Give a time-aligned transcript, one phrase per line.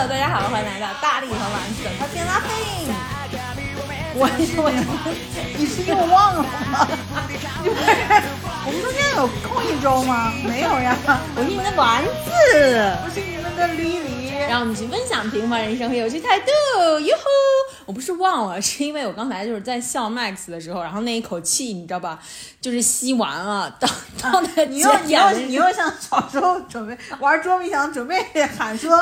[0.00, 2.88] Hello，大家好，欢迎来到大力和丸子的 Talking Laughing。
[4.14, 4.24] 我
[4.56, 4.72] 我
[5.58, 6.88] 你是又忘了吗？
[8.64, 10.32] 我们中间有空一周吗？
[10.42, 10.96] 没有呀，
[11.36, 12.08] 我是你们的丸子，
[13.04, 14.32] 我是你们的丽丽。
[14.48, 16.46] 让我们一起分享平凡人生和有趣态度。
[17.00, 17.22] 哟吼！
[17.90, 22.20] 我不是忘了，是因为我刚才就是在笑 Max 的时候，然后那一口气你知道吧，
[22.60, 23.90] 就是吸完了，当
[24.22, 28.96] 当的你又你又你又像小时候准备玩捉迷藏，准备喊说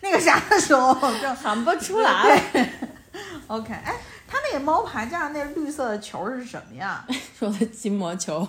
[0.00, 2.42] 那个啥的时候，就喊不出来。
[2.52, 2.68] 对
[3.46, 3.94] OK，哎，
[4.26, 7.06] 他那个猫爬架那绿色的球是什么呀？
[7.38, 8.48] 说的筋膜球。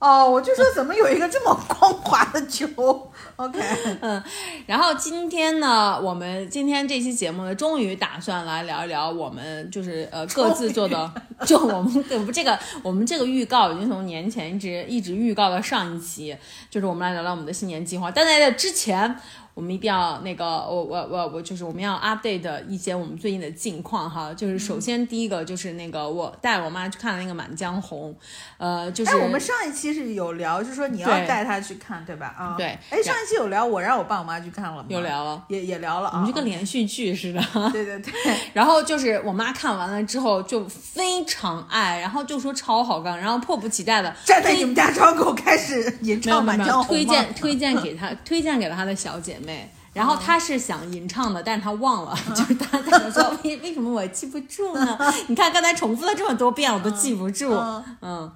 [0.00, 2.66] 哦，我就说怎么有一个这么光滑的球？
[3.36, 3.60] OK，
[4.00, 4.22] 嗯，
[4.66, 11.12] 然后今天呢，我们今天这期节目呢，终于打算来聊一聊我们就是呃各自做的，
[11.44, 16.34] 就我们我们这个我们这个预告已经从年前一直一直预告到上一期，
[16.70, 18.10] 就是我们来聊聊我们的新年计划。
[18.10, 19.16] 但在这之前。
[19.60, 24.32] 我们一定要那个，我我我我就是我们要 update 一些我们最近的近况哈。
[24.32, 28.10] 就是首先第一个就是那个我带我妈去看了那个《满江红》，
[28.56, 32.34] 呃，就是我们上一期是有聊，就是说你要带她去看，对吧？
[32.38, 32.68] 啊，对。
[32.88, 34.86] 哎，上一期有聊，我让我爸我妈去看了吗？
[34.88, 36.10] 有聊了，也也聊了。
[36.14, 37.70] 我们就跟连续剧似的。
[37.70, 38.14] 对对对。
[38.54, 49.49] 然后就是我妈看完了之后就非常爱，然后就说超好看，然后迫不及待的站在你们家窗口开始吟唱《满江红》，推荐推荐 给她，推荐给了她的小姐妹。
[49.92, 54.98] 然后他是想吟唱的，但是他忘了， 就是他他说为为什么我记不住呢？
[55.26, 57.52] 你看刚才重复了这么多遍，我都记不住。
[58.00, 58.30] 嗯，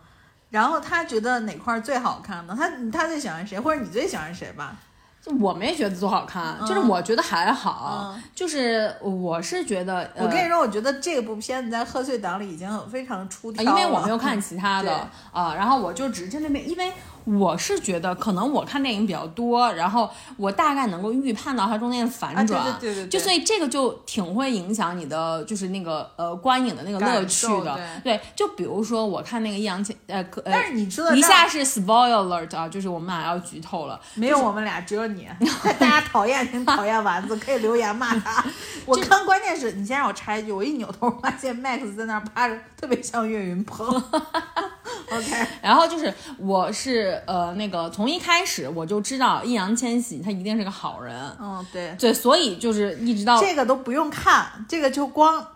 [0.50, 2.56] 然后他觉得哪块最好看呢？
[2.58, 4.76] 他他最喜欢谁，或者你最喜欢谁吧？
[5.22, 16.92] 就我没觉得多好看，就是我觉得还好，就是我是觉得，我跟你说，我觉得这部片子在贺岁档里已经非常出挑了，因为我没有看其他的啊，然后我就只针对那，因为。
[17.24, 27.78] 我是觉得，可能我看电影比较多，然后我大概能够预判到它中间的反转，对对对，就所以这个就挺会影响你的，就是那个呃观影的那个乐趣的。
[28.02, 35.26] 对，就比如说我看那个易烊千呃，但是你知道一下是 spoiler 啊，就是我们俩要剧透了，没有我们俩，只有你，
[35.78, 38.44] 大家讨厌挺讨厌丸子，可以留言骂他。
[38.84, 43.88] 我看关键是你先让我插一句，我一扭头发现 Max 在那趴着，特别像岳云鹏。
[45.10, 55.46] OK， 然后就是我是呃那个从一开始我就知道易烊千玺他一定是个好人，嗯对对，所以就是一直到这个都不用看，这个就光。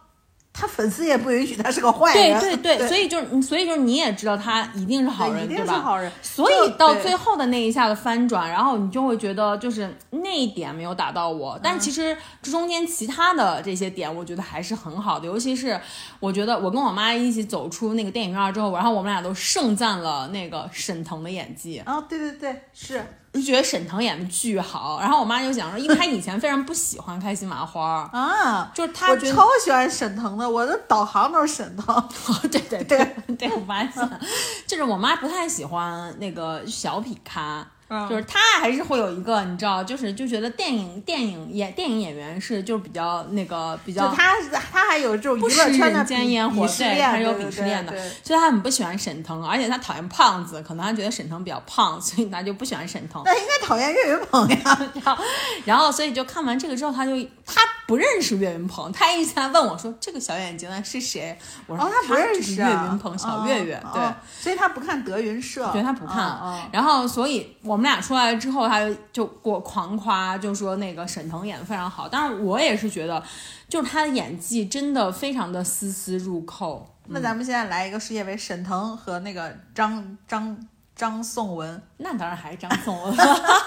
[0.59, 5.75] 他粉丝也不允许他是个坏人，对对对，所以就是，所以就是你也知道他一定是好人，对吧？
[5.75, 6.11] 好人。
[6.21, 15.27] 所以到最后的那一下的翻转，然后你就会觉得就是那一点没有打到我，但其实这中间其他的这些点，我觉得还是很好的。
[15.27, 15.81] 尤其是
[16.19, 21.79] 我觉得我跟我妈一起走出那个电影院之后，然后我们俩都盛赞了那个沈腾的演技。
[21.79, 23.01] 啊，对对对，是。
[23.33, 32.09] 就觉得沈腾演的巨好，然后我妈就讲说，因为她以前非常不喜欢开心麻花啊，就是她我超喜欢沈腾的，我的导航都是沈腾。
[32.51, 34.21] 对对对对，我发现，
[34.67, 37.67] 就是我妈不太喜欢那个小品咖。
[38.09, 53.23] 就是他还是会有一个，你知道，就是就觉得电影电影演电影演员是就是比较那个比较，他他还有这种不食人间烟火，对，他有鄙视链的，所以他很不喜欢沈腾，而且他讨厌胖子，可能他觉得沈腾比较胖，所以他就不喜欢沈腾。
[53.25, 55.19] 那应该讨厌岳云鹏呀，
[55.65, 57.13] 然后所以就看完这个之后，他就
[57.47, 61.39] 他不认识岳云鹏，他一直在问我说这个小眼睛的是谁？
[61.67, 62.55] 我说他不认识。
[62.57, 64.03] 岳云鹏，小岳岳，对，
[64.39, 66.39] 所以他不看德云社，对他不看，
[66.71, 67.78] 然后所以我。
[67.79, 68.81] 我们俩出来之后，他
[69.13, 72.09] 就给我狂夸，就说那个沈腾演的非常好。
[72.09, 73.23] 但是我也是觉得，
[73.69, 76.93] 就是他的演技真的非常的丝丝入扣。
[77.07, 80.59] 那咱们现在来一个世界杯，沈腾和那个张张
[80.97, 83.17] 张颂文，那当然还是张颂文。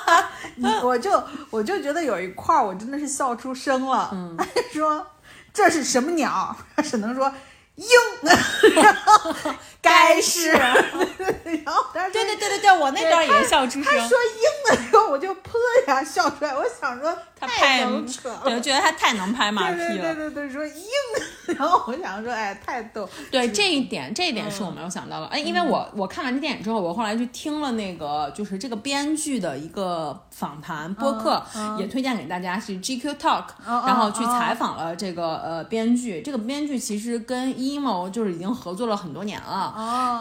[0.84, 4.10] 我就我就觉得有一块儿，我真的是笑出声了。
[4.12, 4.38] 嗯，
[4.74, 5.08] 说
[5.54, 6.54] 这是什么鸟？
[6.84, 7.32] 沈腾说。
[7.76, 7.88] 鹰，
[9.82, 13.84] 该是， 然后对对对对对，我那段也笑出声。
[13.84, 15.40] 他说鹰的时候，我就噗
[15.82, 16.54] 一下笑出来。
[16.56, 19.88] 我想说他太能扯了，我觉得他太能拍马屁了。
[19.88, 20.84] 对对对对，说鹰，
[21.58, 23.10] 然后我想说，哎，太逗。
[23.32, 25.26] 对这一点，这一点是我没有想到的。
[25.28, 31.44] 哎，因为我我看完这电影之后，我后来去听了那个就是这个编剧的一个访谈播客，
[31.80, 36.22] 也推荐给大家是 GQ Talk，然后去采访了这个呃编剧。
[36.22, 39.71] 这个编剧其实跟一 emo 就是已经合作了很多年了，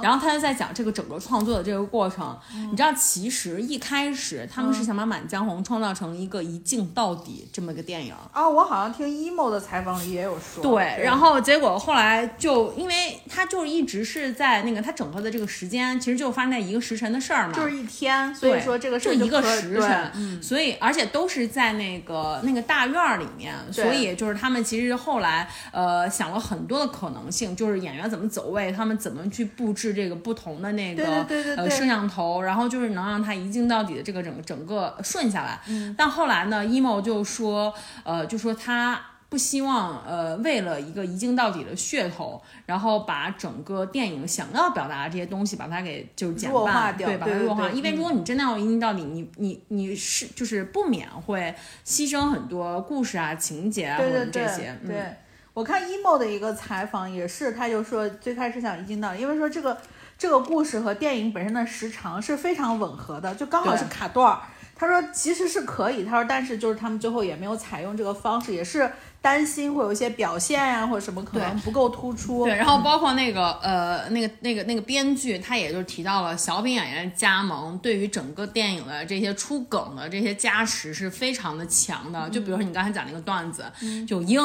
[0.02, 2.36] 然后他就在讲这个整个创作的这个过程。
[2.70, 8.14] 你知道，其实一开始他们是想把《满江红》创造成一个一镜到底这么个电影。
[8.32, 31.04] 啊，我好像听 emo 的采访里也有说，对，然后结果后来就，因为他就一直是在那个他整个的这个时间，其实就发生在一个时辰的事儿嘛，就是一天，所以说这个事就一个时辰，嗯，所以而且都是在那个那个大院儿里面，所以就是他们其实后来呃想了很多的可能性，就是演员怎么走位，他们怎么去布置这个不同的那个
[31.56, 35.60] 呃摄像头，然后就是能让它一镜到底的这个整个整个顺下来。
[35.68, 37.72] 嗯，但后来呢，emo 就说
[38.04, 39.00] 呃就说他。
[39.30, 47.70] 不希望，呃，为了一个一镜到底的噱头，然后把整个电影想要表达的这些东西，把它给就是减弱化半，掉对，把它弱化。
[47.70, 51.54] 因为如果你真的要一镜到底，你你你是就是不免会
[51.86, 54.76] 牺牲很多故事啊、情节啊或者这些。
[54.82, 55.16] 嗯对。
[55.60, 59.76] 我看 emo 的一个采访也是，他就说最开始想一镜到底，因为说这个
[60.16, 64.40] 这个故事和电影本身的时长是非常吻合的，就刚好是卡段儿。
[64.74, 68.90] 他说其实是可以，他说但是就是他们最后也没有采用这个方式，也是
[69.20, 72.46] 担心会有一些表现呀、或者什么可能不够突出。
[72.46, 82.30] 对，然后包括那个呃，那个那个那个编剧，他也就提到了小品演员加盟对于整个电影的这些出梗的这些加持是非常的强的。
[82.30, 83.70] 就比如说你刚才讲那个段子，
[84.08, 84.40] 就应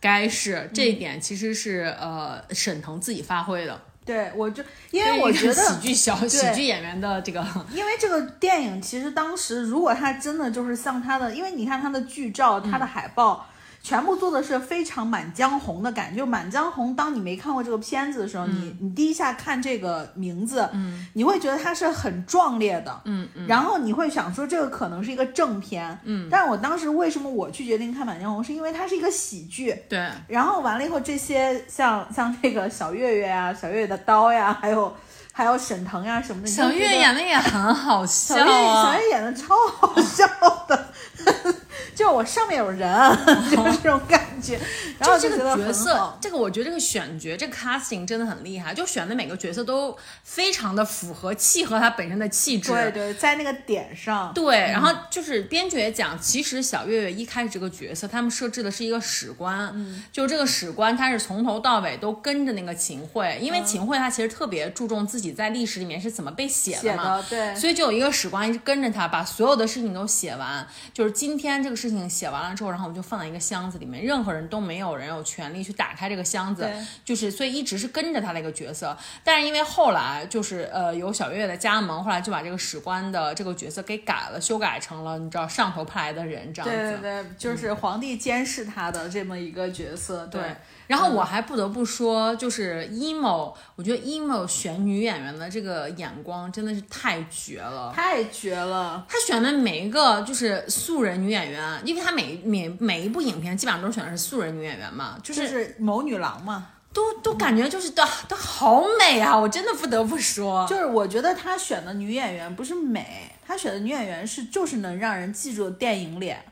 [0.00, 13.46] 该是这一点其实是呃沈腾自己发挥的，对，我就因为我觉得喜剧小喜剧演员的这个 因为这个电影其实当时，如果他真的就是像他的，因为你看他的剧照、他的海报，
[13.88, 16.18] 全部做的是非常《满江红》的感觉。
[16.18, 23.26] 就《满江红》，当你没看过这个片子的时候，你你第一下看这个名字，嗯，你会觉得它是很壮烈的，嗯。
[23.34, 30.06] 嗯，然后你会想说这个可能是一个正片，嗯，但是我当时为什么我去决定看《满江红》，是因为它是一个喜剧，对。
[30.26, 34.94] 然后完了以后，这些像像这个小岳岳啊、小岳岳的刀呀，还有
[35.32, 38.98] 还有沈腾呀什么的，小岳演的也很好笑小岳小啊。
[38.98, 40.26] 岳演的超好笑
[40.68, 40.88] 的，
[41.98, 42.88] 就我上面有人，
[43.50, 44.58] 就是这种感觉。
[44.98, 52.70] 然 后就这个角色，这个我觉得这个选角，这个 casting 真的很厉害，就选的每个角色都非常的符合、契合他本身的气质。
[52.72, 70.66] 对对，在那个点上，对，然后就是编剧也讲，其实小岳岳一开始这个角色，他们设置的是一个史官，嗯，就这个史官他是从头到尾都跟着那个秦桧，因为秦桧他其实特别注重自己在历史里面是怎么被写写的嘛，的对，所以就有一个史官一直跟着他，把所有的事情都写完。
[70.92, 76.68] 就是今天这个事情写完了之后，然后我们就放在一个箱子里面，任何人都没有人有权利去打开这个箱子。
[77.04, 78.96] 就是所以一直是跟着他的一个角色。
[79.24, 87.00] 但是因为后来就是呃有小岳岳的加盟，后来就把这个史官的这个角色给改了，修改成了你知道上头派来的人这样子。
[87.00, 90.56] 对对对，就是皇帝监视他的这么一个角色，对对。
[90.88, 97.92] 然后我还不得不说，就是 emo，我觉得 emo 选女演员的这个眼光真的是太绝了。
[97.94, 106.68] 太绝了，他选的每一个就是素人女演员，因为他每每每一部影片基本上都选的是素人女演员嘛，就就是是谋女郎嘛。
[106.90, 109.38] 都都感觉就是都都好美啊！
[109.38, 116.42] 我真的不得不说，就是我觉得他选的女演员不是美，他选的女演员是就是能让人记住的电影脸，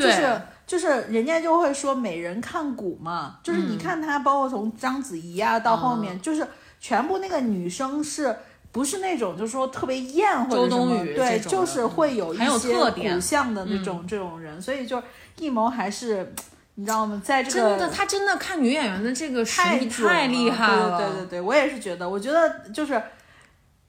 [0.00, 3.70] 就是就是人家就会说美人看骨嘛，就是嗯。
[3.72, 6.46] 你看她，包括从章子怡啊到后面，就是
[6.80, 8.36] 全部那个女生是。
[8.72, 10.68] 不是那种就是说特别艳或者
[11.12, 15.02] 对，就是会有一些骨相的那种、这种人，所以就是
[15.38, 16.32] 艺谋还是
[16.76, 17.20] 你知道吗？
[17.24, 23.02] 在这个真的他真的看女演员的这个实力太太厉害了，对对对对，我也是觉得，我觉得就是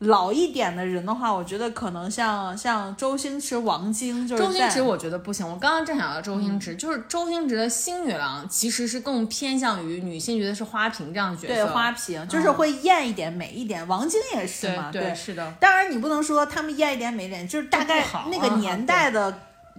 [0.02, 13.88] 老一点的人的话，我觉得可能像像周星驰、王晶，就是周星驰我觉得不行，我刚刚正想到周星驰，就是周星驰的新女郎其实是更偏向于女性，觉得是花瓶这样的角色，对花瓶，就是会艳一点、美一点。
[13.88, 19.32] 王晶也是对嘛，对是的，当然，你不能说他们艳一点、美一点，就是大概那个年代的，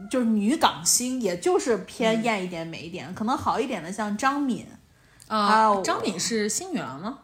[0.09, 3.13] 就是女港星，也就是偏艳一点、美一点。
[3.13, 4.65] 可能好一点的，像张敏，
[5.27, 7.19] 啊有，张敏是新女郎吗？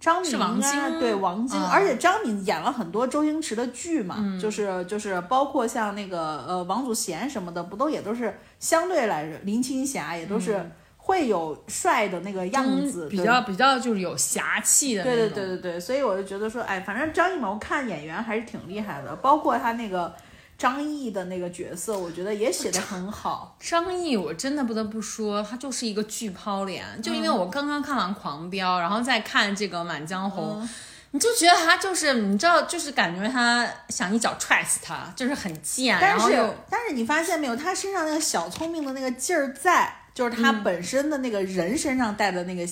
[0.00, 15.28] 张敏是王应该晶对王晶，啊而且张敏演了很多周星驰的剧嘛，就是就是包括像那个呃王祖贤什么的，不都也都是相对来说，林青霞也都是会有帅的那个样子，对比较比较就是有侠气的那对。
[15.28, 20.14] 对对对对，所以我就觉得说，哎，反正张艺谋看演员还是挺厉害的，包括他那个
[20.58, 23.56] 张译的那个角色，我觉得也写的很好。
[23.60, 26.84] 张译，我真的不得不说，他就是一个巨抛脸。
[27.00, 30.68] 就因为嗯我刚刚看完《狂飙》，然后再看这个《满江红》嗯
[31.12, 42.66] 你就觉得他就是，你知道，就是感觉他想一脚踹死他，就是很贱，但是但是你发现没有，他身上那个小聪明的那个劲儿在，就是他嗯本身的那个人身上带的那个，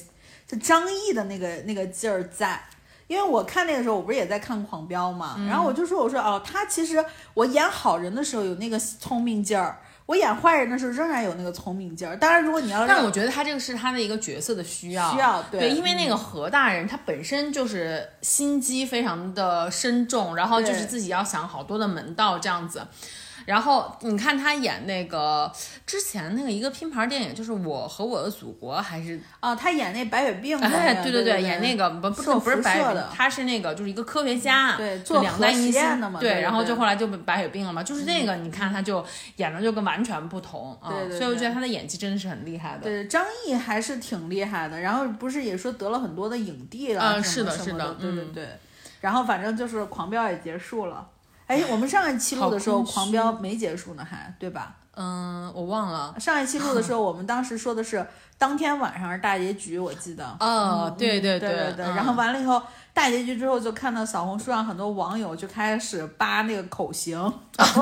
[0.47, 2.61] 就张译的那个那个劲儿在。
[3.07, 12.17] 因为我看那个时候，我不是也在看《狂飙》嘛，嗯然后我就说，我说哦，他其实我演好人的时候有那个聪明劲儿，我演坏人的时候仍然有那个聪明劲儿。
[12.17, 22.87] 当然，如果你要让但我觉得他这个是他的一个角色的需要，需要对，对因为那个何大人他本身就是心机非常的深重，然后就是自己要想好多的门道这样子。
[23.47, 25.51] 然后你看他演那个
[25.87, 39.05] 之前那个一个拼盘电影，就是《我和我的祖国》，还是啊，他演那白血病哎，对对对，演那个不不是不是白血病他是那个就是一个科学家，对做核实验的嘛对对，然后就后来就白血病了嘛，就是那个你看他就
[39.37, 42.83] 演的就跟完全不同啊，所以我觉得他的演技真的是很厉害的。
[42.83, 48.49] 对，张译还是挺厉害的，然后不是也说得了很多的影帝了，嗯是的是的对对嗯对。
[49.01, 51.07] 然后反正就是《狂飙》也结束了。
[51.47, 54.75] 哎，我们上一期录的时候，《狂飙》没结束呢，还对吧？
[54.99, 56.15] 嗯，我忘了。
[56.19, 58.05] 上一期录的时候，我们当时说的是
[58.39, 60.25] 当天晚上是大结局，我记得。
[60.41, 62.63] 哦，对对对对对，然后完了以后，
[62.95, 67.21] 大结局之后就看到小红书上很多网友就开始扒那个口型，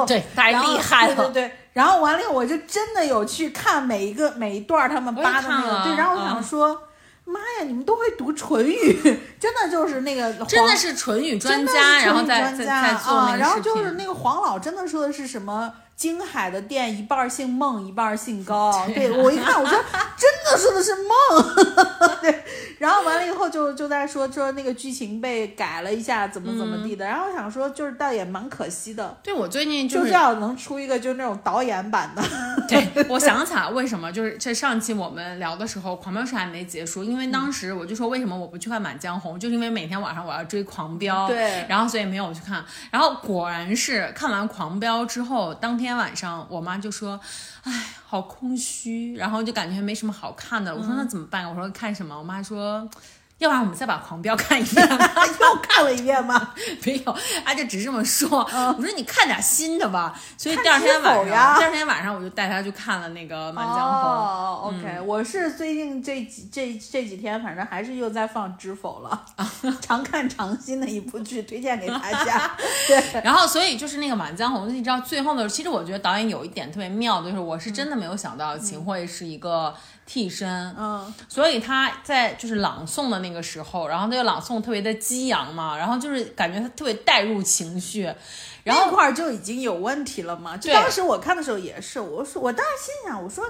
[0.06, 1.14] 对， 太厉害了。
[1.14, 6.82] 对对对，然后完了以后，我就真的有去看每一个每一段他们扒的那个，对，然后我想嗯说，
[7.24, 13.60] 妈呀，你们都会读唇语，真的就是那个真的黄是唇语专家，是然后再再唇语专家再做那啊，然后。
[13.60, 15.72] 就是那个黄老真的说的是什么？
[15.96, 18.72] 京海的店一半儿姓孟，一半儿姓高。
[18.94, 19.78] 对我一看，我说
[20.16, 22.20] 真的说的是孟。
[22.20, 22.44] 对，
[22.78, 27.04] 然后完了以后就就在说说那个剧情被改了一下，怎么怎么地的。
[27.04, 32.22] 然后我想说，就是倒也蛮可惜的，对我最近就是要能出一个就是那种导演版的。
[32.66, 42.64] 对，我想起来为什么，就是这上期我们聊的时候，《狂飙》是还没结束，因为当时我就说为什么我不去看《满江红》，就是因为每天晚上我要追《狂飙》，对然后所以没有去看。
[42.90, 47.20] 然后果然是看完《狂飙》之后，当天晚上我妈就说
[47.64, 47.72] ：“哎，
[48.06, 52.88] 好空虚，然后就感觉没什么好看的。”我说：“那怎么办？”我说：“看什么？”我妈说。
[53.44, 54.96] 要不然我们再把《狂飙》看一遍吧。
[55.44, 56.54] 又看了一遍吗？
[56.84, 57.12] 没有，
[57.44, 58.38] 啊，就只是这么说。
[58.38, 60.18] 我说你看点新的吧。
[60.38, 63.82] 所以第二天晚上，第二天晚上我就带他去看了那个《满江红》。
[63.84, 69.24] 哦，OK，、我是最近这几这这几天，反正还是又在放《知否》了，
[69.82, 72.50] 常看常新的一部剧，推荐给大家。
[72.88, 79.74] 对，然后，所以就是那个《满江红》，你知道最后的，其实我觉得导演有一点特别妙的，就是我是真的没有想到秦桧是一个
[80.06, 88.02] 替身，嗯，所以他在就是朗诵的那个时候，然后他就朗诵特别的激昂嘛，然后就是感觉他特别带入情绪，
[88.62, 90.56] 然后那块儿就已经有问题了嘛。
[90.56, 93.44] 就当时我看的时候也是，我说我当时心想，我说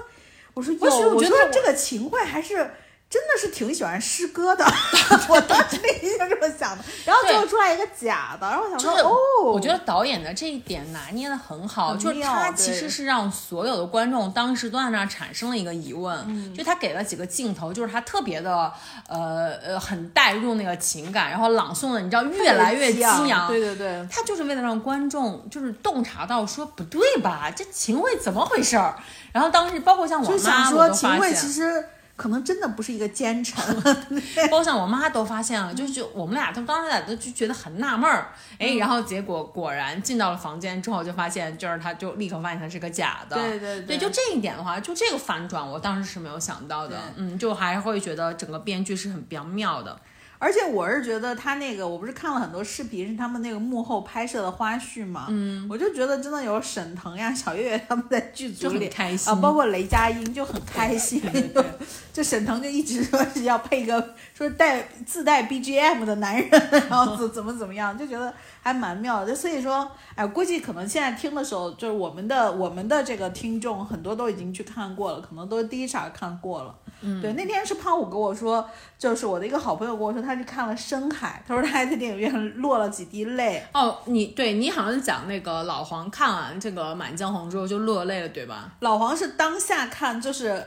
[0.53, 2.71] 我说哟，我觉得我这个秦桧还是。
[3.15, 4.65] 真的是挺喜欢诗歌的，
[5.29, 9.15] 我当时内心就这么想的，然后最后出来一个假的，然后我想说，哦，
[9.53, 16.53] 我觉得导演的这一点拿捏的很好，很就是他其实是让所有的观众当时都在那儿产生了一个疑问，嗯。
[16.53, 18.69] 就他给了几个镜头，就是他特别的
[19.07, 28.97] 呃呃很带入那个情感，然后朗诵的你知道越来越激昂，对对对，他就是为了让观众就是洞察到说不对吧，这秦桧怎么回事儿？
[29.31, 33.61] 然后当时包括像我妈，我说秦桧都发现其实可能真的不是一个奸臣，
[34.49, 38.77] 包括像我妈都发现了，就就我们俩都当时俩都就觉得很纳闷儿，哎，嗯。
[38.77, 49.99] 然后结果果然进到了房间之后，就发现就是他就立刻发现他是个假的，对对对，就这一点的话，就这个反转，我当时是没有想到的，嗯，就还会觉得整个编剧是很比较妙的，
[50.37, 61.65] 而且我是觉得他那个，我不是看了很多视频，是他们那个幕后拍摄的花絮嘛，嗯，我就觉得真的有沈腾呀、小岳岳他们在剧组就很里开心啊，包括雷佳音就很开心，对对对
[62.15, 69.35] 就沈腾就一直说是要配一个说带自带 BGM 的男人，然后怎怎么怎么样，就觉得还蛮妙的。
[69.35, 76.73] 所以说，哎，估计可能现在听的时候，就是我们的我们的这个听众很多都已经去看过了，可能都第一场看过了。
[77.01, 78.65] 嗯，对，那天是胖虎跟我说，
[78.97, 83.61] 就是我的一个好朋友跟我说，他去看了《深海》，他说他还在电影院落了几滴泪。
[83.73, 88.71] 哦，你对你好像是讲那个老黄看完这个《满江红》之后就落泪了，对吧？
[88.79, 90.65] 老黄是当下看，就是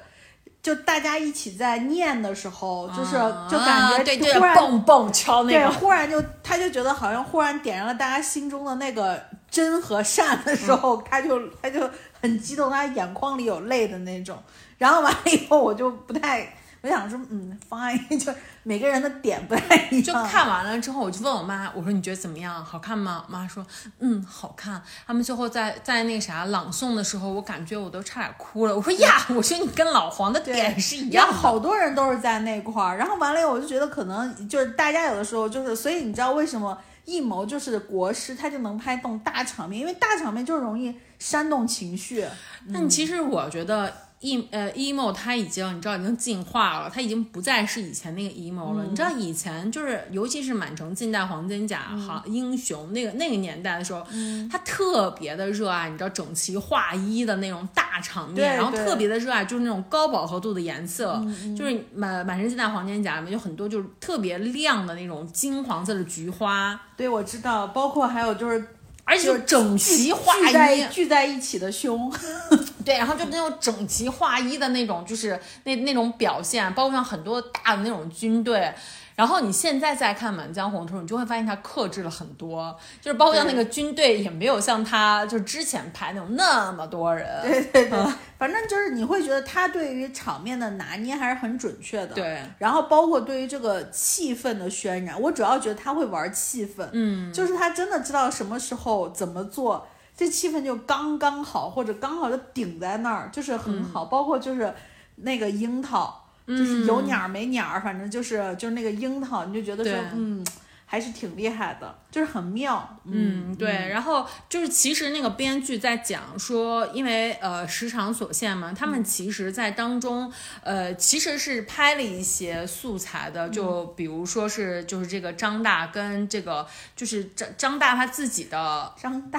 [0.62, 3.12] 就大家一起在念的时候，就是
[3.50, 11.88] 就感觉啊对对忽然蹦蹦敲那对，忽然就他就觉得好像忽然点燃了大家心中的那个真和善的时候，他就他就
[12.20, 14.36] 很激动，他眼眶里有泪的那种。
[14.76, 18.32] 然后完了以后，我就不太，我想说，嗯，fine，就
[18.68, 20.02] 每个人的点不太一样。
[20.02, 22.62] 就看完了之后，我就问我妈，我说你觉得怎么样？
[22.62, 23.24] 好看吗？
[23.26, 23.66] 我妈说，
[24.00, 24.82] 嗯，好看。
[25.06, 28.76] 他们最后在在那个啥朗诵的时候，我感觉我都差点哭了。
[28.76, 31.32] 我说呀， 我说你跟老黄的点是一样的。
[31.32, 42.26] 好多人都是在那块儿，然后完了以后，我就觉得可能就是大家有的时候就是，所以你知道为什么艺谋就是国师，他就能拍动大场面，因为大场面就容易煽动情绪。
[42.70, 48.84] 但其实我觉得 e 呃 emo 它已经你知道已经进化了，它已经不再是以前那个 emo 了。
[48.84, 54.04] 你知道以前就是尤其是满城尽带黄金甲哈、英雄那个那个年代的时候，
[54.50, 61.24] 他特别的热爱你知道整齐划一的那种大场面，然后特别的热爱就是那种高饱和度的颜色，
[61.56, 68.66] 就是满满城尽带黄金甲里面有很多就是特别亮的那种金黄色的菊花，对，我知道，包括还有就是
[69.08, 70.88] 而且就就是整齐划聚在一。
[70.88, 72.12] 聚在一起的胸，
[72.84, 78.70] 对，然后就那种整齐划一的那种，就是那那种表现，包括像很多大的那种军队。
[79.18, 87.26] 然后你现在再看《满江红》的时候，你就会发现他克制了很多，就是包括像那个军队也没有像他就是之前拍那种那么多人。
[87.42, 87.98] 对对对，
[88.38, 92.14] 反正就是你会觉得他对于场面的拿捏还是很准确的。
[92.14, 104.04] 对然后包括对于这个气氛的渲染，我主要觉得他会玩气氛，嗯，就是他真的知道什么时候怎么做，这气氛就刚刚好，或者刚好就顶在那儿，就是很好。
[104.04, 104.72] 包括就是
[105.16, 110.42] 那个樱桃，就是有鸟儿没鸟儿，反正就是就是那个樱桃，你就觉得说，嗯，
[110.86, 112.98] 还是挺厉害的，就是很妙。
[113.04, 129.38] 嗯，对，然后就是其实那个编剧在讲说，因为呃时长所限嘛，他们其实在当中呃其实是拍了一些素材的，就比如说是就是这个张大跟这个就是张张大他自己的，张大，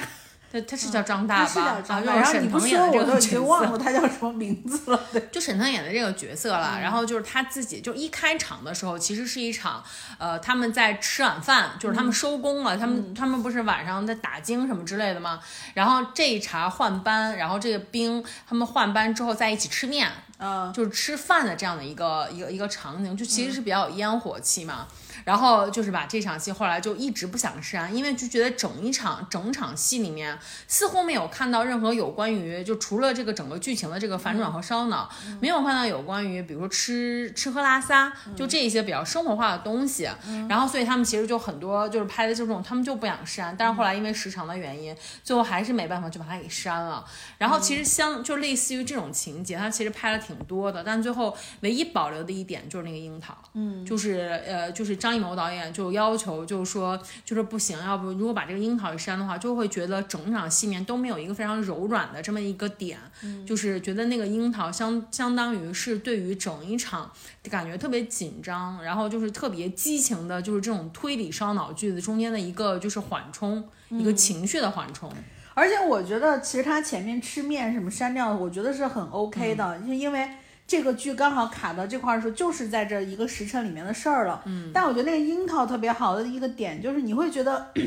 [0.51, 1.47] 他他是叫张大他吧？
[1.47, 3.29] 是叫张大，啊，就是然后你不沈腾演的这说我都已个角色。
[3.29, 4.99] 经忘了他叫什么名字了。
[5.11, 9.83] 对，就沈腾演的这个角色了，嗯然后就是他自己，就一开场的时候，其实是一场，
[10.17, 15.39] 呃，他们在吃晚饭，就是嗯他们收工了，他们他们不是晚上在打更什么之类的吗？
[15.75, 24.87] 然后这一茬换班，然后这个兵他们换班之后在一起吃面，嗯，就是吃饭的这样的一个一个一个场景，就其实是比较有烟火气嘛。
[25.29, 30.35] 然后就是把这场戏后来就一直不想删，因为就觉得整一场整场戏里面
[30.67, 35.07] 似乎没有看到任何有关于就除了这个整个剧情的这个反转和烧脑，
[35.39, 40.09] 没有看到有关于比如说吃吃喝拉撒，就这一些比较生活化的东西。
[40.49, 47.05] 然后所以他们其实就很多就是拍的这种，他们就不想删，但是后来因为时长的原因，最后还是没办法就把它给删了。
[47.37, 62.97] 然后其实相就类似于这种情节，他其实拍了挺多的，但最后唯一保留的一点就是那个樱桃，嗯，就是呃就是张艺谋导演就要求就是说就是不行，要不如果把这个樱桃一删的话，就会觉得整场戏面都没有一个非常柔软的这么一个点，
[63.45, 67.11] 就是觉得那个樱桃相相当于是对于整一场
[67.49, 75.11] 感觉特别紧张，然后就是特别激情的，就是这种推理烧脑剧子中间的一个就是缓冲，一个情绪的缓冲。
[75.55, 79.97] 而且我觉得其实他前面吃面什么删掉，我觉得是很 OK 的，嗯。
[79.97, 80.29] 因为
[80.69, 84.41] 这个剧刚好卡到这块儿的时候，就是在这一个时辰里面的事儿了。
[84.45, 87.71] 嗯，但我觉得那个樱桃特别好的一个点就是你会觉得。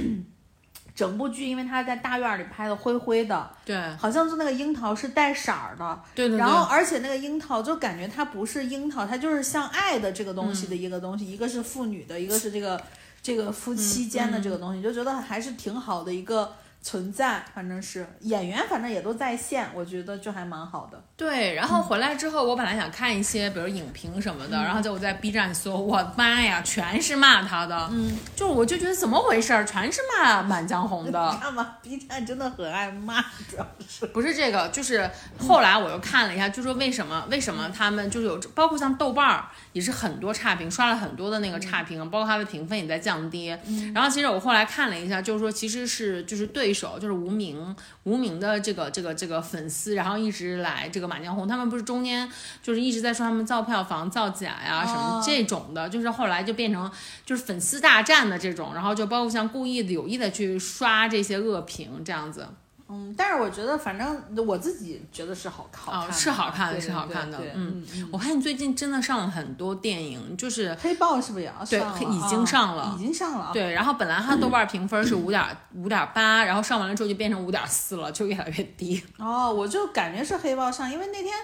[0.94, 3.74] 整部剧，因为它在大院里拍的灰灰的，对。
[3.96, 12.78] 好像就那个樱桃是带色儿的，对对对，然后而且那个樱桃就感觉它不是樱桃，它就是像爱的这个东嗯西的一个东西，一个是父女的，一个是这个
[13.22, 21.00] 这个夫妻间的这个东西，就觉得还是挺好的一个存在，反正是演员反正也都在线，我觉得就还蛮好的。
[21.16, 34.06] 对，然后回来之后，我本来想看一些，比如影评什么的，然后结果在 B 站搜，我妈呀，全是骂他的，嗯，就是我就觉得怎么回事儿，全是骂《满江红》的， 看吧，B 站真的很爱骂，主要是。
[34.06, 43.56] 不是这个，就是后来我又看了一下，就说为什么为什么他们就是有，包括像豆瓣儿也是很多差评，刷了很多的那个差评，包括它的评分也在降低。
[43.94, 52.30] 然后其实我后来看了一下，就是说其实是就是对手就是无名无名的这个这个这个粉丝，然后一直来这个《满江红》，他们不是中间
[52.62, 56.90] 就是一直在说他们造票房造假呀什么哦这种的，就是后来就变成
[57.24, 62.46] 就是粉丝大战的这种，然后就包括像故意的有意的去刷这些恶评这样子。
[62.92, 68.08] 嗯，但是我觉得反正我自己觉得是好好看哦，是好看的，是好看的嗯嗯。
[68.12, 72.00] 我看你最近真的上了很多电影，就是黑豹是不是也要对上了？
[72.02, 73.50] 已经上了啊已经上了啊。
[73.52, 75.42] 对，然后本来它豆瓣评分是五点
[75.74, 79.02] 五点八，然后上完了之后就变成五点四了，就越来越低。
[79.16, 81.34] 哦，我就感觉是黑豹上，因为那天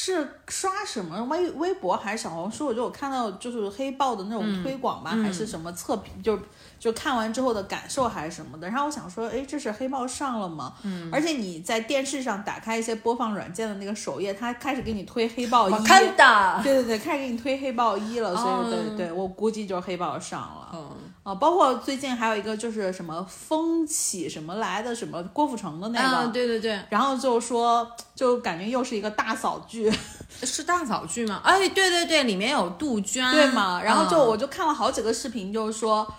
[0.00, 6.38] 是刷什么微微博还是小红书，我就有看到就是黑豹的那种推广吧，还是什么测评，就
[6.78, 8.68] 就看完之后的感受还是什么的。
[8.68, 10.72] 然后我想说，哎，这是黑豹上了吗？
[10.84, 15.72] 嗯，而且你在电视上打开一些播放软件的那个首页，它开始给你推黑豹一，
[16.16, 20.68] 的，对对对，开始给你推黑豹一了，所以对对对，我估计就是黑豹上了。
[20.74, 20.90] 嗯，
[21.28, 29.92] 啊，包括最近还有一个就是什么风起什么来的什么郭富城的那个，啊，对对对，然后就说就感觉又是一个大扫剧，
[30.42, 31.42] 是大扫剧吗？
[31.44, 33.82] 哎，对对对，里面有杜鹃，对吗？
[33.82, 36.10] 然后就嗯我就看了好几个视频，就是说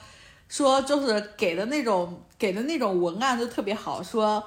[0.47, 4.43] 说就是给的那种给的那种文案就特别好，说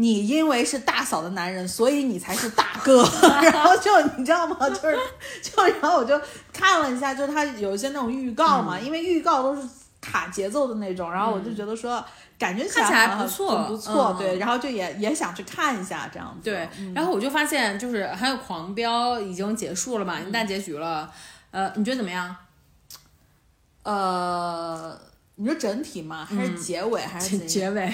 [0.00, 3.02] 你因为是大嫂的男人，所以你才是大哥。
[3.42, 4.56] 然后就你知道吗？
[4.70, 4.98] 就是
[5.42, 6.20] 就然后我就
[6.52, 9.62] 看了一下，就是他有一些那种预告嘛，因为预告都是
[10.00, 12.04] 卡节奏的那种，然后我就觉得说。
[12.38, 16.48] 感觉看起来不错，不错，对，然后就也也想去看一下这样子。
[16.48, 21.12] 对，然后我就发现，就是还有《狂飙》已经结束了嘛，已经大结局了。
[21.50, 22.36] 呃，你觉得怎么样？
[23.82, 24.96] 呃，
[25.34, 26.24] 你说整体嘛？
[26.24, 27.00] 还是结尾？
[27.00, 27.92] 还是结尾？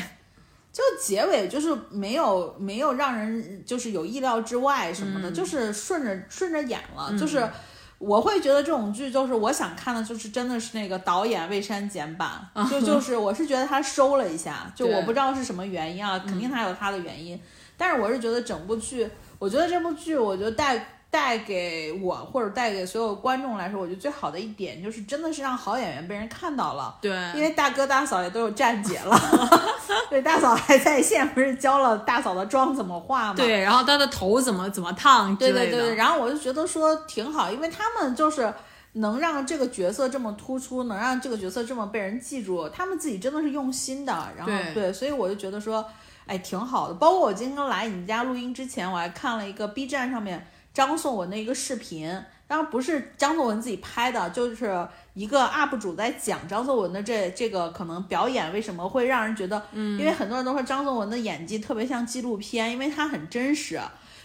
[0.74, 7.48] 就结尾就是没有没有让人就是有意料之外什么的，就是顺着顺着演了，就是。
[7.96, 12.28] 我会觉得这种剧就是我想看的，就是真的是那个导演未删减版，
[12.68, 17.40] 就 就是我是觉得他收了一下，就我不知道是什么原因啊，肯定他有他的原因，
[17.78, 19.08] 但是我是觉得整部剧，
[19.38, 20.93] 我觉得这部剧，我觉得带。
[21.14, 26.98] 带给我或者带给所有观众来说，我觉得最好的一点就是真的是让好演员被人看到了。
[27.00, 29.16] 对，因为大哥大嫂也都有站姐了，
[30.10, 33.34] 对，大嫂还在线，不是教了大嫂的妆怎么化吗？
[33.36, 38.52] 对，然后她的头怎么怎么烫对对对，然后我就觉得说挺好，因为他们就是
[38.94, 44.12] 能让这个角色这么突出，能让这个角色这么被人记住，他们自己真的是用心的。
[44.36, 45.86] 然后对，所以我就觉得说，
[46.26, 46.94] 哎，挺好的。
[46.94, 50.44] 包括我今天来你们家录音之前，我还看了一个 B 站上面。
[50.74, 52.06] 张颂文的一个视频，
[52.48, 63.80] 当然不是张颂文自己拍的，就是一个 UP 主在讲张颂文的这这个可能表演为什么会让人觉得，嗯，因为很多人都说张颂文的演技特别像纪录片，因为他很真实。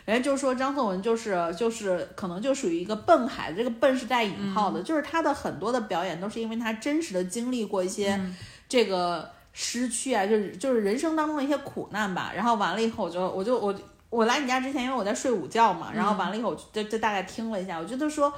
[0.05, 8.19] 人家就说张颂文就是就是可能就属于一个笨孩子，这个笨是带引号的，就是他的很多的表演都是因为他真实的经历过一些
[8.67, 12.31] 这个失去啊，就是就是人生当中的一些苦难吧。
[12.35, 13.75] 然后完了以后，我就我就我。
[14.09, 18.33] 我来你家之前，因为我在睡午觉嘛，然后完了以后，我就就大概听了一下，我觉得说，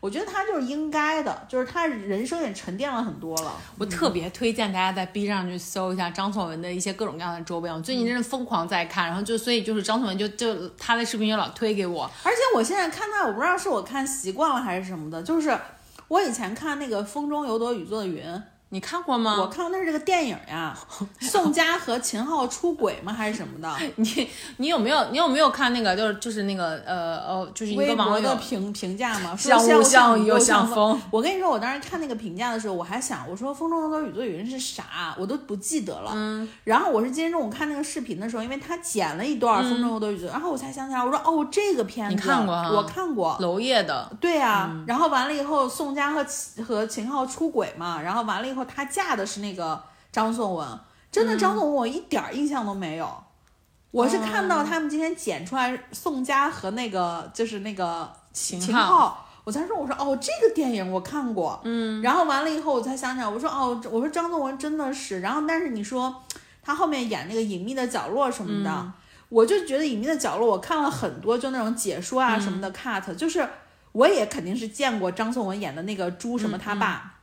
[0.00, 3.52] 我觉得他就是应该的，就是他人生也沉淀了很多了。
[3.78, 15.58] 我特别推荐大家在 B 站去搜一下张颂文的一些各种各样的周边，我最近真的疯狂在看，然后就所以就是张颂文就就他的视频就老推给我，而且我现在看他，我不知道是我看习惯了还是什么的，就是
[16.08, 18.22] 我以前看那个《风中有朵雨做的云》。
[18.74, 19.36] 你看过吗？
[19.38, 20.76] 我看过，那是这个电影呀，
[21.22, 23.12] 宋佳和秦昊出轨吗？
[23.12, 23.72] 还是什么的？
[23.94, 29.36] 你你有没有你有没有看那个就是就是那个呃呃就是一个网友的评评价吗？
[29.36, 31.00] 像雾像雨又像风。
[31.12, 35.14] 我跟你说，我当时看那个评价的时候，我还想，我说风中有朵雨做云是啥？
[35.16, 36.10] 我都不记得了。
[36.12, 36.48] 嗯。
[36.64, 42.52] 然后我是今天中午看那个视频的时候，因为他剪了一段风中有朵雨做，然后我才想起来，我说哦，这个片子你看过？
[42.52, 43.36] 我看过。
[43.38, 44.10] 娄烨的。
[44.20, 44.68] 对呀。
[44.88, 46.26] 然后完了以后，宋佳和
[46.64, 48.63] 和秦昊出轨嘛，然后完了以后。
[48.64, 50.66] 她嫁的是那个张颂文，
[51.10, 53.08] 真的张颂文我一点印象都没有。
[53.90, 66.22] 我是看到他们今天剪出来宋佳和那个就是那个秦昊，我才说我说哦这个电影我看过，嗯，然后完了以后我才想起来，我说哦我说张颂文真的是，然后但是你说
[66.60, 68.92] 他后面演那个隐秘的角落什么的，
[69.28, 73.48] 我就觉得隐秘的角落我看了很多就那种解说啊什么的 cut，就是
[73.92, 77.13] 我也肯定是见过张颂文演的那个猪什么他爸。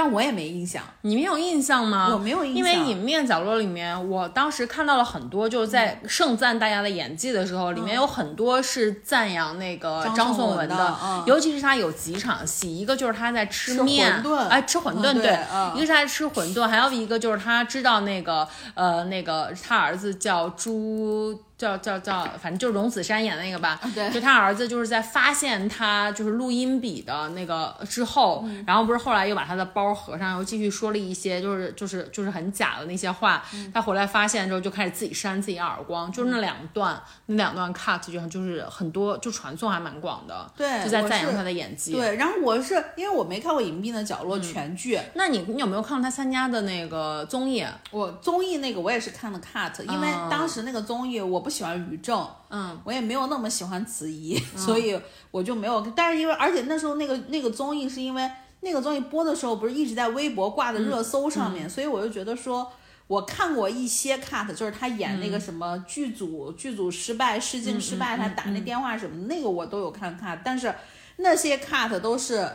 [0.00, 2.08] 但我也没印象，你没有印象吗？
[2.12, 15.36] 我没有印象，因为《隐面角落》里面，我当时看到了很多，就是在盛赞大家的演技的时候，里面有很多是赞扬那个张颂文的，尤其是他有几场戏，一个就是他在吃面，哎，吃馄饨，对，
[15.74, 21.42] 一个是他吃馄饨，还有一个就是他知道那个，呃，那个他儿子叫朱。
[21.58, 33.44] 叫叫叫，反正就是荣梓杉演的那个吧，对，就他儿子就是在发现他就是录音笔的那个之后，然后不是后来又把他的包合上，又继续说了一些就是就是就是很假的那些话，
[33.74, 47.64] 他回来发现之后就开始自己扇自己耳光，就是那两段那两段 cut 就就是很多就传送还蛮广的，对，就在赞扬他的演技，对，然后我是因为我没看过《隐蔽的角落》全剧，那你你有没有看过他参加的那个综艺？
[47.90, 51.58] 我综艺那个我也是看的 cut，因为当时那个综艺我不。
[51.58, 54.96] 喜欢于正，嗯，我也没有那么喜欢子怡， 所以
[55.32, 55.80] 我就没有。
[55.96, 58.30] 但是因为，而且那时候那个那个综艺是因为
[58.60, 62.70] 那个综艺播的时候，不是一直在微博挂在热搜上面，所以我就觉得说，
[63.08, 70.38] 我看过一些 cut，就是他演那个什么剧组剧组失败试镜失败，他打那电话什么的，那个我都有看 cut。
[70.44, 70.72] 但是
[71.16, 72.48] 那些 cut 都是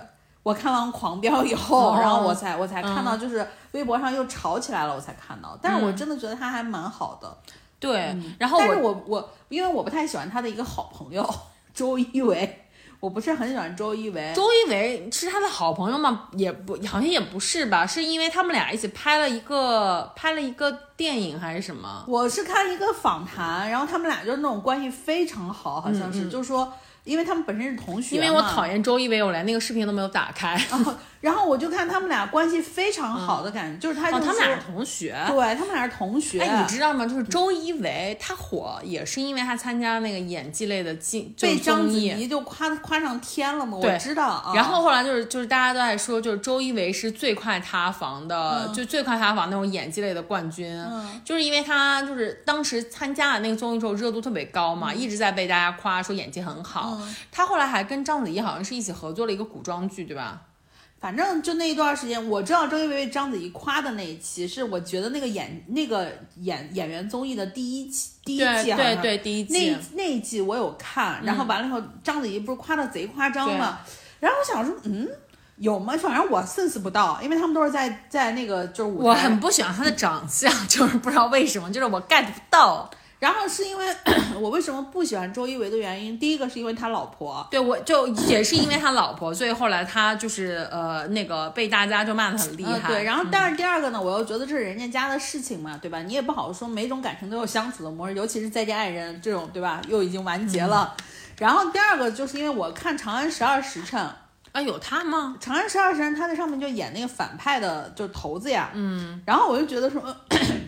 [0.43, 5.59] 我看完《狂飙》以后，然后我才我才看到，就是微博上又吵起来了，我才看到。
[5.61, 7.37] 但是我真的觉得他还蛮好的。
[7.83, 11.29] 对，然后但是我我因为我不太喜欢他的一个好朋友
[11.73, 12.61] 周一围，
[13.01, 14.31] 我不是很喜欢周一围。
[14.33, 16.29] 周一围是他的好朋友吗？
[16.37, 22.05] 也不好像也不是吧，是因为他们俩一起拍了一个拍了一个电影还是什么？
[22.07, 26.71] 我是看一个访谈，然后他们俩就是那种关系非常好，好像是，就是说
[27.03, 30.57] 因为他们本身是同学因，为我讨厌周一围，我连那个视频都没有打开。
[31.23, 35.15] 然后我就看他们俩关系非常好的感觉，就是他他们俩是同学。
[35.29, 37.05] 对他们俩是同学，哎，你知道吗？
[37.05, 41.97] 就是周一围他火也是因为他参加那个演技类的竞被章子。
[41.97, 44.51] 怡就夸夸上天了嘛，我知道啊。
[44.53, 50.77] 然后后来就是就是大家都在说，就是周一围是最快塌房的，嗯就最快塌房那种演技类的冠军，
[51.23, 56.99] 就是因为他就是当时参加了那个综艺之后热度特别高嗯嘛，一直在被大家夸说演技很好。
[57.31, 60.41] 他后来还跟章子怡好像是一起合作了一个古装剧，对吧？
[61.03, 69.71] 反正就那一段时间，我知道周一围被章子怡夸的那一期，是我觉得那个演那个演演员综艺的第一期第一季对好像对对，第一那季。
[69.71, 73.79] 那那一季我有看，然后完了以后，章子怡不是夸的贼夸张吗？
[74.21, 75.05] 然后我想说，嗯，
[75.57, 75.93] 有吗？
[75.97, 78.91] 反正我 sense 不到，因为他们都是在在那个就是。
[78.93, 82.89] 我很不喜欢他的长相， 就是不知道为什么，就是我 get 不到。
[83.23, 83.85] 然后是因为
[84.37, 92.73] 我为什么不喜欢周一围的原因，第一个是因为他老婆，对，我就也是因为他老婆，所以后来他就是呃那个被大家就骂得很厉害。
[92.73, 96.01] 呃对，然后但是第二个呢，我又觉得这是人家家的事情嘛，对吧？
[96.01, 99.81] 你也不好说每种感情都有相处的模式，尤其是再见爱人这种，对吧？
[99.87, 100.93] 又已经完结了。
[101.37, 104.01] 然后第二个就是因为我看《长安十二时辰》，
[104.51, 105.37] 啊，有他吗？
[105.41, 108.69] 《长安十二时辰》他在上面就演那个反派的，就是头子呀。
[108.73, 109.21] 嗯。
[109.25, 110.13] 然后我就觉得说，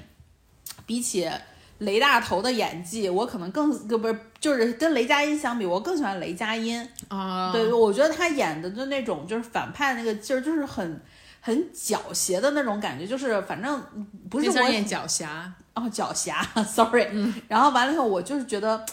[0.88, 1.30] 比起
[1.79, 6.88] 雷大头的演技，我可能更不是就是跟雷佳音相比，我更喜欢雷佳音。
[7.09, 11.01] 啊，对，我觉得他演的就那种就是反派那个劲儿，就是很
[11.41, 13.81] 很狡黠的那种感觉，就是反正
[14.29, 15.25] 不是我演狡黠。
[15.73, 17.07] 哦狡黠， sorry。
[17.47, 18.85] 然后完了以后，我就是觉得。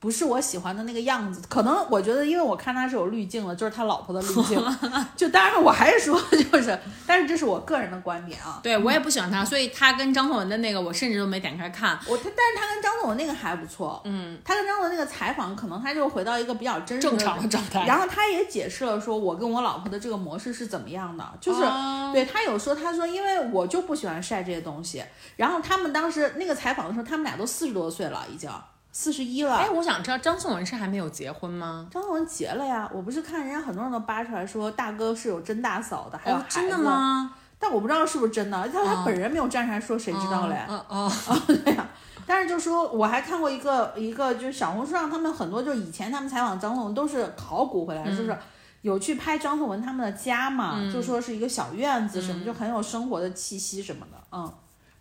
[0.00, 4.58] 不是我喜欢的那个样子，可能我觉得，因为我看他是有滤镜的，就是他老婆的滤镜。
[5.14, 8.60] 就当然，我还是说， 就是，但是这是我个人的观点啊。
[8.62, 11.98] 对我也不喜欢他，所以他跟张颂文的那个我甚至都没点开看。
[12.06, 14.00] 我他，但是他跟张颂文那个还不错。
[14.06, 17.84] 嗯，他跟张颂文那个采访，可能他就回到一个比较真实的正常的状态。
[17.84, 25.04] 然后他也解释了，说我跟我老婆的这个模式是怎么样的，就是、哦对他有说，他说因为我就不喜欢晒这些东西。
[25.36, 28.50] 然后他们当时那个采访的时候，他们俩都四十多岁了，已经
[28.92, 29.56] 四十一了。
[29.56, 31.86] 哎，我想知道张颂文是还没有结婚吗？
[31.90, 36.78] 张颂文结了呀，我不是看人家很多人都扒出来说大哥是有真大嫂的，还有哦，真的？
[36.78, 37.34] 吗？
[37.58, 40.56] 但我不知道是不是真的，他他本人没有站出来说，谁知道嘞？
[40.66, 41.12] 哦 哦，
[41.46, 41.86] 对呀、
[42.26, 48.36] 但是就说我还看过一个一个，就是小红书上他们很多，就是以前他们采访张颂文都是考古回来，嗯就是
[48.80, 54.50] 有去拍张颂文他们的家嘛，就说是一个小院子什么，就很有生活的气息什么的，嗯。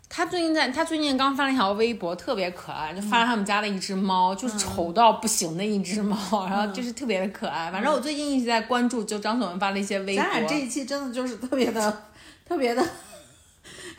[0.10, 6.18] 他最近在，他最近刚发了一条微博，特别可爱，就发了他们家的一只猫，嗯就是丑到不行的一只猫，
[6.48, 7.72] 然后就是特别的可爱。
[7.72, 12.04] 反正我最近一直在关注，就张颂文发了一些微博咱，俩这一期真的就是特别的、
[12.44, 12.84] 特别的，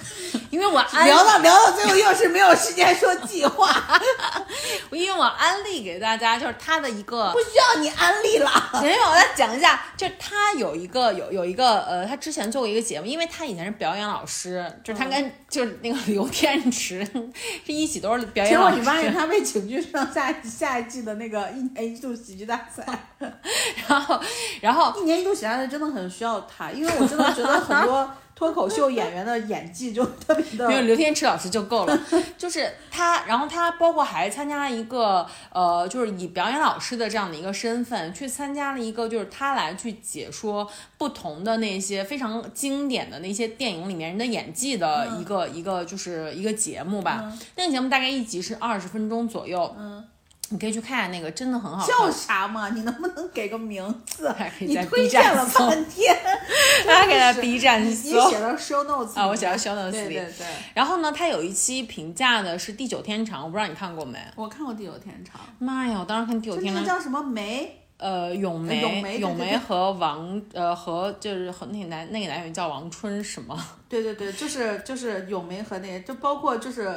[0.50, 3.70] 因为我安聊到聊到最后又是没有时间说计划，
[4.90, 8.50] 因为我安利给大家，就是他的一个不需要你安利了。
[8.82, 18.76] 没有，我再讲一下，就是他有一个有有一个呃，他之前做过一个节目，因为他以前是表演老师，就是他跟、就是那个刘天池是一起都是表演老师。
[18.76, 22.84] 结果你发现他被请去上下下一季的那个一年一度喜剧大赛，
[23.88, 24.20] 然后
[24.60, 32.00] 然后一年一度喜剧大赛真的很需要他，因为我真的觉得很多脱口秀演员的演技就特别的没有刘天池老师就够了，
[32.38, 47.30] 就是他，然后他包括还参加了一个呃，就是以表演老师的这样的一个身份去参加了一个，就是他来去解说不同的那些非常经典的那些电影里面人的演技的一个、一个就是一个节目吧。
[47.56, 50.02] 那个节目大概一集是二十分钟左右，嗯，
[50.50, 51.88] 你可以去看一下那个，真的很好看。
[51.88, 52.68] 叫啥嘛？
[52.70, 56.14] 你能不能给个名字你推荐了半天，
[56.86, 59.92] 大家给他 B 站你搜写到 show notes 啊，我写到 show notes 里。
[59.92, 64.18] 对对对，然后呢，他有一期评价的是《地久天长》，我不知道你看过没？
[64.34, 67.76] 我看过《地久天长妈呀，我当时看《地久》，天长》，那个叫什么梅？
[67.98, 73.54] 呃，咏梅，咏梅和王，呃，和就是和那个男那个男演员叫王春什么？
[73.90, 76.90] 对对对，就是就是咏梅和那个，就包括就是，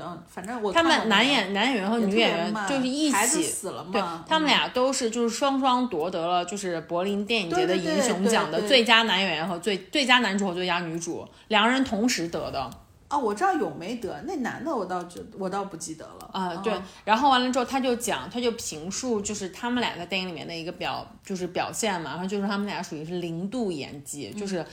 [0.00, 3.42] 嗯，反正我他们男演男演员和女演员就是一起。
[3.42, 12.70] 死了对，他们嗯俩都是就是双双夺得了就是柏林电影节的银熊奖的最佳男演员和最最佳男主和最佳女主，两个人同时得的。
[13.08, 16.72] 哦，我知道有没得，那男的我倒觉我倒不记得了啊、嗯对，
[17.04, 24.64] 然后完了之后，他就讲，他就评述，就是他们俩在电影里面的一个表，就是表现嘛，然后就是他们俩属于是零度演技，就是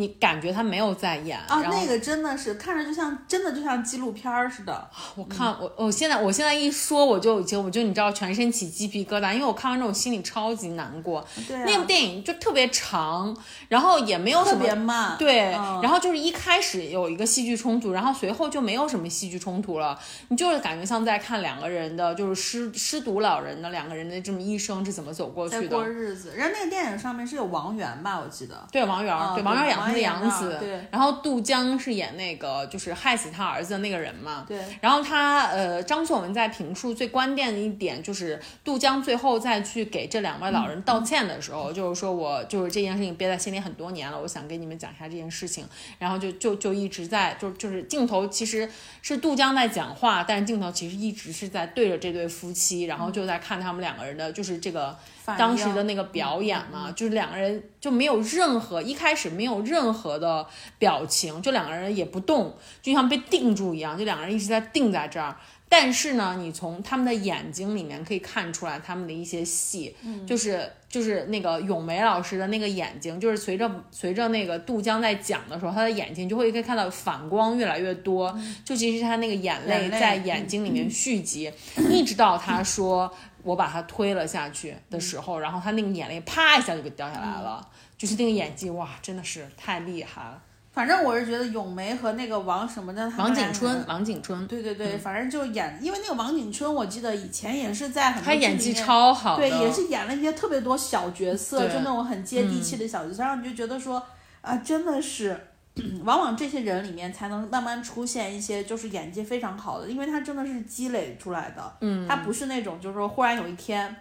[0.00, 1.38] 你感觉他没有在演。
[1.40, 4.88] 啊，那个真的是看着就像真的就像纪录片儿似的。
[5.14, 11.24] 我看我我现在我现在一说我就已经我就你知道全身起鸡皮疙瘩，因为我看完之后我心里超级难过。
[11.46, 13.36] 对啊，那部电影就特别长，
[13.68, 15.16] 然后也没有什特别慢。
[15.18, 25.76] 对，嗯然后就是一开始有一个戏剧冲突，然后随后就没有什么戏剧冲突了，你就是感觉像在看两个人的，就是失失独老人的两个人的这么一生是怎么走过去的。
[25.76, 28.18] 过日子，人家那个电影上面是有王源吧？
[28.18, 28.66] 我记得。
[28.72, 30.80] 对王源对王源演杨紫，对。
[30.90, 34.44] 然后杜江是演那个就是害死他儿子的那个人嘛。
[34.46, 45.64] 对，然后他呃，张颂文在评述最关键的一点就是杜江最后再去给这两位老人道歉的时候，就是说我就是这件事情憋在心里很多年了，我想跟你们讲一下这件事情，
[45.98, 48.68] 然后就就就一直在就就是镜头其实
[49.02, 60.46] 是杜江在讲话，但是镜头其实一直是在对着这对夫妻，然后就在看他们两个人的就是这个反当时的那个表演嘛，就是两个人就没有任何一开始没有任何的
[60.78, 65.36] 表情，就两个人也不动，就像被定住一样，就两个人一直在定在这儿。
[65.72, 69.94] 但是呢，你从他们的眼睛里面可以看出来他们的一些戏，
[70.26, 81.48] 就是就是那个咏梅老师的那个眼睛，就是随着随着那个杜江在讲的时候，他的眼睛就会可以看到反光越来越多，就其实他那个眼泪在眼睛里面蓄积，
[81.88, 83.08] 一直到他说
[83.42, 90.42] 我把他推了下去的时候，然后他那个眼泪啪一下就给掉下来了，就是那个演技哇，真的是太厉害了。
[90.72, 104.00] 反正我是觉得咏梅和那个王什么的，王景春，王景春，对对对，反正就演，因为那个王景春，我记得以前也是在很多他演技超好，对，也是演了一些特别多小角色，就那种很接地气的小角色，让你就觉得说
[104.42, 105.48] 啊，真的是，
[106.04, 113.94] 往往这些人里面才能慢慢出现一些就是演技非常好的，因为他真的是积累出来的，嗯，他不是那种就是说忽然有一天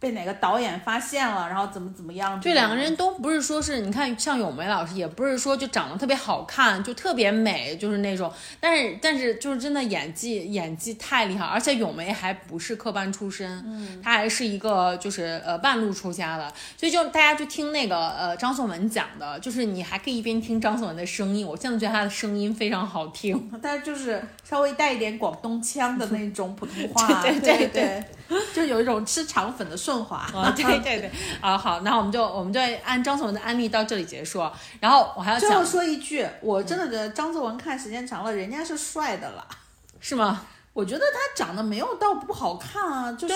[0.00, 27.38] 被哪个导演发现了，然后怎么怎么样，这两个人都不是说是你看像咏梅老师，也不是说就长得特别好看，就特别美，就是那种，但是但是就是真的演技演技太厉害，而且咏梅还不是科班出身，嗯，她还是一个就是呃半路出家的，所以就大家就听那个呃张颂文讲的，就是你还可以一边听张颂文的声音，我现在觉得他的声音非常好听， 但就是稍微带一点广东腔的那种普通话， 对。
[27.40, 28.04] 对对对
[28.52, 30.18] 就有一种吃肠粉的顺滑。
[30.34, 34.46] 啊，对 对对，啊好，那我们就我们就按张颂文的案例到这里结束，
[34.80, 39.46] 然后我还要最后说一句，我真的觉得张颂文看时间长了，人家是帅的了。
[39.98, 40.42] 是吗？
[40.72, 43.34] 我觉得他长得没有到不好看啊，就是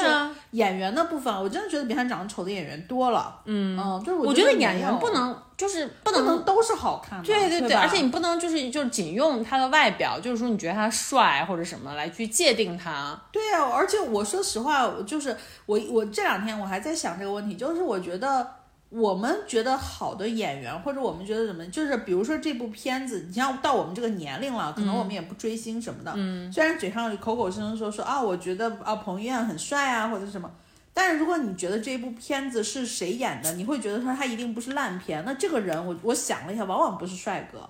[0.53, 3.41] 演员的部分，我真的觉得比他长得丑的演员多了。
[3.47, 13.21] 嗯就是我觉觉得演员不能就是不不能能都是好看的，对对对吧，而且你不能就是就是仅用他的外表，就是说你觉得他帅或者什么来去界定他。
[13.33, 18.49] 对啊，而且我说实话，我就是我我这两天我还在想这个问题，就是我觉得
[18.95, 30.51] 我们觉得好的演员，或者我们觉得什么，就是比如说这部片子，你像到我们这个年龄了，可能我们也不追星什么的，嗯，虽然嘴上口口声声说说啊，我觉得啊彭于晏很帅啊，或者什么。
[30.93, 35.25] 但是如果你觉得这部片子是谁演的，你会觉得说他一定不是烂片。
[35.25, 37.67] 那这个人我我想了一下，往往不是帅哥。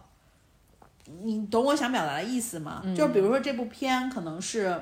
[1.23, 2.83] 你懂我想表达的意思吗？
[2.97, 4.77] 就是比如说这部片可能是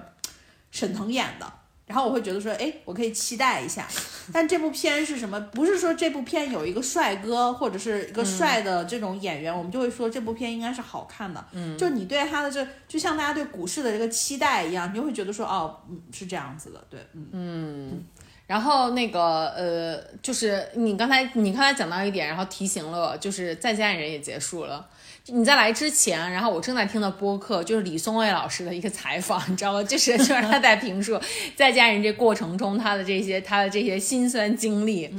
[0.71, 1.53] 沈腾演的，
[1.91, 3.85] 然后我会觉得说，哎，我可以期待一下。
[4.33, 5.41] 但这部片是什么？
[5.53, 11.45] 不是说这部片有一个帅哥或者是一个帅的这种演员，我们就会说这部片应该是好看的。
[11.51, 17.01] 嗯，就你对他的这，就像大家对股市的这个期待一样，你就会觉得说，哦，嗯，是这样子的，对，
[17.33, 18.05] 嗯。
[18.47, 24.85] 然后那个呃，就是你刚才你刚才讲到一点，然后提醒了我，就是再见爱人也结束了。
[25.27, 29.83] 你在来之前，然后我正在听的播客就是李松蔚老师的一个采访， 你知道吗？
[29.83, 31.21] 就是就是他在评述
[31.55, 35.15] 再见爱人这过程中他的这些他的这些辛酸经历，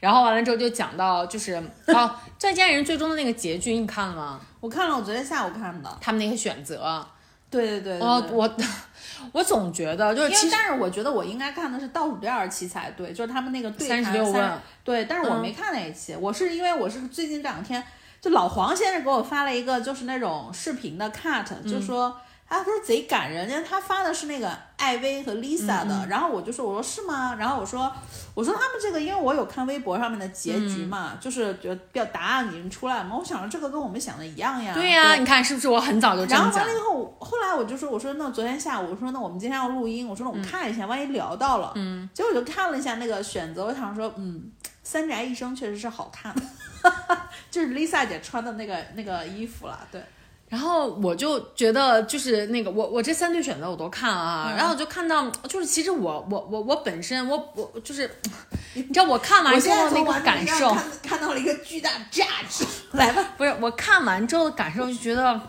[0.00, 4.40] 然后完了之后就讲到就是哦，再见爱人最终的那个结局你看了吗？
[4.60, 5.98] 我看了，我昨天下午看的。
[6.00, 7.06] 他们那个选择，
[7.50, 8.56] 对对对对哦，我
[9.32, 17.82] 我总觉得就是但是我觉得我应该看的是倒数第二期才对，就是他们那个对谈36问对，但是我没看那一期，我是因为我是最近这两天，
[18.22, 22.16] 就老黄先生给我发了一个就是那种视频的 cut，、就说。
[22.54, 27.34] 他说贼感人，因为他发的是那个艾薇和 Lisa 的，然后我就说我说是吗？
[27.38, 27.90] 然后我说
[28.34, 34.74] 我说他们这个，因为我有看微博上面的结局嘛，就是觉得比较答案已经出来了嘛，我想着这个跟我们想的一样呀。
[34.74, 36.78] 对呀、你看是不是我很早就这样讲然后完了？
[36.78, 44.42] 以后，后来我就说，我说那昨天下午，我说那我们今天要录音，我说那我们看一下，万一聊到了，嗯，结果我就看了一下那个选择，我想说，嗯，
[44.82, 46.42] 三宅一生确实是好看的，
[47.50, 50.02] 就是 Lisa 姐穿的那个那个衣服了，对，
[50.48, 58.10] 然后我就觉得就是那个我我这三对选择我都看了啊，然后我就看到就是其实我我我我本身我我就是，
[58.74, 63.34] 你知道我看完之后那个感受，看看到了一个巨大价值， 来吧。
[63.38, 65.40] 不是我看完之后的感受就觉得。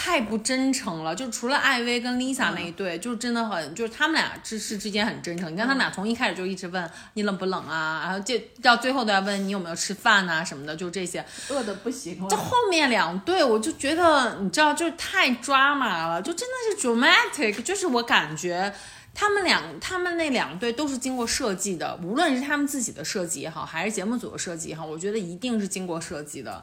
[0.00, 5.52] 太不真诚了，就除了艾薇跟 Lisa 那一对，就是真的很，就是他们俩之是之间很真诚。
[5.52, 11.24] 你看他们俩从一开始就一直问你冷不冷啊，然后这到最后都要问你有没有吃饭呐、什么的，就这些。
[11.48, 12.28] 饿的不行了。
[12.30, 18.72] 这后面两对，我就觉得你知道，就是太抓马了，就真的是 dramatic，就是我感觉。
[19.20, 26.62] 他们两，他们那两对都是经过设计的，无论是他们自己的设计也好，还是节目组的设计也好，我觉得一定是经过设计的。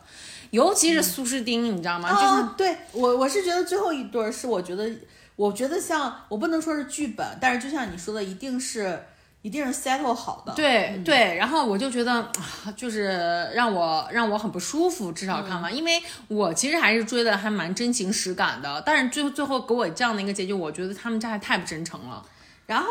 [0.51, 2.09] 尤其是苏诗丁，你知道吗？
[2.13, 4.89] 就是哦，对我我是觉得最后一对儿是我觉得，
[5.35, 9.03] 我觉得像我不能说是剧本，但是就像你说的，一定是
[9.41, 10.53] 一定是 settle 好的。
[10.53, 12.31] 对对，然后我就觉得，啊
[12.73, 22.23] 就是让我让我很不舒服，至少看完，因为我其实还是追的还蛮真情实感的，但是最后最后给我这样的一个结局，我觉得他们这还太不真诚了，
[22.65, 22.87] 然后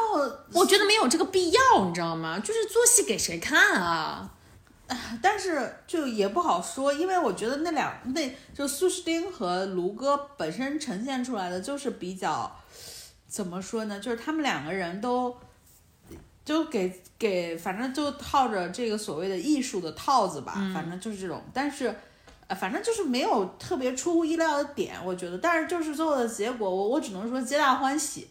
[0.52, 2.38] 我觉得没有这个必要，你知道吗？
[2.38, 4.30] 就是做戏给谁看啊？
[5.22, 12.54] 但是就也不好说，因为我觉得那两那就苏诗丁和卢哥本身呈现出来的就是比较
[13.26, 13.98] 怎么说呢？
[13.98, 15.36] 就是他们两个人都
[16.44, 21.94] 就给给反正就套着这个所谓的艺术的套子吧，反正就是这种，但是。
[22.46, 28.28] 呃，反正就是没有特别出乎意料的点，我觉得，但是就是最后的结果，我我只能说皆大欢喜。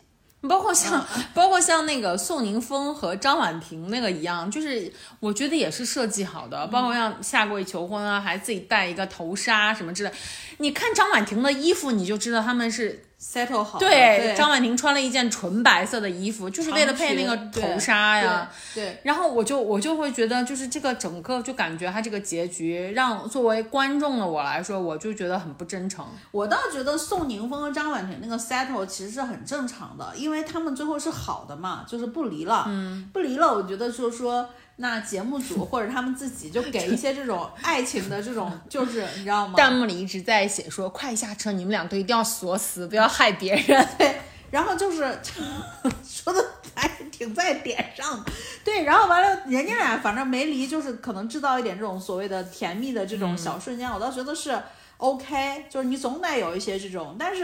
[0.48, 10.12] 包括像，包括像那个宋宁峰和张婉婷那个一样，就是我觉得也是设计好的，包括像下跪求婚啊，还自己戴一个头纱什么之类。
[10.58, 18.52] 你看张婉婷的衣服，你就知道他们是 settle 好对对张婉婷穿了一件纯白色的衣服，就是为了配那个头纱呀。
[18.76, 26.06] 对，对然后我就我就会觉得，就是这个整个就感觉他这个结局，让作为观众的我来说，我就觉得很不真诚。
[26.32, 32.66] 我倒觉得宋宁峰和张婉婷那个 settle 其实是很正常的，因为他们最后是好的嘛，就是不离了。
[32.68, 39.54] 嗯，不离了，我觉得就是说，那节目组 或者他们自己就给一些这种爱情的这种， 就是你知道吗？
[39.58, 43.88] 弹幕里一直在写说：“快下车，你们两个一定要锁死，不要害别人。
[43.98, 44.20] 对，
[44.50, 45.20] 然后就是
[46.04, 46.44] 说的
[46.76, 48.32] 还挺在点上的，
[48.64, 54.60] 对，然后完了，人家俩反正没离，就是可能制造一点这种所谓的甜蜜的这种小瞬间，我倒觉得是
[54.98, 57.44] OK，就是你总得有一些这种，但是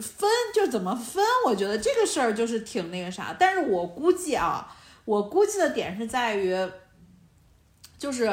[0.00, 4.74] 分就怎么分，我觉得这个事儿就是挺那个啥，但是我估计啊，
[5.04, 6.56] 我估计的点是在于，
[7.98, 8.30] 就是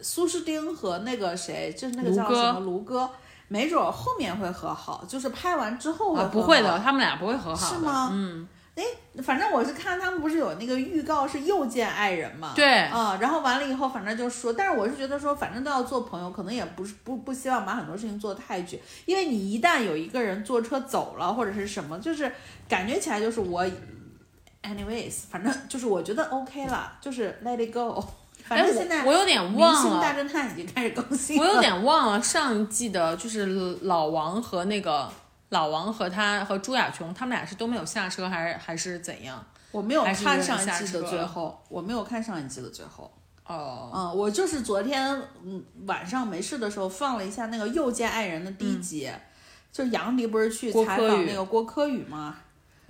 [0.00, 3.10] 苏诗丁和那个谁，就是那个叫什么卢哥。
[3.52, 7.74] 没准儿后面会和好，就是拍完之后会啊，不会的，他们俩不会和好。
[7.74, 8.46] 是吗嗯，
[8.76, 8.84] 哎，
[9.24, 22.32] 反正我是看他们不是有那个预告是又见爱人嘛，对啊、然后完了以后，反正就说，但是我是觉得说，反正都要做朋友，可能也不是不不希望把很多事情做得太绝，因为你一旦有一个人坐车走了或者是什么，就是
[22.68, 23.66] 感觉起来就是我
[24.62, 28.04] ，anyways，反正就是我觉得 OK 了，就是 let it go，
[28.44, 33.46] 反哎，正现在我我有点明忘星大，侦探已经开始更新了，我有点忘了上一季的，就是
[33.82, 35.10] 老王和那个
[35.50, 39.44] 老王和他和朱亚琼，他们俩是都没有下车，还是还是怎样？
[39.72, 43.10] 我没有看上一季的最后，我没有看上一季的最后。
[43.46, 49.10] 哦，嗯，我就是昨天嗯晚上没事的时候放了一下那个《又见爱人》的第一集，
[49.72, 52.36] 就是杨迪不是去采访那个郭柯宇吗？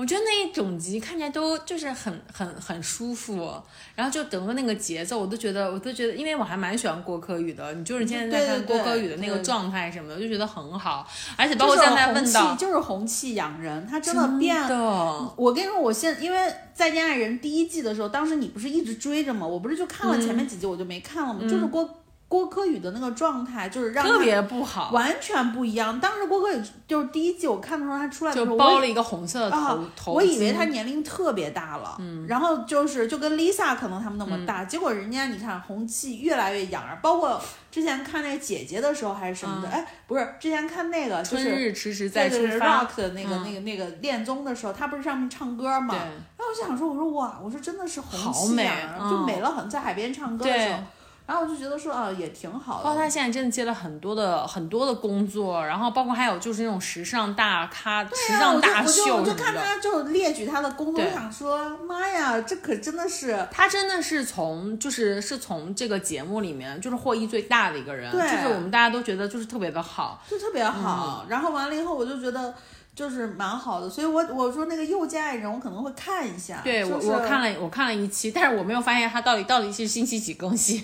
[0.01, 3.53] 我觉得那一整集看起来都就是很很很舒服，
[3.94, 14.59] 然后就整个那个节奏，我都觉得我都觉得，因为我还蛮喜欢郭柯宇的，你就是现在在看郭柯宇的那个状态什么的，我就觉得很好，而且包括就是刚才红气问到，就是红气养人，他真的变。
[14.59, 16.38] 了，我跟你说，我现因为
[16.72, 19.46] 《再见爱人》第一季的时候，当时你不是一直追着吗？
[19.46, 21.40] 我不是就看了前面几集，我就没看了吗？
[21.42, 21.99] 就是郭
[22.31, 25.99] 郭柯宇的那个状态，就是特别不好，完全不一样。
[25.99, 34.47] 当时郭柯宇就是第一季我看的时候，他出来的时候，就包了一个红色的头、我以为他年龄特别大了，嗯，然后就是就跟 Lisa 可能他们那么嗯。
[34.47, 43.43] 大，结果人家你看红气越来越养儿，包括之前看那个姐姐的时候还是什么的，哎，不是之前看那个就春是日迟迟再对对对出发，Rock 的那个、嗯。
[43.45, 45.99] 那个那个恋综的时候，他不是上面唱歌嘛，对。
[45.99, 49.11] 然后我就想说，我说哇，我说真的是红好美气养儿，嗯。
[49.11, 50.78] 就美了很，在海边唱歌的时候。
[50.78, 50.85] 对。
[51.31, 53.01] 然后我就觉得说啊，也挺好的包括。
[53.01, 59.33] 他现在真的接了很多的很多的工作，然后包括还有就是那种时尚大咖、时尚大秀我就。
[59.35, 70.20] 看他就列举他的工作，我想说妈呀，这可真的是他真的是从就是是从这个节目里面就是获益最大的一个人，对就是我们大家都觉得就是特别的好。
[70.28, 71.24] 就特别好。
[71.28, 72.53] 然后完了以后，我就觉得
[72.93, 76.61] 就是蛮好的，所以我我说那个又见爱人，我可能会看一下。
[76.64, 80.83] 对我就是我看了我看了一期，但是我没有发现他到底到底是星期几更新。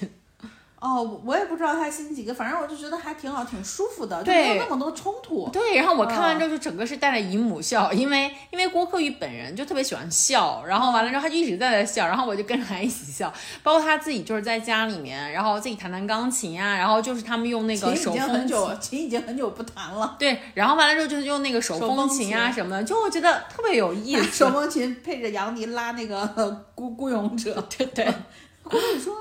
[0.79, 5.49] 哦，我也不知道他新几个，反正我就觉得还挺好，挺舒服的，就没有那么多冲突。
[5.51, 18.22] 对，然后我看完之后就整个是带着姨母笑，因为因为郭柯宇本人就特别喜欢笑，然后完了之后他就一直在那笑，然后我就跟着他一起笑，包括他自己就是在家里面，然后自己弹弹钢琴啊、然后就是他们用那个手风琴。
[18.29, 20.14] 很久，琴已经很久不弹了。
[20.18, 24.31] 对，然后完了之后就是用那个手手风风琴啊什么的，就我觉得特别有意 思。
[24.31, 28.05] 手风琴配着杨迪拉那个呃 孤孤勇者， 对对，
[28.62, 29.16] 孤勇说。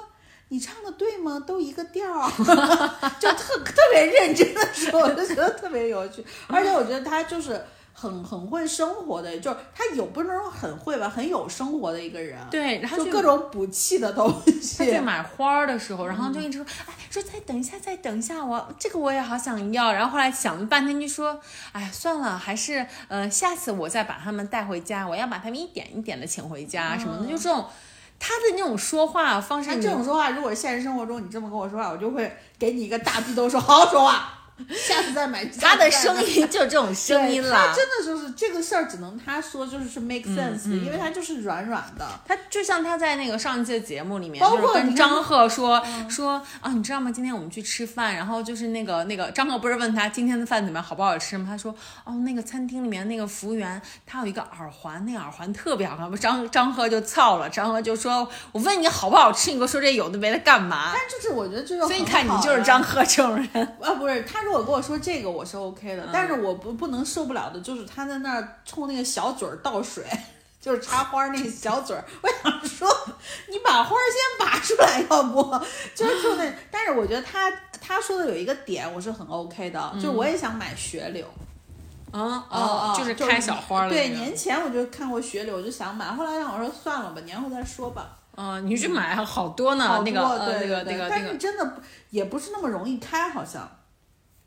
[0.49, 1.43] 你唱的对吗？
[1.45, 2.29] 都一个调儿，
[3.19, 6.23] 就特特别认真的时候，我就觉得特别有趣。
[6.47, 7.59] 而且我觉得他就是
[7.93, 12.37] 很很会生活的，就是他有不能说很会吧，很有生活的一个人。
[12.51, 14.99] 对，然后就各种补气的东西他去。
[14.99, 19.91] 买花儿的时候，然后就一直说，哎，说再等一下，再等一下，我这个我也好想要。
[19.91, 21.39] 然后后来想了半天，就说，
[21.71, 27.65] 哎呀，算了，还是呃，下次我再把他们带回家，我要把他们一点一点的请回家什么的，就这种。
[28.19, 35.45] 他的那种说话方式，他这种说话，如果现实生活中你这么跟我说话，我就会给你一个大逼兜，说好好说话， 下次再买。
[35.45, 37.73] 他的声音就这种声音了他。
[37.73, 42.07] 真的就是这个事儿，只能他说，就是是 make sense，、因为他就是软软的。
[42.25, 47.11] 他就像他在那个上一期的节目里面，包括就是跟张赫说、说啊，你知道吗？
[47.11, 51.45] 今天我们去吃饭，然后就是那个那个张赫不是问他今天的饭怎么样，好不好吃吗？
[51.49, 51.75] 他说
[52.05, 56.09] 哦，那个餐厅里面那个服务员他有一个耳环，那个耳环特别好看。
[56.09, 60.91] 不，张张赫就操了，张赫就说，我问你好不好吃，你给我说这有的没的干嘛？
[60.93, 62.81] 但就是我觉得这个，所以你看，你就是张。
[62.85, 63.47] 赫这种人。
[63.81, 70.05] 啊，不是他如果跟我说这个，我是 OK 的，但是我不不能受不了的就是他在那儿冲那个小嘴儿倒水，
[70.61, 72.05] 就是插花那个小嘴儿。
[72.21, 72.87] 我想说，
[73.49, 75.43] 你把花儿先拔出来，要不
[75.95, 76.53] 就是就那。
[76.71, 81.25] 但是我觉得他他说的有一个点，我是很 OK 的，就是我也想买雪柳。
[82.17, 88.17] 嗯哦就是开小花儿的对，年前我就看过雪柳，我就想买，后来让我说算了吧，年后再说吧。
[88.37, 91.81] 嗯，你去买好多呢，好那个对那个那个是真的不
[92.11, 93.69] 也不是那么容易开，好像。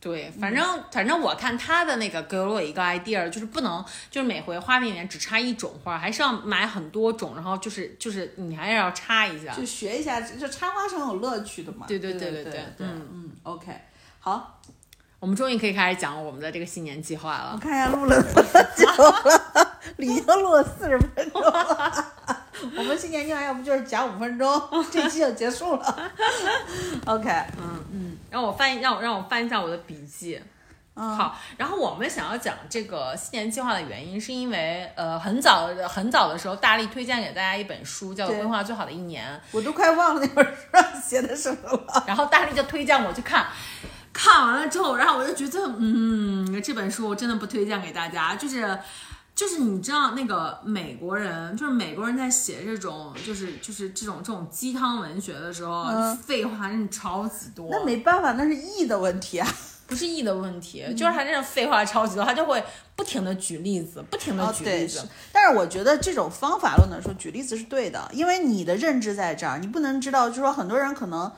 [0.00, 9.52] 对，反正反正我看他的那个给了我一个 idea，就是不能就是每回花瓶里面只插一种花，还是要买很多种，然后就是就是你还是要插一下。
[9.52, 11.84] 就学一下，就插花是很有乐趣的嘛。
[11.88, 13.72] 对对对对对对对嗯嗯，OK，
[14.20, 14.57] 好，
[15.20, 17.50] 我们终于可以开始讲我们的这个新年计划了。
[17.54, 18.42] 我看一下录了多
[18.76, 22.04] 久了， 已经录了四十分钟了。
[22.76, 24.62] 我们新年计划要不就是讲五分钟，
[24.92, 26.10] 这期就结束了。
[27.06, 30.40] OK，嗯嗯让我翻一让我让我翻一下我的笔记。
[30.94, 39.32] 嗯，好，然后我们想要讲这个新年计划的原因，是因为呃很早很早的时候，大力推荐给大家一本书，叫做《规划最好的一年》。
[39.52, 42.04] 我都快忘了那本书上写的什么了。
[42.06, 43.46] 然后大力就推荐我去看，
[44.18, 48.76] 看完了之后，然后我就觉得，嗯，这本书我真的不推荐给大家，就是。
[49.38, 57.68] 就是你知道那个美国人，就是美国人在写这种，就是就是这种这种鸡汤文学的时候，嗯废话真的超级多。
[57.70, 59.48] 那没办法，那是译的问题啊。
[59.86, 62.60] 不是译的问题，就是他这种废话超级多，他就会
[62.96, 64.98] 不停的举例子，不停的举例子。
[64.98, 65.06] 是。
[65.30, 71.30] 但是我觉得这种方法论的说举例子是对的，因为你的认知在这儿，你不能知道，就是说很多人可能。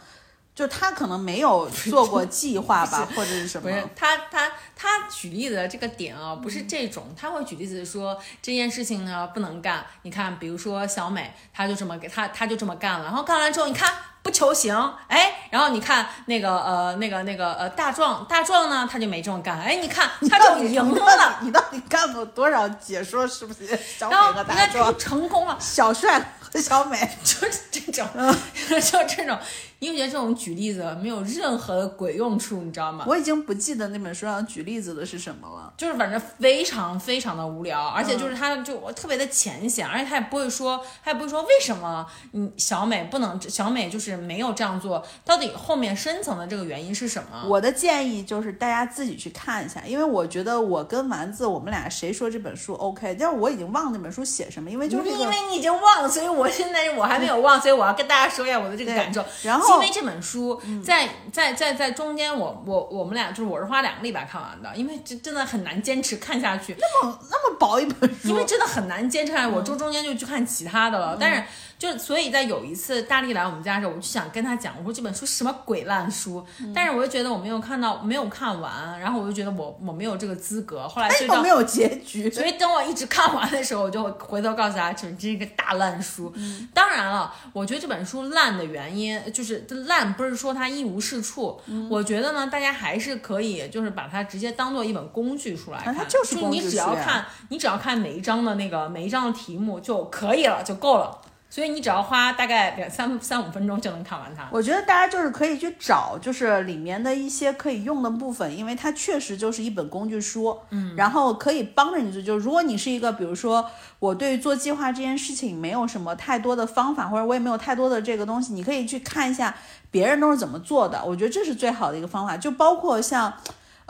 [0.61, 3.62] 就他可能没有做过计划吧，或者是什么？
[3.62, 9.86] 不是他他他举例子的这个点啊，不是这种，他会举例子说这件事情呢不能干。
[10.02, 13.90] 你看，比如说小美，他就这么给他他就这么干了，然后干完之后，你看
[14.22, 14.76] 不求行，
[15.08, 23.26] 哎，然后你看那个呃那个那个呃大壮大壮呢，他就没这么干，哎，你看他就赢了，你到底干过多少解说？
[23.26, 23.66] 是不是
[23.98, 26.98] 小美然后和你看他就大壮、成功了，小帅和小美？
[27.24, 28.06] 就是这种，
[28.68, 29.38] 就这种，
[29.81, 33.07] 你不觉得这种举例子没有任何的鬼用处，你知道吗？
[33.09, 35.72] 我已经不记得那本书上举例子的是什么了。
[35.74, 47.49] 就是反正非常非常的无聊，而且就是他就特别的浅显，而且他也不会说，他也不会说为什么你小美不能，小美就是没有这样做，到底后面深层的这个原因是什么？
[47.49, 59.24] 我的建议就是大家自己去看一下，因为我觉得我跟丸子我们俩谁说这本书 OK，但是我已经忘了那本书写什么，因为就是这个因为你已经忘了，所以我现在我还没有忘，所以我要跟大家说一下我的这个感受。
[59.43, 66.77] 然后嗯因为这本书在在在在中间我，我我们俩就是我是花两个礼拜看完的，因为这真的很难坚持看下去。
[66.79, 71.16] 那么那么薄一本书，因为真的很难坚持下来，嗯我中中间就去看其他的了。
[71.18, 71.43] 但是
[71.81, 80.87] 就所以在有一次大力来我们家的时候，我就想跟他讲，我说这本书是什么鬼烂书，嗯但是我又觉得我没有看到，没有看完，然后我就觉得我我没有这个资格。
[80.87, 82.31] 后来所以到又没有结局。
[82.31, 86.31] 所以等我一直看完的时候，我就回头告诉他，这这是一个大烂书。
[86.37, 91.59] 嗯当然了，我觉得这本书烂的原因就是烂，不是说它一无是处。
[91.64, 101.18] 嗯我觉得呢，大家还是可以就是把它直接当做一本工具书来看，啊它就是工具书你只要看，你只要看每一章的那个每一章的题目就可以了，就够了。
[101.51, 104.48] 所以你只要花大概两三三五分钟就能看完它。
[104.53, 112.22] 我觉得大家就是可以去找，就是里面的一些可以用的部分，因为它确实就是一本工具书，嗯，然后可以帮着你做。
[112.22, 119.53] 就是如果你是一个，比如说我对做计划这件事情没有什么太多的方法，或者我也没有太多的这个东西，你可以去看一下
[119.90, 121.05] 别人都是怎么做的。
[121.05, 123.34] 我觉得这是最好的一个方法，就包括像。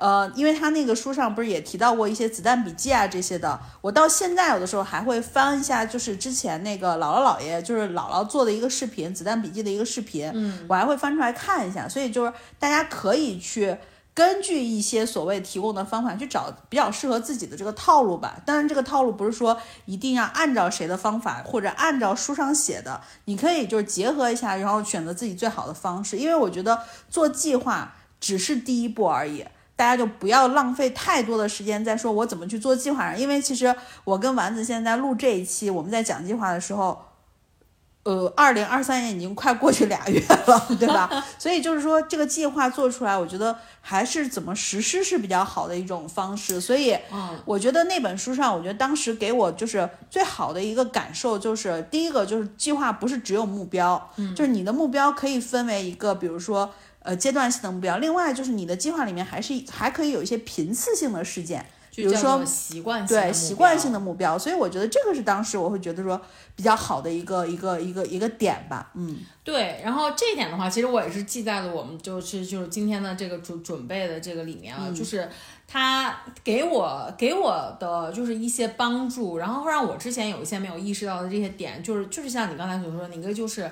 [0.00, 11.86] 呃，因为他那个书上不是也提到过一些子弹笔记啊这些的，我到现在有的时候还会翻一下，就是之前那个姥姥姥爷，就是姥姥做的一个视频，子弹笔记的一个视频，嗯，我还会翻出来看一下。
[11.86, 13.76] 所以就是大家可以去
[14.14, 18.40] 根据一些所谓提供的方法去找比较适合自己的这个套路吧。
[18.46, 26.16] 当然，这个套路不是说一定要按照谁的方法或者按照书上写的，你可以就是结合一下，然后选择自己最好的方式。
[26.16, 26.80] 因为我觉得
[27.10, 29.44] 做计划只是第一步而已。
[29.80, 33.74] 大家就不要浪费太多的时间在说我怎么去做计划上，因为其实
[34.04, 37.02] 我跟丸子现在录这一期，我们在讲计划的时候，
[38.02, 41.24] 呃，二零二三年已经快过去俩月了， 对吧？
[41.38, 46.60] 所以就是说这个计划做出来，我觉得还是怎么实施是比较好的一种方式。
[46.60, 46.94] 所以，
[47.46, 56.70] 我觉得那本书上，我觉得当时给我就是最好的一个感受，就是第一个就是计划不是只有目标，就是你的目标可以分为一个，比如说。
[57.02, 66.20] 呃，阶段性的目标，另外就是你的计划里面还是还可以有一些频次性的事件，比如说习惯对习惯性的目标，所以我觉得这个是当时我会觉得说
[66.54, 75.26] 比较好的一个一个一个一个点吧，嗯，对，然后这一点的话，其实我也是记在了我们就是就是今天的这个准准备的这个里面啊，就是
[75.66, 83.70] 他给我给我的就是一些帮助，然后让我之前有一些没有意识到的这些点，就是就是像你刚才所说的，那个就是。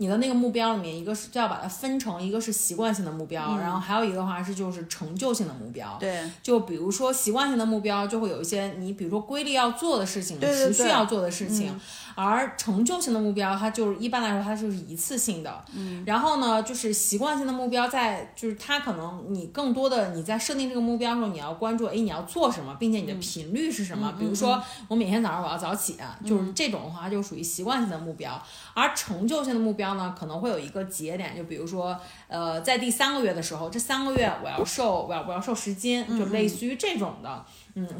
[0.00, 5.94] 你的那个目标里面，一个是就要把它分成，一个是习惯性的目标，然后还有一个话是就是成就性的目标。
[6.00, 11.78] 对，就比如说习惯性的目标，就会有一些你比如说规律要做的事情，持续要做的事情。
[12.14, 15.64] 而成就性的目标，它就是一般来说它就是一次性的。
[15.74, 24.12] 嗯，然后呢，就是习惯性的目标，在就是它可能你更多的你在设定这个目标的时候，你要关注，哎，你要做什么，并且你的频率是什么？
[24.18, 28.40] 比如说我每天早上我要早起，就是这种的话，就属于习惯性的目标。
[28.74, 31.98] 而成就性的目标呢，可能会有一个节点，就比如说，
[32.28, 37.28] 呃，在第三个月的时候，这三个月我要瘦，我要我要瘦十斤，就类似于这种的。
[37.30, 37.44] 嗯，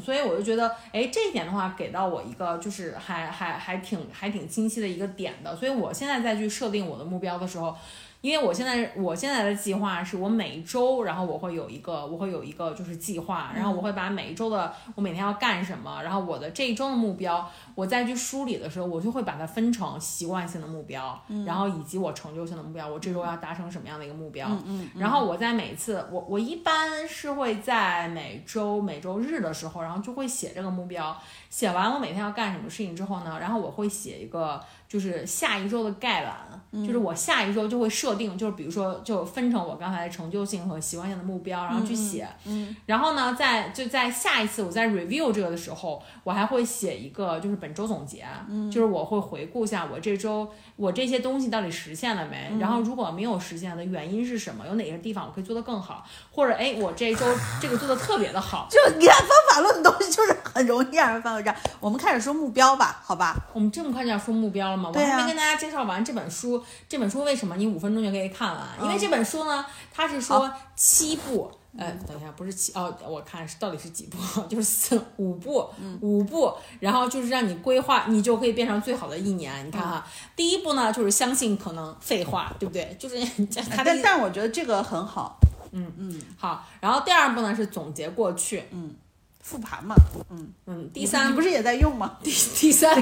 [0.03, 5.55] 所以我就觉得，哎，这一点的话，给到我一个就是还还还挺还挺清晰的一个点的。
[5.55, 7.75] 所以我现在再去设定我的目标的时候。
[8.21, 17.49] 因为我现在我现在的计划是我每周，然后我会有一个我会有一个就是计划，然后我会把每一周的我每天要干什么，然后我的这一周的目标，
[17.81, 24.47] 我再去梳理的时候，我就会把它分成习惯性的目标，然后以及我成就性的目标，我这周要达成什么样的一个目标，
[24.95, 31.17] 然后我在每次我我一般是会在每周每周日的时候，然后就会写这个目标，
[31.49, 34.61] 写完我每天要干什么事情之后呢，然后我会写一个。
[34.91, 42.27] 就是下一周的概览，就是我下一周就会设定，就是比如说就分成我刚才成就性和习惯性的目标，然后去写。
[42.43, 48.25] 嗯，然后呢，在就在下一次我在 review 这个的时候，我还会写一个就是本周总结，
[48.71, 50.47] 就是我会回顾一下我这周。
[50.75, 52.51] 我这些东西到底实现了没？
[52.59, 54.65] 然后如果没有实现的原因是什么？
[54.65, 56.03] 有哪些地方我可以做得更好？
[56.31, 57.25] 或者哎，我这一周
[57.61, 58.67] 这个做的特别的好。
[58.69, 63.35] 就你看方法论的东西，就是很容易让人犯这我们开始说目标吧，好吧？
[63.53, 64.91] 我们这么快就要说目标了吗？
[64.93, 66.63] 我还没跟大家介绍完这本书。
[66.89, 68.67] 这本书为什么你五分钟就可以看完？
[68.81, 69.63] 因为这本书呢，
[69.93, 71.51] 它是说七步。
[71.77, 74.17] 哎，等一下，不是七哦，我看是到底是几步？
[74.49, 75.67] 就是四五步，
[76.01, 79.65] 五步，然后就是让你规划，你就可以变成最好的一年。
[79.65, 80.05] 你看哈，
[80.35, 82.95] 第一步呢就是相信可能，废话，对不对？
[82.99, 83.17] 就是
[83.69, 85.37] 他但但我觉得这个很好，
[85.71, 86.67] 嗯嗯，好。
[86.79, 88.95] 然后第二步呢是总结过去，嗯。
[89.41, 89.95] 复盘嘛，
[90.29, 92.17] 嗯嗯，第三你不是也在用吗？
[92.23, 92.95] 第第三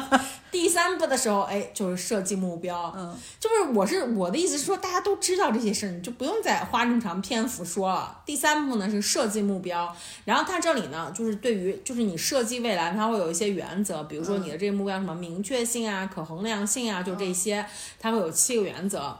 [0.50, 8.22] 第三步的时候，哎，就是设计目标，嗯，就是我是我的意思是说，大家都知道这些事儿，你就不用再花这么长篇幅说了。
[8.24, 9.94] 第三步呢是设计目标，
[10.24, 17.66] 然后它这里呢就是对于就是你设计未来，它会有一些原则，比如说你的这个目标什么明确性啊、可衡量性啊，就这些，
[17.98, 19.18] 它会有七个原则。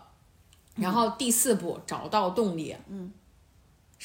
[0.76, 3.12] 然后第四步找到动力，嗯。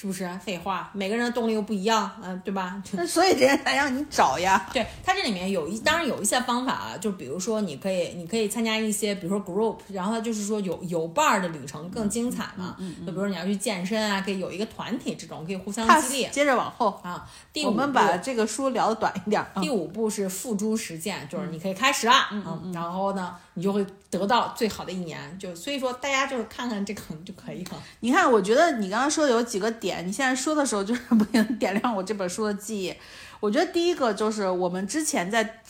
[0.01, 0.89] 是不是废话？
[0.93, 2.81] 每个人的动力又不一样，嗯，对吧？
[2.93, 4.67] 那所以这人才让你找呀。
[4.73, 12.75] 对，它这里面有一，当然有一些方法啊，就比如说你可以，你可以参加一些，比如说 group，然后它就是说有有伴儿的旅程更精彩嘛。
[12.79, 13.05] 嗯嗯。
[13.05, 16.27] 就比如说你要去健身啊，可以有一个团体，这种可以互相激励。
[16.31, 19.45] 接着往后啊，第我们把这个书聊的短一点。
[19.61, 25.39] 第五步是付诸实践，就是你可以开始了，嗯，然后呢，你就会得到最好的一年。
[25.39, 27.83] 就所以说，大家就是看看这个就可以了。
[28.01, 29.71] 你看，我觉得你刚刚说的有几个。
[29.71, 32.93] 点，你现在说的时候就是不停点亮我这本书的记忆。
[33.39, 35.61] 我觉得第一个就是我们之前在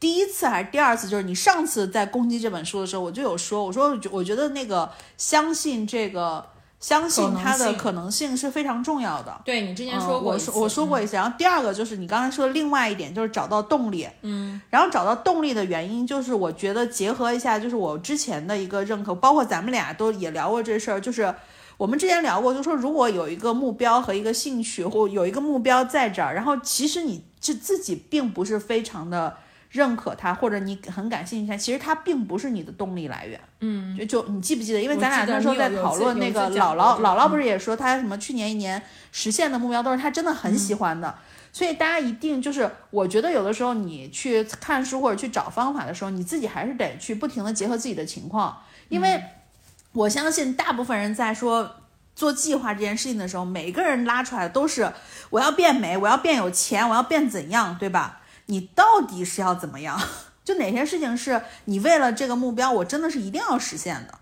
[0.00, 6.46] 第一次还是第二次，就是你上次在攻击这本书的时候，我就有说，我说我觉得那个相信这个。
[6.80, 9.40] 相信它的可能性是非常重要的。
[9.44, 11.16] 对你之前说过，我说我说过一次。
[11.16, 14.08] 然后第二个就是你刚才说的另外一点，就是找到动力。
[14.22, 21.34] 嗯，然后找到动力的原因就是我觉得结合一下，就是我之前的一个认可，包括咱们俩都也聊过这事儿，就是
[21.76, 29.36] 我们之前聊过，就说如果有一个目标和一个兴趣，或有一个目标在这儿，然后其实你是自己并不是非常的。
[29.70, 33.40] 认可他，或者你很感兴趣他，其实他并不是你的动力来源。
[33.60, 34.80] 嗯，就就你记不记得？
[34.80, 41.14] 因为咱俩那时候在讨论那个姥姥，姥姥不是也说他什么去年一年实现的目标都是他真的很喜欢的。
[41.50, 48.56] 所以大家一定就是，我觉得有的时候你去看书或者去找方法的时候，你自己还是得去不停的结合自己的情况，
[48.88, 49.22] 因为
[49.92, 51.76] 我相信大部分人在说
[52.14, 54.92] 做计划这件事情的时候，每个人拉出来的都是
[55.30, 58.20] 我要变美，我要变有钱，我要变怎样，对吧？
[58.48, 59.98] 你到底是要怎么样？
[60.44, 64.18] 就哪些事情是你为了这个目标，我真的是一定要实现的？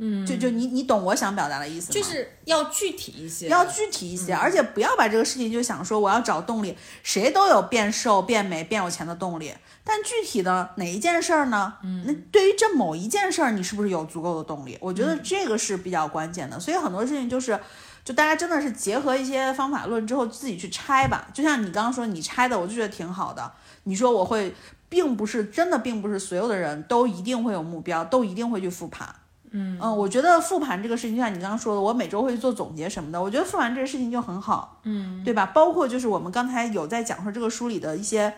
[0.00, 1.92] 嗯，就就你你懂我想表达的意思吗？
[1.92, 9.52] 就是要具体一些，要具体一些，而且不要把这个事情就想说我要找动力，谁都有变瘦、变美、变有钱的动力，
[9.82, 11.74] 但具体的哪一件事儿呢？
[11.82, 14.76] 嗯，那对于这某一件事儿，你是不是有足够的动力？
[14.80, 16.60] 我觉得这个是比较关键的。
[16.60, 17.58] 所以很多事情就是。
[18.04, 23.52] 就大家真的是结合一些方法论之后自己去拆吧，就像你刚刚说你拆的，我就觉得挺好的。
[23.88, 24.54] 你说我会，
[24.88, 29.08] 并不是真的，并不是所有的人都一定会有目标，都一定会去复盘。
[29.50, 34.80] 嗯嗯，我觉得复盘这个事情，就像你刚刚说的，我每周会去做总结什么的，我觉得复盘这个事情就很好。
[34.84, 35.46] 嗯，对吧？
[35.46, 38.32] 包括就是我们刚才有在讲说这个书里的一些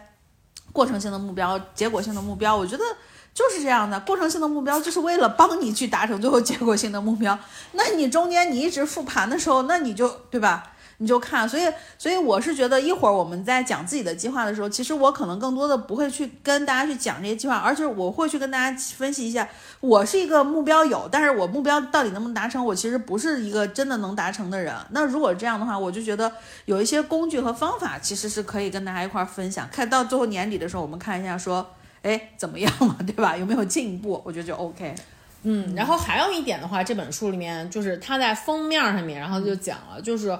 [0.72, 2.84] 过程性的目标、结果性的目标，我觉得。
[3.32, 7.38] 就是这样的，过程性的目标就是为了帮你去达成最后结果性的目标。
[7.72, 10.69] 那你中间你一直复盘的时候，那你就对吧？
[11.00, 11.62] 你就看，所以
[11.98, 19.48] 所以我是觉得一会儿我们在讲自己的计划的时候，其实我可能更多的不会去跟大家去讲这些计划，而且我会去跟大家分析一下，
[19.80, 24.74] 我是一个目标有，但是我目标到底能不能达成，我其实不是一个真的能达成的人。
[24.90, 26.30] 那如果这样的话，我就觉得
[26.66, 31.66] 有一些工具和方法其实是可以跟大家一块分享，看到最后年底的时候，我们看一下说。
[32.02, 33.36] 哎，怎么样嘛，对吧？
[33.36, 34.22] 有没有进步？
[34.24, 34.94] 我觉得就 OK。
[35.42, 40.34] 嗯，然后还有一点的话，这本书里面就是它在封面上面，然后就讲了，就是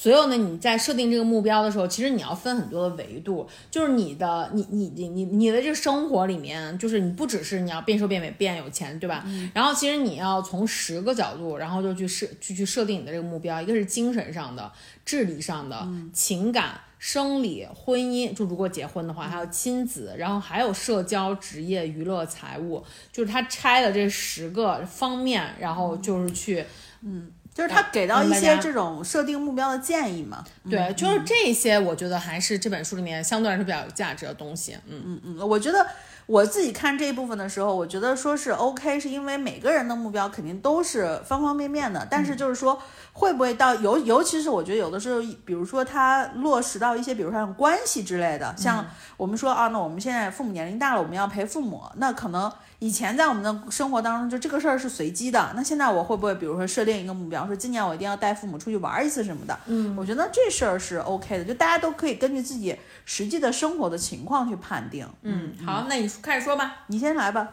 [0.00, 9.22] 所有呢你在设定这个目标的时候，其实你要分很多的维度，就是你的你你你你你的这个生活里面，就是你不只是你要变瘦变美变有钱，对吧？
[9.52, 14.72] 然后其实你要从十个角度，然后就去设去去设定你的这个目标，一个是精神上的、
[15.04, 16.80] 智力上的、情感。
[16.98, 26.62] 生理、婚姻，就如果结婚的话，还有亲子，然后还有社交、职业、娱乐、财务，就是他拆了这十个方面，然后就是去，
[27.00, 27.30] 嗯，
[27.60, 30.44] 就是他给到一些这种设定目标的建议嘛。
[30.70, 34.76] 对，就是这些，我觉得还是这本书里面相对来说比较有价值的东西。
[34.86, 35.86] 嗯嗯嗯，我觉得。
[36.26, 42.80] 我自己看这一部分的时候，我觉得说是 OK，是因为每个人的目标肯定都是方方面面的，但是就是说
[43.14, 48.86] 会不会到尤尤其是我觉得有的时候，比如说他落实到一些，比如说像关系之类的，像
[49.16, 52.48] 我们说啊，那我们现在父母年龄大了，我们要陪父母，那可能。
[52.80, 55.52] 以前在我们的生活当中，就这个事儿是随机的。
[55.54, 59.56] 那现在我会不会，比如说设定一个目标，说今年我一定要带父母出去玩一次什么的？
[59.66, 62.74] 嗯，我觉得这事儿是 OK 的，就大家都可以根据自己
[63.04, 65.06] 实际的生活的情况去判定。
[65.22, 67.48] 嗯，好，那你开始说吧，你先来吧。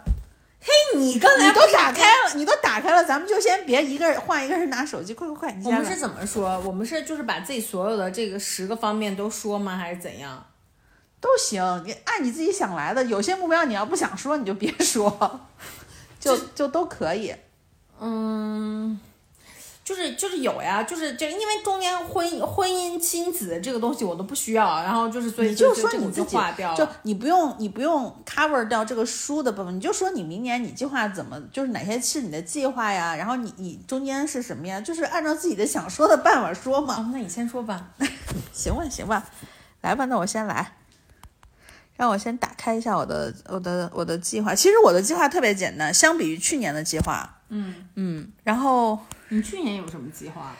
[0.59, 5.57] 嘿，你刚才你都打开了，你都打开了，咱们就先别一个人换一个人拿手机，快快快！
[5.63, 6.59] 我们是怎么说？
[6.61, 9.77] 我们是就是把自己所有的这个十个方面都说吗？
[9.77, 10.43] 还是怎样？
[11.19, 13.03] 都行，你按你自己想来的。
[13.05, 15.39] 有些目标你要不想说，你就别 说，
[16.19, 17.33] 就就都可以。
[17.99, 18.99] 嗯，
[19.83, 33.15] 就是就是有呀，就是就因为中间婚姻、婚姻、亲子这个东西我都不需要，然后就是所以就说你自己掉，就你不用你不用 cover 掉这个书的部分，你就说你明年你计划怎么，就是哪些是你的计划呀？
[33.15, 34.79] 然后你你中间是什么呀？
[34.79, 37.09] 就是按照自己的想说的办法说嘛。
[37.11, 37.87] 那你先说吧，
[38.53, 39.25] 行吧行吧，
[39.81, 40.76] 来吧，那我先来。
[41.97, 44.55] 让我先打开一下我的我的我的计划。
[44.55, 48.31] 其实我的计划特别简单，相比于去年的计划，嗯嗯。
[48.43, 48.97] 然后
[49.29, 50.55] 你去年有什么计划？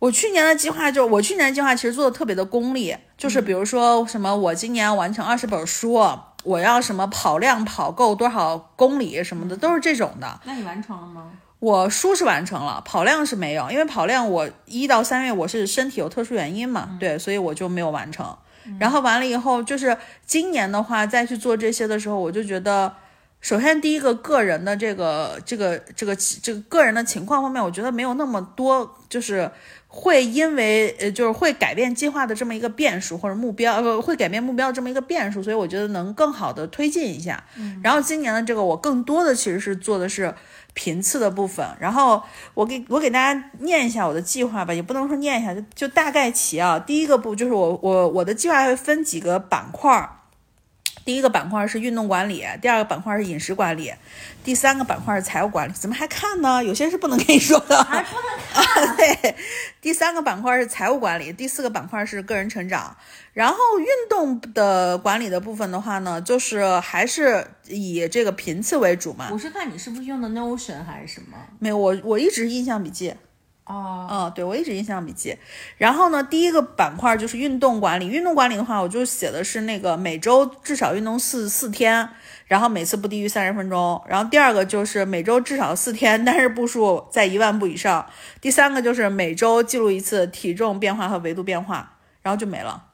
[0.00, 6.00] 我去年的计划就我去年的计划其实做的特别的功利，就是比如说什么我今年要完成二十本书，
[6.44, 10.40] 我要什么跑量跑够多少公里什么的，都是这种的。
[10.44, 11.32] 那你完成了吗？
[11.58, 18.38] 我书是完成了，跑量是没有，因为跑量我一到三月我是身体有特殊原因嘛，对，所以我就没有完成。
[18.78, 19.96] 然后完了以后，就是
[20.26, 22.92] 今年的话，再去做这些的时候，我就觉得，
[23.40, 29.50] 首先第一个个人的这个这个这个这个个人的情况方面，我觉得没有那么多，就是
[29.86, 37.42] 会因为呃，就是会改变计划的这么一个变数或者目标，呃，不会改变目标这么一个变数，所以我觉得能更好的推进一下。
[37.82, 40.34] 然后今年的这个，我更多的其实是做的是
[40.78, 41.66] 频次的部分。
[41.80, 42.22] 然后
[42.54, 46.78] 我给我给大家念一下我的计划吧，也不能说念一下，就就大概齐啊。
[46.78, 50.17] 第一个步就是我我我的计划会分几个板块儿。
[51.08, 53.90] 第一个板块是运动管理，第二个板块是饮食管理，
[54.44, 55.72] 第三个板块是财务管理。
[55.72, 56.62] 怎么还看呢？
[56.62, 57.82] 有些是不能跟你说的。
[57.82, 58.92] 还不能看。
[58.94, 59.34] 对，
[59.80, 62.94] 第三个板块是财务管理，第四个板块是个人成长。
[63.32, 69.30] 然后运动的管理的部分的话呢，就是还是以这个频次为主嘛。
[69.32, 71.38] 我是看你是不是用的 Notion 还是什么？
[71.58, 73.14] 没有，我我一直印象笔记。
[73.68, 75.36] 哦，嗯，对，我一直印象笔记。
[75.76, 78.08] 然后呢，第一个板块就是运动管理。
[78.08, 82.08] 运动管理的话，我就写的是那个每周至少运动四四天，
[82.46, 84.02] 然后每次不低于三十分钟。
[84.08, 88.06] 然后第二个就是每周至少四天，但是步数在一万步以上。
[88.40, 92.84] 第三个就是每周记录一次体重变化和维度变化，然后就没了，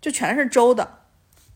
[0.00, 0.82] 就全是周的。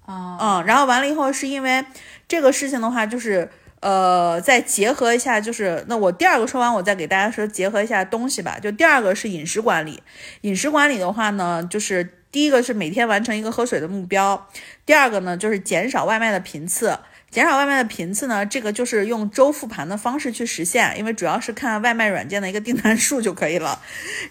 [0.06, 1.84] 啊，嗯，然后完了以后是因为
[2.28, 3.50] 这个事情的话，就是。
[3.80, 8.58] 呃，再结合一下，就是那我第二个说完，我再给大家说结合一下东西吧。
[8.62, 10.02] 就第二个是饮食管理，
[10.42, 14.46] 饮食管理的话呢，就是第一个是每天完成一个喝水的目标，
[14.84, 16.98] 第二个呢就是减少外卖的频次。
[17.30, 23.80] 减少外卖的频次呢，这个就是用周复盘的方式去实现，因为主要是看外卖软件的一个订单数就可以了。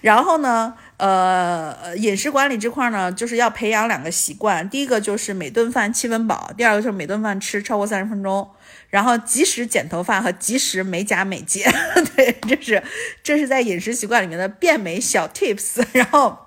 [0.02, 8.46] 然后呢，呃，饮食管理这块呢，就是要培养两个习惯，第一个就是每顿饭七分饱，第二个就是每顿饭吃超过三十分钟。
[8.90, 11.70] 然后及时剪头发和及时美甲美睫，
[12.16, 12.84] 对，这是
[13.22, 15.86] 这是在饮食习惯里面的变美小 tips。
[15.94, 16.38] 然后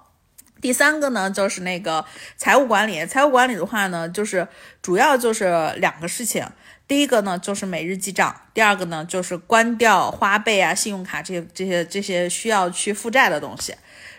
[0.60, 2.04] 第三个呢，就是那个
[2.36, 3.04] 财务管理。
[3.06, 4.46] 财务管理的话呢，就是
[4.80, 6.46] 主要就是两个事情。
[6.88, 13.74] 第一个呢，就是每日记账；第二个呢，就是关掉花呗啊、信用卡这些这些这些需要去负债的东西。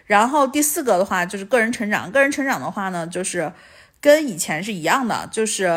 [0.05, 2.11] 然后第四个的话，就是个人成长。
[2.11, 3.51] 个人成长的话呢，就是
[4.03, 5.71] 跟以前是一样的，就是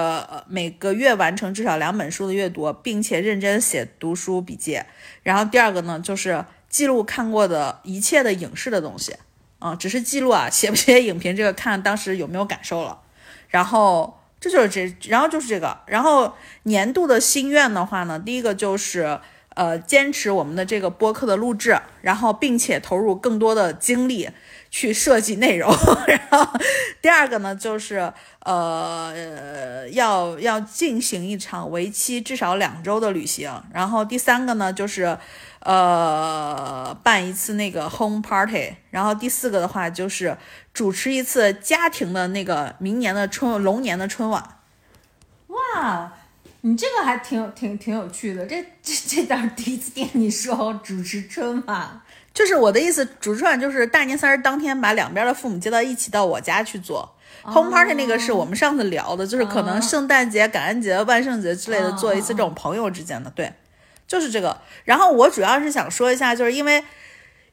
[0.49, 4.83] 每个月完成至少两本书的阅读，并且认真写读书笔记。
[5.22, 9.14] 然后第二个呢，就是记录看过的一切的影视的东西，
[9.61, 12.99] 啊、只是记录啊，写不写影评这个看当时有没有感受了。
[13.49, 19.20] 然后这就是这，然后就是这个，然后年度的心愿的话呢，第一个就是
[19.57, 24.31] 呃坚持我们的这个播客的录制，然后并且投入更多的精力
[24.71, 25.75] 去设计内容，
[26.07, 26.47] 然后
[27.03, 35.17] 第二个呢就是呃要要进行一场为期至少两周的旅行，然后第三个呢就是
[35.61, 40.37] 呃办一次那个 home party，然后第四个的话就是
[40.75, 44.43] 主持一次家庭的那个明年的春龙年的春晚。
[45.49, 46.13] 哇，
[46.67, 52.01] 你这个还挺挺挺有趣的，这这这倒是第一次听你说主持春晚。
[52.35, 57.14] 就是我的意思，主持晚就是大年三十当天把两边的父母接到一起到我家去做。
[57.45, 63.53] Home party 那个是我们上次聊的，就是可能圣诞节、感恩节、万圣节之类的做一次这种朋友之间的，对，
[64.09, 64.61] 就是这个。
[64.85, 66.83] 然后我主要是想说一下，就是因为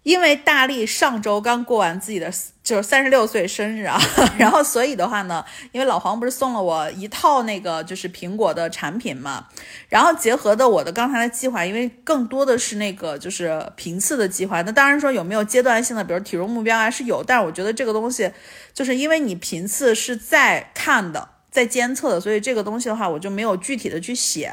[0.04, 2.32] 因为大力上周刚过完自己的
[2.62, 4.00] 就是三十六岁生日啊，
[4.38, 9.48] 然后所以的话呢，因为老黄不是送了我一套那个就是苹果的产品嘛，
[9.90, 18.32] 然后结合的我的刚才的计划，因为更多的是那个就是频次的计划，那当然说有没有阶段性的，比如体重目标啊是有，但是我觉得这个东西
[18.74, 21.30] 就是因为你频次是在看的。
[21.54, 24.52] 在监测的，所以这个东西的话，我就没有具体的去写。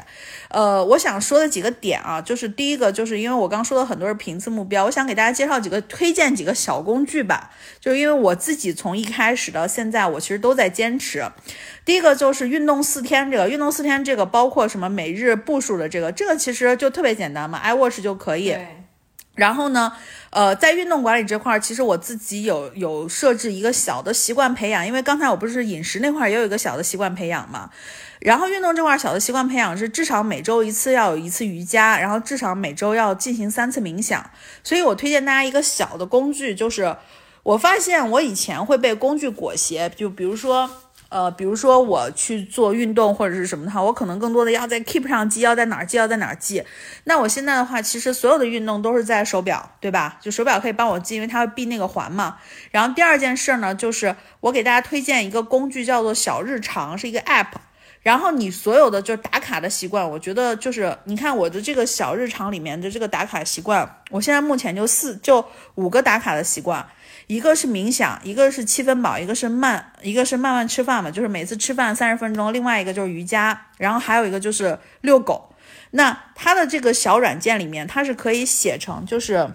[0.49, 7.49] 呃，我想说的几个点啊，就是第一个，就是因为我刚说的很多是频次目标，我想给大家介绍几个，推荐几个小工具吧。
[7.79, 11.25] 就是因为我自己从一开始到现在，我其实都在坚持。
[11.83, 18.55] 第一个就是运动四天，这个运动四天这个包括什么每日步数的这个，这个其实就特别简单嘛，iWatch 就可以。
[19.41, 19.91] 然后呢，
[20.29, 27.71] 呃，在运动管理这块儿，其实我自己有有设置一个小的习惯培养，因为刚才我不是饮食那块儿也有一个小的习惯培养嘛。
[28.19, 34.29] 然后运动这块儿小的习惯培养是至少每周一次要有一次瑜伽，然后至少每周要进行三次冥想。
[34.63, 36.95] 所以我推荐大家一个小的工具，就是
[37.41, 40.69] 我发现我以前会被工具裹挟，就比如说。
[41.11, 46.63] 呃，比如说我去做运动或者是什么的话，我可能更多的要在 Keep 上记，要在哪儿记，要在哪儿记。
[47.03, 50.17] 那我现在的话，其实所有的运动都是在手表，对吧？
[50.21, 52.37] 就手表可以帮我记，因为它会闭那个环嘛。
[52.71, 57.47] 然后第二件事呢，就是我给大家推荐一个工具，叫做小日常，是一个 App。
[58.01, 65.45] 然后你所有的就是打卡的习惯，我觉得就是你看我的这个小日常里面的这个打卡习惯，我现在目前就四就
[65.75, 66.87] 五个打卡的习惯。
[67.31, 72.51] 一个是冥想，一个是七分饱，一个是慢，一个是慢慢吃饭嘛，就是每次吃饭三十分钟。
[72.51, 75.55] 另外一个就是瑜伽，然后还有一个就是遛狗。
[75.91, 79.49] 那它的这个小软件里面，它是可以写成就是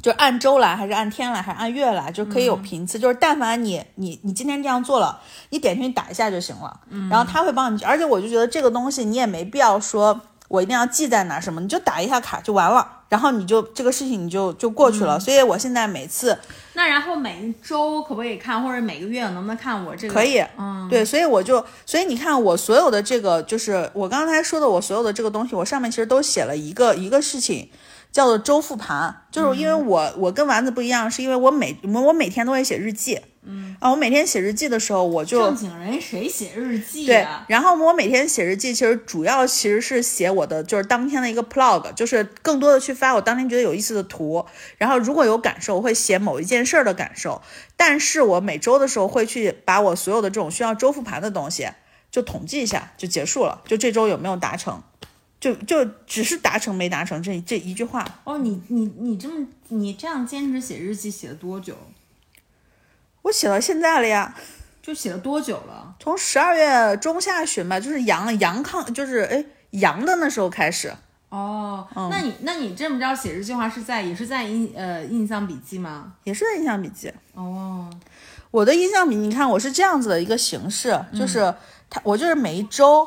[0.00, 2.98] 就按周来，还是按天来，还是按月来，就可以有频次。
[2.98, 5.20] 就是但凡你你你今天这样做了，
[5.50, 6.80] 你点进去打一下就行了，
[7.10, 7.84] 然后他会帮你。
[7.84, 10.18] 而且我就觉得这个东西你也没必要说
[10.48, 15.18] 我一定要记在哪什么，你就打一下卡就完了，然后你就这个事情你就就过去了。
[15.18, 16.36] 所以我现在每次
[16.74, 20.14] 那然后每一周可不可以看，或者每个月能不能看我这个？
[20.14, 27.68] 可以，嗯，对，所以我就，所以你看我所有的这个，就是我刚才说的，我所有的这个东西，我上面其实都写了一个一个事情，
[28.12, 33.76] 叫做周复盘，就是因为我我跟丸子不一样，是因为我每我我每天都会写日记，嗯。
[33.78, 44.46] 啊，我每天写日记的时候，我就正经人谁写日记对啊？，然后我每天写日记，其实主要其实是写我的就是当天的一个 plog，就是更多的去发我当天觉得有意思的图，
[44.78, 47.42] 然后如果有感受，我会写某一件事儿的感受，
[47.76, 51.68] 但是我每周的时候会去把我所有的这种需要周复盘的东西
[52.10, 54.82] 就统计一下，就结束了，就这周有没有达成，
[55.38, 58.04] 就就只是达成没达成这这一句话。
[58.24, 61.76] 哦，你你你这么你这样坚持写日记写了多久？
[63.22, 64.34] 我写到现在了呀，
[64.80, 65.94] 就写了多久了？
[65.98, 70.94] 从十二月中下旬吧，就是阳阳康，就是哎阳的那时候开始。
[71.28, 76.14] 哦，那你那你这么着写日记的话，是在也是在印呃印象笔记吗？
[76.22, 77.12] 也是在印象笔记。
[77.34, 77.90] 哦，
[78.52, 81.52] 我的印象笔，你看我是这样子的一个形式，就是
[81.90, 83.06] 它，我就是每一周，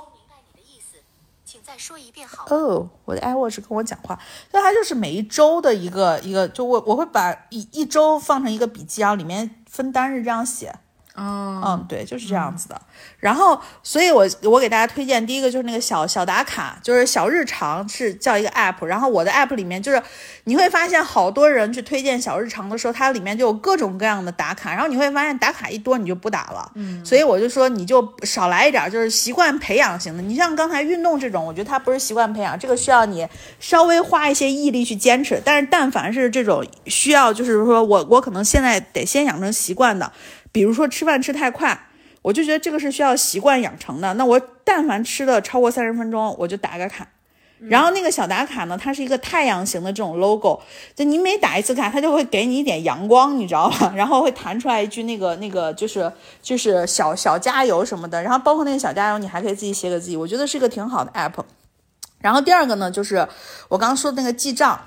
[1.70, 2.48] 再说一遍好？
[2.50, 4.20] 哦，我的 iWatch 跟我讲话，
[4.52, 10.74] 那它就是每一周的一个一个，就我我会把一一周放成一个笔记，然后里面分单日这样写。
[11.20, 12.82] 哦，嗯，对，就是这样子的。
[13.20, 18.86] 然后，所以我我给大家推荐第一个就是那个小小打卡，就是小日常是叫一个 app。
[18.86, 20.02] 然后我的 app 里面就是
[20.46, 24.72] 你会发现好多人去推荐小日常的时候，它里面就有各种各样的打卡。
[24.72, 30.24] 然后你会发现打卡一多你就不打了，嗯，所以我就说你就少来一点，就是习惯培养型的。
[30.24, 33.28] 你像刚才运动这种，我觉得它不是习惯培养，这个需要你
[33.60, 35.42] 稍微花一些毅力去坚持。
[35.44, 40.10] 但是但凡是这种需要，就是说我我可能现在得先养成习惯的。
[40.52, 41.88] 比如说吃饭吃太快，
[42.22, 44.14] 我就觉得这个是需要习惯养成的。
[44.16, 47.08] 那我但凡吃的超过三十分钟，我就打个卡。
[47.68, 50.62] 然后那个小打卡呢，它是一个太阳型的这种 logo，
[50.96, 53.92] 就你每打一次卡，它就会给你一点阳光，你知道吧？
[53.98, 56.10] 然后会弹出来一句那个那个就是
[56.42, 58.24] 就是小小加油什么的。
[58.24, 61.44] 然后包括那个小加油，你还可以自己写给自己，我觉得是一个挺好的 app。
[62.20, 63.28] 然后第二个呢，就是
[63.68, 64.80] 我刚刚说的那个记账。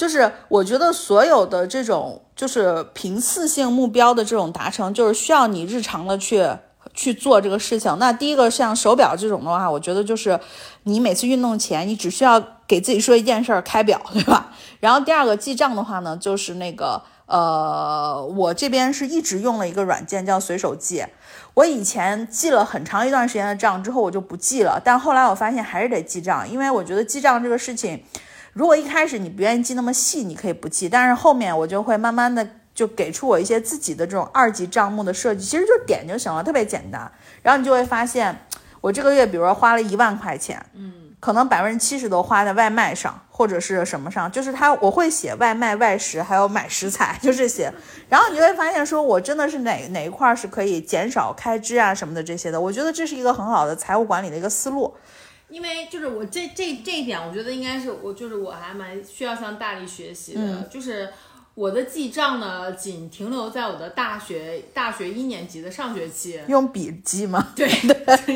[0.00, 6.48] 就是我觉得所有的这种就是频次性目标的这种达成，就是需要你日常的去
[6.94, 7.94] 去做这个事情。
[7.98, 10.40] 那第一个像手表这种的话，我觉得就是
[10.84, 14.50] 你每次运动前，你只需要给自己说一件事儿，开表，对吧？
[14.80, 21.04] 然后第二个记账的话呢，就是那个呃，我这边是一直用了一个软件叫随手记。
[21.52, 28.02] 我以前记了很长一段时间的账之后，我就不记了，但后来我发现还是得记账，因为我觉得记账这个事情。
[28.52, 37.10] 如果一开始你不愿意记那么细，你可以不记，但是后面我就会慢慢的就给出我一些自己的这种二级账目的设计，其实就点就行了，特别简单。
[37.42, 38.36] 然后你就会发现，
[38.80, 47.72] 我这个月比如说花了一万块钱，嗯，可能百分之七十都花在外卖上或者是什么上，就是它我会写外卖、外食，还有买食材，就这些。
[48.08, 54.92] 然后你就会发现，说我真的是哪哪一块是可以减少开支啊什么的这些的，我觉得这是一个很好的财务管理的一个思路。
[55.50, 61.08] 因为就是我这这这一点，我觉得应该是我就是我还蛮需要向大力学习的，就是
[61.60, 66.40] 我的记账呢，仅停留在我的大学大学一年级的上学期。
[66.48, 67.48] 用笔记吗？
[67.54, 68.34] 对 对，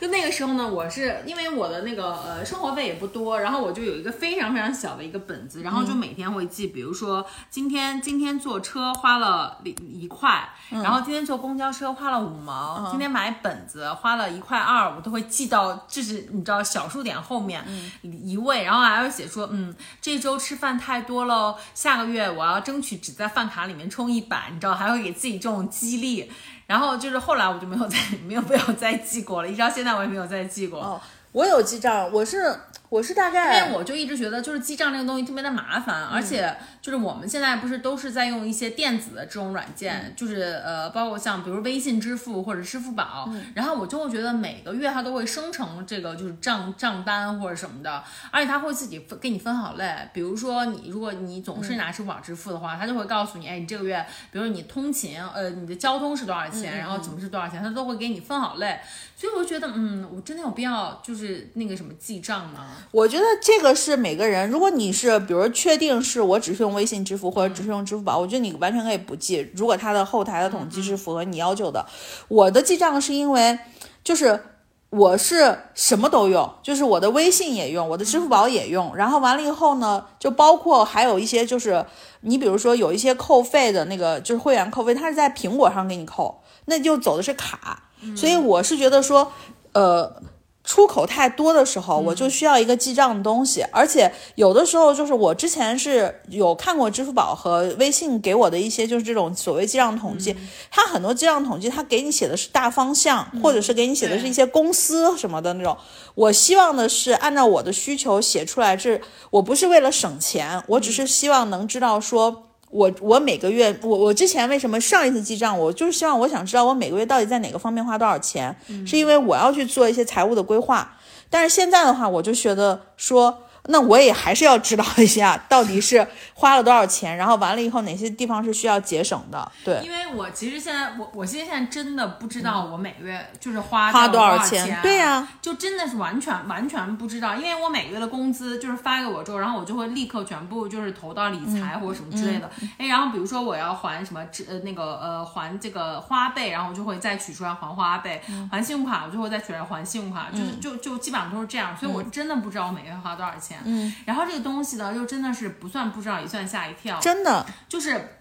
[0.00, 17.64] 就那个时候呢，我是因为我的那个呃生活费也不多，然后我就有一个非常非常小的一个本子，然后就每天会记，比如说今天今天坐车花了一块，然后今天坐公交车花了五毛，今天买本子花了一块二，我都会记到，就是你知道小数点后面
[18.02, 26.30] 一位，然后还会写说，嗯，这周吃饭太多喽，下个月我要争取只在饭卡里面充一百，你知道，还会给自己这种激励。
[26.66, 27.96] 然后就是后来我就没有再
[28.26, 30.80] 没有没有再记过了，一直到现在我也没有再记过。
[30.80, 31.00] 哦，
[31.32, 32.58] 我有记账，我是
[32.96, 58.80] 我是大概因为我就一直觉得，就是记账这个东西特别的麻烦，而且就是我们现在不是都是在用一些电子的这种软件，就是呃，包括像比如微信支付或者支付宝，然后我就会觉得每个月它都会生成这个就是账账单或者什么的，而且它会自己分给你分好类，比如说你如果你总是拿支付宝支付的话，它就会告诉你，哎，你这个月，比如你通勤，呃，你的交通是多少钱，然后怎么是多少钱，它都会给你分好类，
[59.14, 62.68] 所以我就觉得，嗯，我真的有必要就是那个什么记账吗？
[62.92, 69.50] 我觉得这个是每个人，如果你是比如确定是我只是用微信支付或者只是用支付宝，我觉得你完全可以不记。
[69.54, 71.84] 如果它的后台的统计是符合你要求的，
[72.28, 73.58] 我的记账是因为
[74.02, 74.40] 就是
[74.88, 81.84] 我是什么都用，就是我的微信也用，我的支付宝也用，然后完了以后呢，就包括还有一些就是
[82.20, 87.82] 你比如说有一些扣费的那个就是会员扣费，它是在苹果上给你扣，那就走的是卡，
[88.16, 89.30] 所以我是觉得说，
[89.72, 90.22] 呃。
[90.66, 100.36] 出口太多的时候，我就需要一个记账的东西，而且有的时候就是我之前是有看过支付宝和微信给我的一些就是这种所谓记账统计，
[100.70, 105.76] 它很多记账统计它给你写的是大方向，或者是给你写的是一些公司什么的那种。
[106.16, 109.00] 我希望的是按照我的需求写出来，这
[109.30, 112.42] 我不是为了省钱，我只是希望能知道说。
[112.76, 118.54] 我我每个月，我我之前为什么上一次记账，我就是希望我想知道我每个月到底在哪个方面花多少钱，
[118.86, 120.96] 是因为我要去做一些财务的规划。
[121.30, 123.42] 但是现在的话，我就觉得说。
[123.68, 129.50] 那我也还是要知道一下， 到底是花了多少钱，然后完了以后哪些地方是需要节省的。
[129.64, 134.80] 对，因为我其实现在我我现在真的不知道我每个月就是花花多少钱。
[134.82, 142.50] 对呀，就真的是完全完全不知道，因为我每个月的工资就是发给我之后，然后我就会立刻全部就是投到理财或者什么之类的。
[142.78, 153.55] 哎，然后比如说我要还什么呃那个呃还这个花呗，然后我就会再取出来还花呗，还信用卡我就会再取出来还信用卡，就是就就基本上都是这样，所以我真的不知道我每个月花多少钱。
[153.64, 156.98] 嗯，然后这个东西呢，就真的是不算不知道，一算吓一跳。
[157.00, 158.18] 真的，就是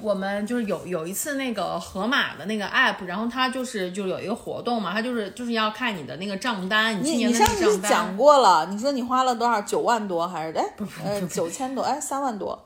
[0.00, 9.62] 我们就是有有一次那个盒马的那个 app，然后它就是就有一个活动嘛，它就是就是要看你的那个账单，你你上次讲过了，你说你花了多少？
[9.62, 10.64] 九万多还是哎？
[10.76, 12.65] 不是呃九千多哎三万多。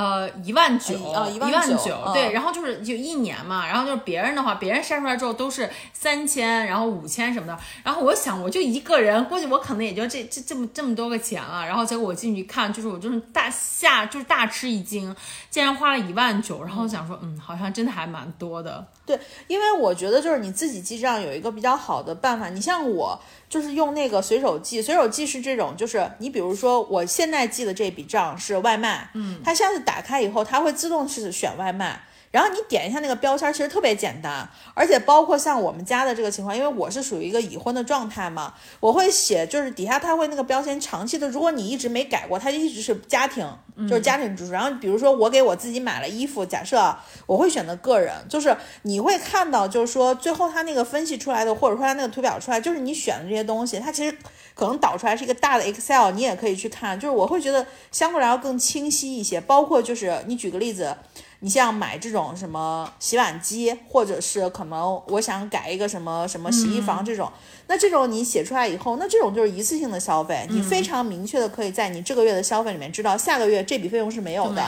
[0.00, 15.14] 呃，一万九啊，一万九，对，然后就是就一年嘛，然后就是别人的话，别人晒出来之后都是三千，然后五千什么的，然后我想我就一个人，估计我可能也就这这这么这么多个钱了，然后结果我进去一看，就是我就是大吓，就是大吃一惊，
[15.50, 18.86] 竟然花了一万九，然后想说，嗯，好像真的还蛮多的。
[19.04, 23.20] 对，因为我觉得就是你自己记账有一个比较好的办法，你像我。
[23.50, 32.00] 就是用那个随手记，随手记是这种，就是你比如说我现在记的这笔账是外卖，嗯，它下次打开以后，它会自动是选外卖。
[32.30, 43.44] 然后你点一下那个标签，其实特别简单，而且包括像我们家的这个情况，因为我是属于一个已婚的状态嘛，我会写，就是底下它会那个标签长期的，如果你一直没改过，它就一直是家庭，
[43.88, 44.52] 就是家庭支出。
[44.52, 54.16] 然后比如说我给我自己买了衣服，假设我会选择个人，就是你会看到，就是说最后它那个分析出来的，或者说它那个图表出来，就是你选的这些东西，它其实
[54.54, 59.40] 可能导出来是一个大的 Excel，你也可以去看，就是我会觉得相对来说更清晰一些。
[59.40, 60.96] 包括就是你举个例子。
[61.42, 67.32] 你像买这种什么洗碗机，或者是可能我想改一个什么什么洗衣房这种，
[67.66, 74.62] 那这种你写出来以后，那这种就是一次性的消费，你非常明确的可以在你这个月的消费里面知道下个月这笔费用是没有的。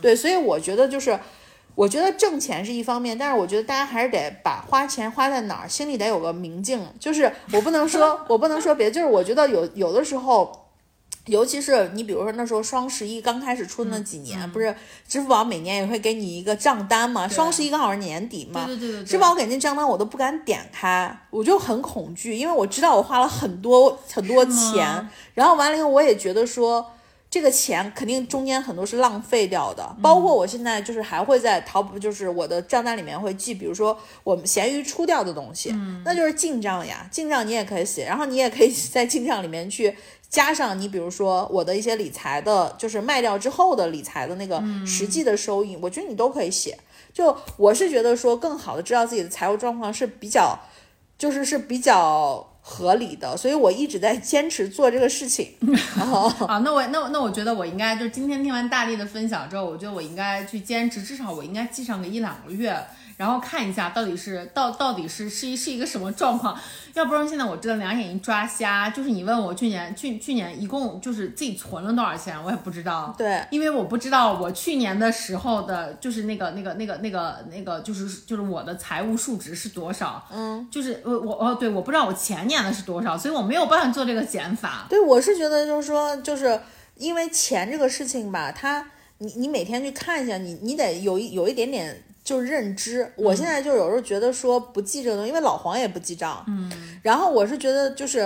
[0.00, 1.18] 对，所以我觉得就是，
[1.74, 6.80] 我觉得挣钱是一方面，但是我觉得大家还是得把花钱花在哪儿，心里得有个明镜。
[6.98, 10.63] 就是我不能说， 我不能说别的，就是我觉得有有的时候。
[11.26, 14.74] 尤其是你，比如说那时候双十一刚开始出的那几年，不是
[15.08, 17.26] 支付宝每年也会给你一个账单嘛？
[17.26, 18.66] 双十一刚好是年底嘛？
[18.66, 19.04] 对对对对。
[19.04, 26.90] 支付宝给那账单我都不敢点开，我就很恐惧，因为我知道我花了很多很多钱，然后完了以后我也觉得说
[27.30, 39.96] 这个钱肯定中间很多是浪费掉的，包括我现在就是还会在淘宝，就是我的账单里面会记，比如说我们闲鱼出掉的东西，那就是进账呀，进账你也可以写，然后你也可以 在进账里面去。
[40.34, 46.76] 加上你比如说我的一些理财的，就是卖掉之后的理财的那个实际的收益，我觉得你都可以写。
[47.12, 50.58] 就我是觉得说，更好的知道自己的财务状况是比较，
[51.16, 55.52] 就是是比较合理的，所以我一直在坚持做这个事情。
[56.48, 62.76] 啊，那我那那我觉得我应该就是今天听完大力的分享之后，我觉得我应该去坚持，至少我应该记上个一两个月。
[63.16, 66.58] 然后看一下到底是到到底是是一是一个什么状况，
[66.94, 68.90] 要不然现在我真的两眼一抓瞎。
[68.90, 73.14] 就是你问我去年去去年一共就是自己存了多少钱，我也不知道。
[73.16, 80.26] 对，因为我不知道我去年的时候的，就是那个那个那个那个那个就是就是我的财务数值是多少。
[80.32, 84.86] 嗯，就是我我哦对，我不知道我前年的是多少，所以我没有办法做这个减法。
[84.88, 86.60] 对，我是觉得就是说，就是
[86.96, 88.84] 因为钱这个事情吧，它
[89.18, 92.02] 你你每天去看一下，你你得有一有一点点。
[92.24, 96.42] 就认知，我现在就有时候觉得说不记这个东西，因为老黄也不记账。
[96.48, 96.72] 嗯，
[97.02, 98.20] 然后我是觉得就是，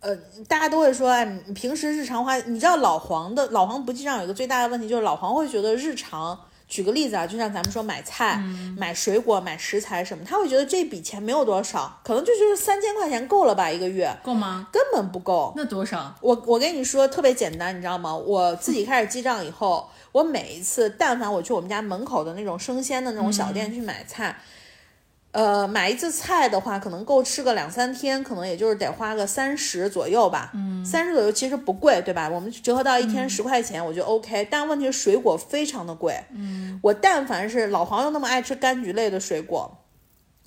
[0.00, 0.16] 呃，
[0.48, 8.42] 大家都会说，哎，平时日常花，你知道老黄的老黄不记账有一个最大的问题，就是老黄会觉得日常，举个例子啊，就像咱们说买菜、
[8.78, 14.66] 买水果、买食材什么，他会觉得这笔钱没有多少，可能就就是三千块钱够了吧一个月，够吗？
[14.72, 15.52] 根本不够。
[15.54, 16.14] 那多少？
[16.22, 18.16] 我我跟你说特别简单，你知道吗？
[18.16, 19.86] 我自己开始记账以后。
[20.12, 24.36] 我每一次，但凡我去我们家门口的那种生鲜的那种小店去买菜，
[25.30, 30.50] 呃，买一次菜的话，可能够吃个两三天，可能也就是得花个三十左右吧。
[30.52, 32.28] 嗯，三十左右其实不贵，对吧？
[32.28, 34.46] 我们折合到一天十块钱，我觉得 OK。
[34.50, 36.22] 但问题是水果非常的贵。
[36.34, 39.78] 嗯，我但凡是老黄又那么爱吃柑橘类的水果，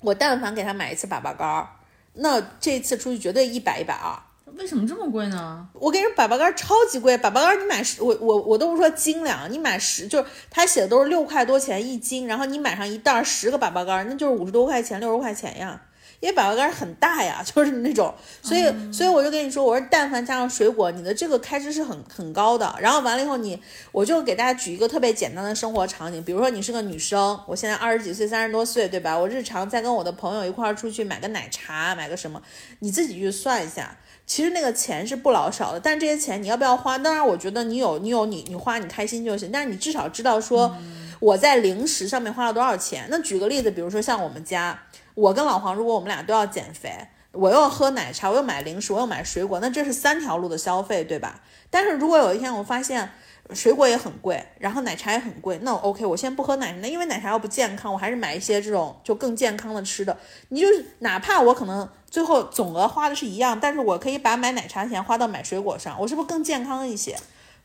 [0.02, 1.68] 我但凡给他买一次粑粑干儿，
[2.14, 4.16] 那这次出去绝对一百一百二。
[4.58, 5.68] 为什么这么贵呢？
[5.74, 15.80] 我跟你说，粑粑干超级贵，粑粑干你买十，我我我都不说斤两，你买十，就是他写的都是六块多钱一斤，然后你买上一袋十个粑粑干，那就是五十多块钱，六十块钱呀。
[16.18, 18.12] 因为粑粑干很大呀， 就是那种，
[18.42, 22.74] 所以所以我就跟你说，我说但凡加上水果，你的这个开支是很很高的。
[22.80, 23.60] 然后完了以后，你
[23.92, 29.16] 我就给大家举一个特别简单的生活场景，比如说你是个女生，我现在二十几岁，三十多岁，对吧？
[29.16, 32.40] 我日常在跟我的朋友一块儿出去买个奶茶，买个什么，
[32.78, 33.94] 你自己去算一下。
[34.26, 36.98] 其实那个钱是不老少的，但是这些钱你要不要花？
[36.98, 39.50] 当然，我觉得你有你有你你花你开心就行。
[39.52, 40.76] 但是你至少知道说
[41.20, 43.06] 我在零食上面花了多少钱。
[43.08, 44.82] 那举个例子，比如说像我们家，
[45.14, 46.90] 我跟老黄，如果我们俩都要减肥，
[47.30, 51.40] 我又喝奶茶，我又买零食，我又买水果，那这是三条路的消费，对吧？
[51.70, 53.10] 但是如果有一天我发现
[53.54, 60.16] 水果也很贵，然后奶茶也很贵，那我 OK，我先不喝奶茶，因为奶茶又不健康，我还是买一些这种就更健康的吃的。
[60.48, 61.88] 你就是哪怕我可能。
[62.08, 67.14] 最后总额花的是一样，但是我可以把买奶茶钱花到买水果上，我是不是更健康一些？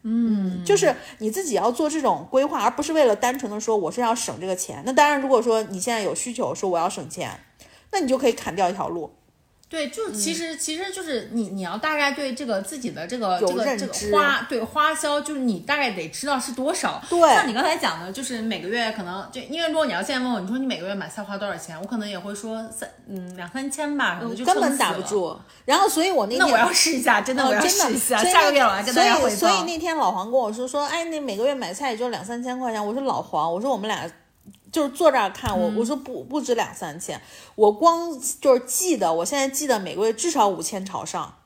[0.01, 4.81] 嗯，就是你自己要做这种规划，而不是为了单纯的说我是要省这个钱。
[4.85, 7.29] 那当然，如果说你现在有需求说我要省钱，
[7.91, 9.09] 那你就可以砍掉一条路。
[9.71, 17.01] 对，就其实其实就是你你要大概对这个自己的这个这个这个花对花销，就是你大概得知道是多少。
[17.09, 24.81] 对像你刚才讲的，就是每个月可能就因为如果你要现在问我，你说你每个月买菜花多少钱，我可能也会说三嗯两三千吧，可能就根本。
[24.81, 25.37] 打不住。
[25.63, 29.29] 然后，所以我那天那我要试一下，真的我要哦真的试一下，下个月我要跟大家汇报。
[29.29, 32.83] 所以，所以那天老黄跟我说说，哎，那每个月买菜也就两三千块钱。
[32.83, 34.09] 我说老黄，我说我们俩
[34.71, 37.19] 就是坐这儿看，我我说不不止两三千，
[37.55, 41.37] 我光就是记得，我现在记得每个月至少五千朝上。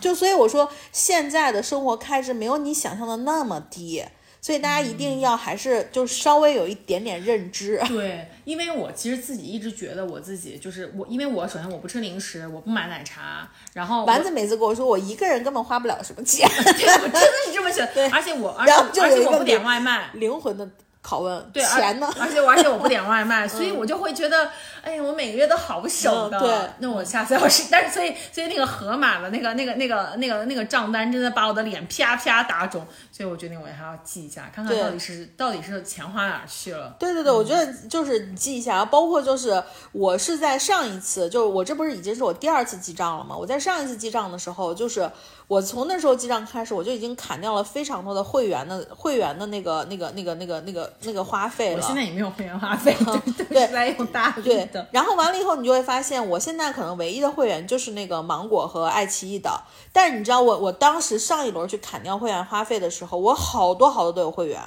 [0.00, 4.04] 就所以我说，现在的生活开支没有你想象的那么低，
[4.40, 7.82] 所以大家一定要还是就稍微有一点点认知。
[7.88, 20.70] 对，因为我其实自己一直觉得我自己就是我，因为我首先我不吃零食，我不买奶茶，然后丸子每次跟我说，我一个人根本花不了什么钱， 对我真的是这么想，而且我而且我不点灵外卖，灵魂的
[21.06, 22.12] 拷问，对，而钱呢？
[22.18, 24.50] 而 且而且我不点外卖， 所以我就会觉得，
[24.82, 26.38] 哎呀，我每个月都好省的。
[26.38, 36.94] 嗯对那我下次要是，但是所以所以那个盒马的那个那个那个那个那个账单真的把我的脸啪啪打肿，所以我决定我还要记一下，看看到底是到底是钱花哪儿去了。
[36.98, 39.62] 对对对，我觉得就是你记一下，包括就是
[39.92, 43.36] 我是在上一次，就是我这不是已经是我第二次记账了吗？
[43.36, 45.10] 我在上一次记账的时候，就是
[45.48, 51.76] 我从那时候记账开始，我就已经砍掉了非常多的会员的会员的那个那个那个那个那个那个花费了。
[51.76, 52.96] 我现在也没有会员花费，
[53.38, 59.62] 对对是在用大力对的。，然后完了以后，你就会发现，我现在可能唯一的会员就是那个芒果和爱奇艺的。
[59.92, 64.60] 但是你知道我，我当时上一轮去砍掉会员花费的时候，我好多好多都有会员，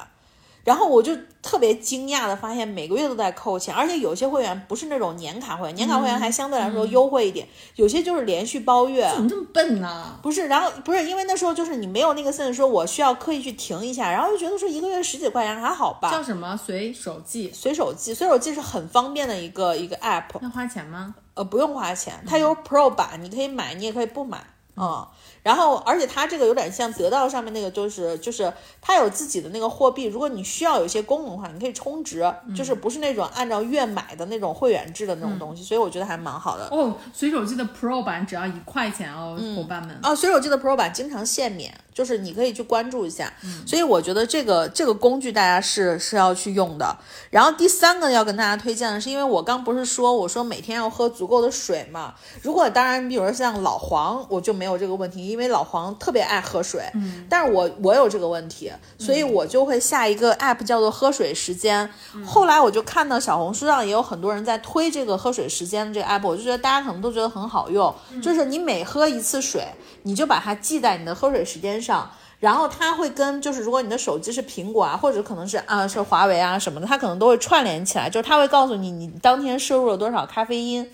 [0.64, 9.10] 然后我就特别惊讶的发现，每个月都在扣钱，而且有些会员不是那种年卡会员，年卡会员还相对来说优惠一点，有些就是连续包月。
[9.14, 10.18] 怎么这么笨呢？
[10.22, 16.10] 不是，然后不是因为那时候就是你没有那个 sense 说我需要刻意去停一下，然后就觉得说一个月十几块钱还好吧。
[16.10, 16.56] 叫什么？
[16.56, 17.50] 随手记？
[17.54, 21.14] 随手记，随手记是很方便的一个一个 app，要花钱吗？
[21.34, 24.44] 呃，不用花钱，它有 Pro 版，你可以买，你也可以不买，
[24.76, 25.06] 嗯。
[25.42, 32.22] 然后，而且它这个有点像得到上面那个，就是就是它有自己的那个货币，如果你需要有一些功能的话，你可以充值，
[32.54, 36.68] 就是不是那种按照月买的那种会员制的那种东西，所以我觉得还蛮好的。
[36.70, 39.98] 哦，随手记的 Pro 版只要一块钱哦，伙伴们。
[40.02, 43.32] 哦，随手记的 Pro 版经常限免，就是你可以去关注一下。
[43.66, 46.96] 所以我觉得这个这个工具大家是是要去用的。
[47.30, 52.14] 然后第三个要跟大家推荐的是，因为我刚不是说我说每天要喝足够的水嘛。
[52.42, 56.82] 如果当然，比如说像老黄，我就没有这个问题，因为老黄特别爱喝水。
[56.94, 61.88] 嗯，但是我我有这个问题，所以我就会下一个 app 叫做喝水时间。
[62.26, 69.64] 后来我就看到小红书上也有很多人在推这个喝水时间的这个 app，我就觉得大家可能都觉得很好用，就是你每喝一次水，
[70.02, 72.10] 你就把它记在你的喝水时间上。
[72.40, 80.90] 然后它会跟就是如果你的手机是苹果啊，或者可能是啊是华为啊什么的，它可能都会串联起来，就是它会告诉你你当天摄入了多少咖啡因。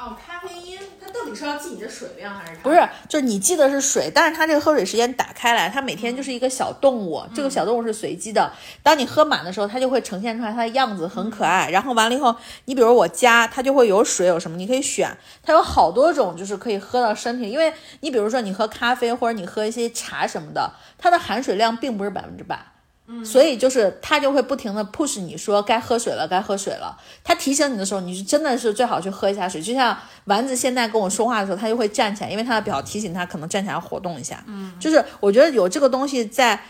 [0.00, 8.50] 哦，咖啡因，它到底是要记你的水量还是不是，就是你记的是水，但是它这个喝水时间打开来，它每天就是一个小动物，这个小动物是随机的。
[8.82, 11.68] 当你喝满的时候，它就会呈现出来它的样子，很可爱。
[11.68, 17.50] 然后完了以后，你比如我加，它就会有水有什么，你可以选，它有好多种，就是可以喝到身体。
[17.50, 17.70] 因为
[18.00, 22.58] 你比如说你喝咖啡或者你喝一些茶什么的，它的含水量并不是百分之百。
[23.24, 26.96] 所以就是他就会不停的 push 你说该喝水了，该喝水了。
[27.24, 29.60] 他提醒你的时候，你是真的是最好去喝一下水。
[29.60, 34.42] 就像丸子现在跟我说话的时候，他就会站起来，因为他的表提醒他可能站起来活动一下。
[34.46, 36.60] 嗯，就是我觉得有这个东西在。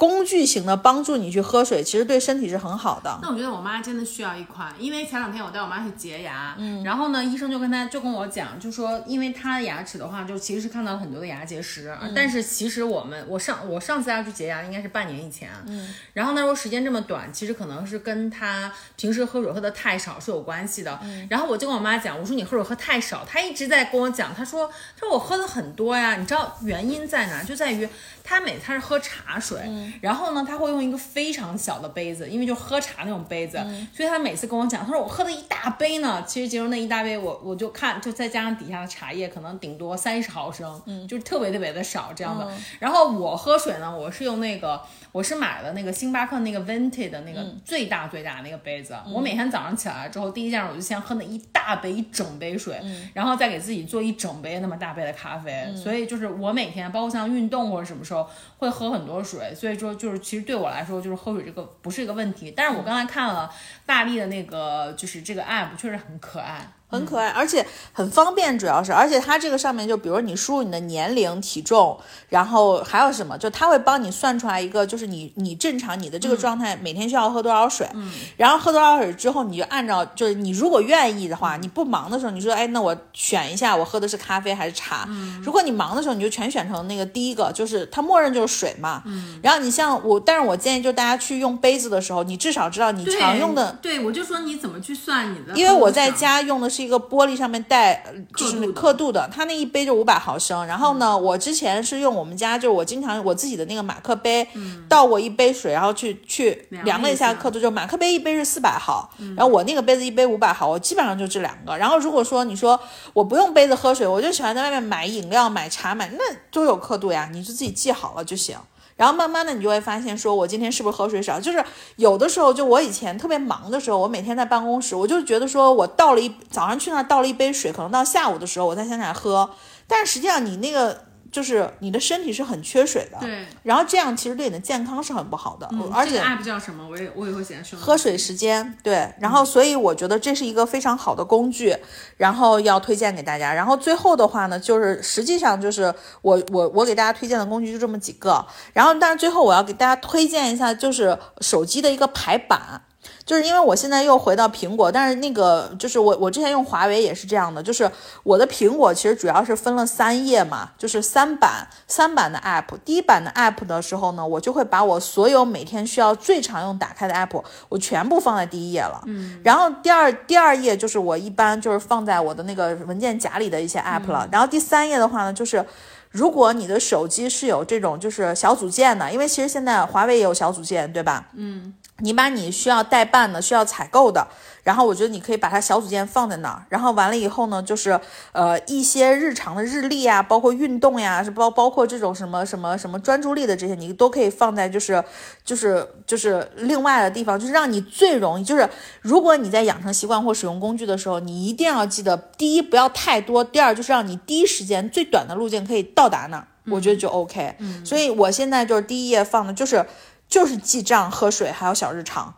[0.00, 3.18] 工具型的帮助你去喝水，其实对身体是很好的。
[3.20, 20.98] 那我觉得我妈真的需要一款，因为前两天我带我妈去洁牙，嗯，然后呢，医生就跟她就跟我讲，就说因为她的牙齿的话，就其实是看到了很多的牙结石，但是其实我们我上我上次要去洁牙应该是半年以前，嗯，然后那时候时间这么短，其实可能是跟她平时喝水喝的太少是有关系的。
[21.28, 24.66] 然后我就跟我妈讲，我说你喝水喝太少，她一直在跟我讲，她说
[24.98, 27.44] 她说我喝的很多呀，你知道原因在哪？
[27.44, 27.86] 就在于。
[28.30, 29.58] 他每次是喝茶水，
[30.00, 33.58] 然后呢，他会用一个非常小的杯子，因为就喝茶那种杯子，
[33.92, 42.48] 所以他每次跟我讲，他说我喝的一大杯呢，其实其实那一大杯我我就看，就再加上底下的茶叶，可能顶多三十毫升，嗯，就特别特别的少这样的。
[42.78, 44.80] 然后我喝水呢，我是用那个。
[45.12, 52.80] 我是买了那个星巴克那个 Vintage 的那个最大最大那个杯子，我每天早上起来之后，第一件事我就先喝那一大杯一整杯水，
[53.12, 55.66] 然后再给自己做一整杯那么大杯的咖啡。
[55.74, 58.19] 所以就是我每天，包括像运动或者什么时候
[58.58, 59.54] 会喝很多水。
[59.54, 62.52] 所以说就是其实对我来说，就是喝水这个不是一个问题。
[62.56, 63.50] 但是我刚才看了
[63.86, 66.70] 大力的那个就是这个 app，确实很可爱。
[66.90, 71.96] 很可爱，而且很方便，主要是，而且它这个上面就比如你输入你的年龄、体重，
[72.28, 96.79] 然后还有什么，就它会帮你算出来一个，就是你你正常你的这个状态每天需要喝多少水，嗯，然后喝多少水之后，你就按照就是你如果愿意的话，你不忙的时候，你说哎，那我选一下我喝的是咖啡还是茶，嗯，如果你忙的时候，你就全选成那个第一个，就是它默认就是水嘛，嗯，然后你像我，但是我建议就大家去用杯子的时候，你至少知道你常用的，对我就说你怎么去算你的，因为我在家用的是。
[96.82, 98.02] 一个玻璃上面带
[98.36, 100.66] 就是刻度的，它那一杯就五百毫升。
[100.66, 104.46] 然后呢，我之前是用我们家，就是我经常我自己的那个马克杯
[104.88, 111.76] 倒过一杯水，然后去去量了一下刻度，就马克杯一杯是四百毫，然后我那个杯子一杯五百毫，我基本上就这两个。
[111.76, 112.78] 然后如果说你说
[113.12, 118.56] 我不用杯子喝水，我就喜欢在外面买饮料、买茶、买那都有刻度呀，你就自己记好了就行。
[119.00, 121.40] 然后慢慢的，你就会发现，说我今天是不是喝水少？
[121.40, 121.64] 就是
[121.96, 129.48] 有的时候，就我以前特别忙的时候，我每天在办公室，我就觉得说我倒了一早上去那儿倒了一杯水，可能到下午的时候我才想起来喝。
[129.88, 131.09] 但是实际上你那个。
[131.30, 136.86] 就是你的身体是很缺水的，对，然后这样其实对你的健康是很不好的，而且 app 叫什么？
[136.88, 137.78] 我也我也会写上。
[137.78, 141.76] 喝水时间，对，然后所以我觉得这是一个非常好的工具，
[142.16, 143.54] 然后要推荐给大家。
[143.54, 152.82] 然后最后的话呢，就是实际上就是我我我给大家推荐的工具就这么几个，然后但是最后我要给大家推荐一下，就是手机的一个排版。
[153.24, 157.88] 就是因为我现在又回到苹果，但是那个就是我我之前用华为也是这样的，就是
[158.22, 162.66] 我的苹果其实主要是分了三页嘛，就是三版三版的 app。
[162.84, 169.00] 第一版的 app 的时候呢，我就会把我所有每天需要最常用打开的 app，我全部放在第一页了。
[169.06, 169.40] 嗯。
[169.44, 174.28] 然后第二第二页就是我一般就是放在我的那个文件夹里的一些 app 了。
[174.32, 175.64] 然后第三页的话呢，就是
[176.10, 181.28] 如果你的手机是有这种就是小组件的，因为其实现在华为也有小组件，对吧？
[181.34, 181.74] 嗯。
[182.00, 184.26] 你把你需要代办的、需要采购的，
[184.62, 187.98] 然后我觉得你可以把它小组件放在那儿，然后完了以后呢，就是
[188.32, 195.02] 呃一些日常的日历啊，包括运动呀，是包包括这种什么什么什么专注力的这些，你都可以放在就是
[195.44, 198.68] 就是就是另外的地方，就是让你最容易，就是
[199.00, 207.56] 如果你在养成习惯或使用工具的时候，你一定要记得，第一不要太多，第二就是让你第一时间最短的路径可以到达那儿，我觉得就 OK。
[207.58, 209.84] 嗯，所以我现在就是第一页放的就是。
[210.30, 212.34] 就是记账、喝水，还有小日常。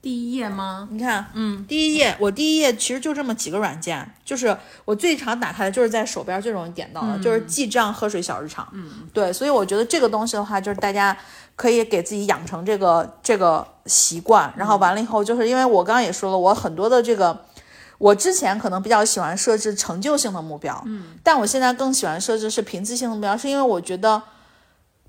[0.00, 0.88] 第一页吗？
[0.92, 8.66] 你看，嗯，第一页，我第一页其实就这么几个软件，就是我最常打开的，就是在手边最容易点到的，就是记账、喝水、小日常。
[8.72, 11.14] 嗯，对，所以我觉得这个东西的话，就是大家
[11.56, 14.54] 可以给自己养成这个这个习惯。
[14.56, 17.44] 然后完了以后，就是因为我刚刚也说了，我很多的这个，
[17.98, 24.22] 我之前可能比较喜欢设置成就性的目标，嗯，但我现在更喜欢设置是频次性的目标，是因为我觉得。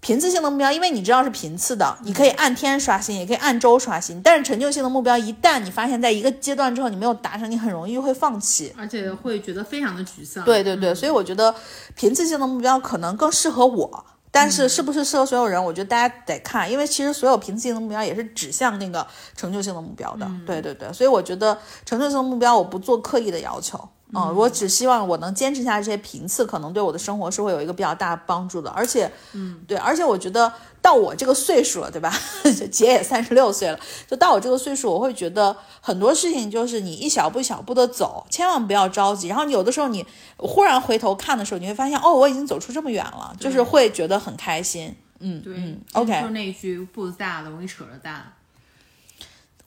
[0.02, 4.22] 频次性的目标，因为你知道是频次的，你可以按天刷新，也可以按周刷新。
[4.22, 10.46] 但是成就性的目标，一旦你发现在一个阶段之后你没有达成，你很容易会放弃，而且会觉得非常的沮丧。
[10.46, 11.54] 对对对，所以我觉得
[11.96, 19.06] 频次性的目标可能更适合我，但是是不是适合所有人，我觉得大家得看，因为其实所有频次性的目标也是指向那个
[19.36, 20.26] 成就性的目标的。
[20.46, 23.90] 对对对，所以我觉得成就性的目标我不做刻意的要求。
[24.14, 28.70] 嗯，我只希望我能坚持下这些频次，可能对我的生活是会有一个比较大帮助的。
[28.72, 32.12] 而且，嗯，对，而且我觉得到我这个岁数了，对吧？
[32.72, 39.28] 姐也三十六岁了，就到我这个岁数，我会觉得很多事情就是你一小步一小步的走，千万不要着急。
[39.28, 40.04] 然后有的时候你
[40.38, 44.96] 忽然回头看的时候，你会发现，哦，我已经走出这么远了，就是会觉得很开心。
[45.20, 46.30] 嗯，对嗯就是，OK 就。
[46.30, 48.34] 那一句步子大的容易扯着蛋。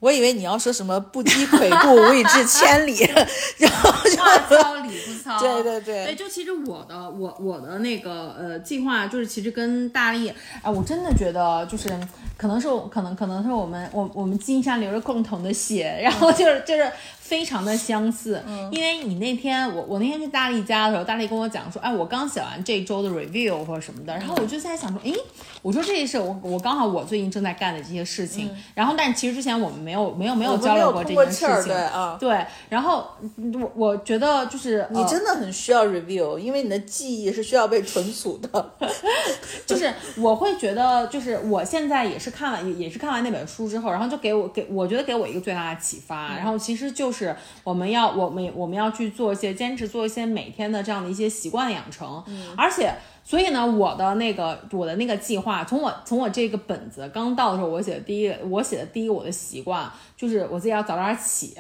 [0.03, 2.99] 我以为你要说什么不积跬步，无以至千里，
[3.59, 6.07] 然后话糙理不糙，对对对。
[6.07, 10.29] 对，就其实我的我我的那个呃计划就是其实跟大力，
[10.61, 11.89] 哎，我真的觉得就是
[12.37, 16.91] 可能是我可能可能是我们我我们基因上流着共同的血，然后就是就是
[17.23, 18.43] 非常的相似，
[18.73, 25.15] 因为你那天我我那天去大力家的时候，大力跟我讲说，哎，我刚写完这周的 review 或者什么的，然后我就在想说，哎，
[25.63, 32.17] 我说这是我我刚好我最近正在干的这些事情，然后但其实之前我们没有没有没有交流过这件事情，对啊。
[32.21, 38.71] 对，然后嗯我我觉得就是你真的很需要 review，因为你的记忆是需要被存储的。
[39.65, 47.22] 就是我会觉得，就是我现在也是看完也也是看完那本书之后，然后就给我给我觉得给我一个最大的启发，然后其实就是
[47.65, 52.23] 我们要我们我们要去做一些坚持做一些每天的这样的一些习惯的养成，
[52.57, 52.95] 而且。
[53.25, 61.57] 所以呢，我的那个我的那个计划，从我从我这个本子刚到的时候，我写的第一个我写的第一个我的习惯就是我自己要早点起，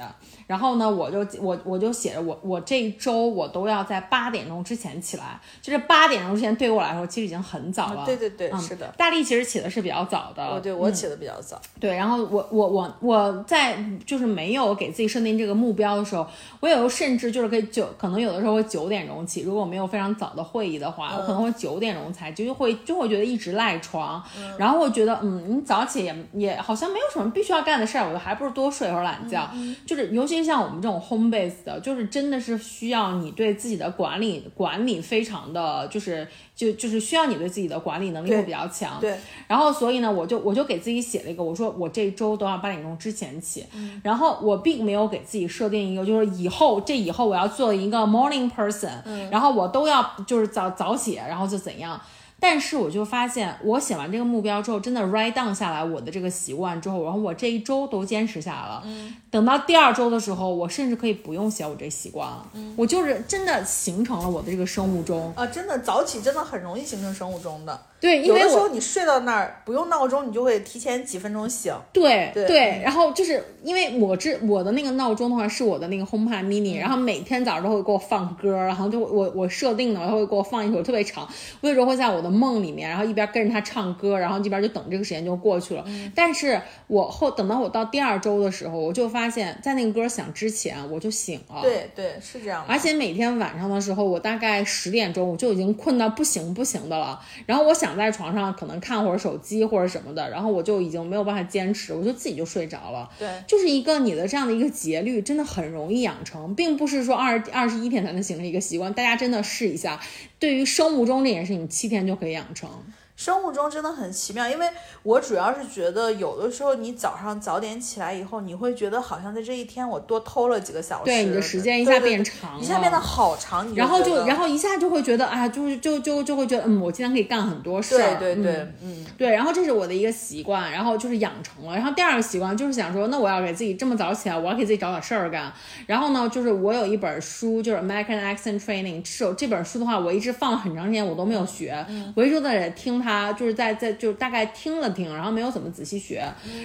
[0.46, 8.04] 然后呢，我就我我就写着我我这一周我都要在八点钟之前起来，就是八点钟之前对于我来说其实已经很早了。
[8.04, 8.86] 对对对，嗯是的。
[8.96, 11.60] 大力其实起的是比较早的，哦，对我起的比较早。
[11.80, 16.26] 对，然后我我我我在就是没有给自己设定这个目标的时候，
[16.60, 24.22] 我有时候甚至就是可以九，可能有的时候会九点钟起，如果我没有非常早的会议的话，我可能会九点钟才，就会就会觉得一直赖床，
[24.58, 29.48] 然后我觉得嗯，你早起也也好像没有什么必须要干的事儿，我还不如多睡会儿懒觉，
[29.86, 39.16] 就是尤其是像我们这种 home base 的，就是真的是需要你对自己的管理管理非常的就是就就是需要你对自己的管理能力会比较强，对，
[39.46, 43.64] 然后所以呢，我就我就给自己写了一个，我说我这周都要八点钟之前起，
[44.02, 48.90] 然后我并没有给自己设定一个，就是以后这以后我要做一个 morning person，、
[49.30, 52.00] 然后我都要就是早早起，然后就怎样。
[52.42, 58.82] 但是我就发现，我写完这个目标之后，真的 write down 下来我的这个习惯之后，然后我这一周都坚持下来了。
[59.30, 62.44] 等到第二周的时候，我甚至可以不用写我这习惯了，
[62.76, 65.32] 我就是真的形成了我的这个生物钟。
[65.36, 67.80] 啊，真的早起真的很容易形成生物钟的。
[68.00, 71.72] 对，因为有的时候你睡到那儿不用闹钟，你就会提前几分钟醒。
[71.92, 81.28] 对对然后就是因为我这我的那个闹钟的话是我的那个 HomePod mini，、然后每天早上都会给我放歌，然后就我我设定的，然后会给我放一首特别长，
[81.60, 85.84] 我有时候会在我的梦里面，然后一边跟着他唱歌，然后一边就等这个时间就过去了。
[86.14, 91.60] 但是我后等到我到第二周的时候，我就发现，在那个歌响之前我就醒了。。
[91.62, 92.72] 对对，是这样的。
[92.72, 97.20] 而且每天晚上的时候，我大概十点钟我就已经困到不行不行的了。
[97.46, 103.08] 然后我想在床上可能看会儿手机或者什么的，然后我就已经没有办法坚持，我就自己就睡着了。
[103.18, 108.92] 对，就是一个你的这样的一个节律，真的很容易养成，并不是说二二十一天才能形成一个习惯。
[108.92, 110.00] 大家真的试一下，
[110.38, 112.94] 对于生物钟这件事情，七天就可以养成。
[113.22, 114.66] 生物钟真的很奇妙，因为
[115.04, 128.16] 我主要是觉得有的时候你早上早点起来以后，你会觉得好像在这一天我多偷了几个小时，对你的时间一下变长一下变得好长，然后就，然后一下就会觉得，哎呀，就是就就就会觉得，嗯，我今天可以干很多事儿。
[128.18, 131.76] 对对对嗯，嗯，对，然后这是我的一个习惯，然后就是养成了。
[131.76, 135.52] 然后第二个习惯就是想说，那我要给自己这么早起来，我要给自己找点事儿干。
[135.86, 141.86] 然后呢，就是我有一本书，就是 American Accent Training，这这本书的话，我一直放了很长时间，我都没有学。
[142.16, 146.22] 我一直在听它，就是在在就大概听了听，然后没有怎么仔细学。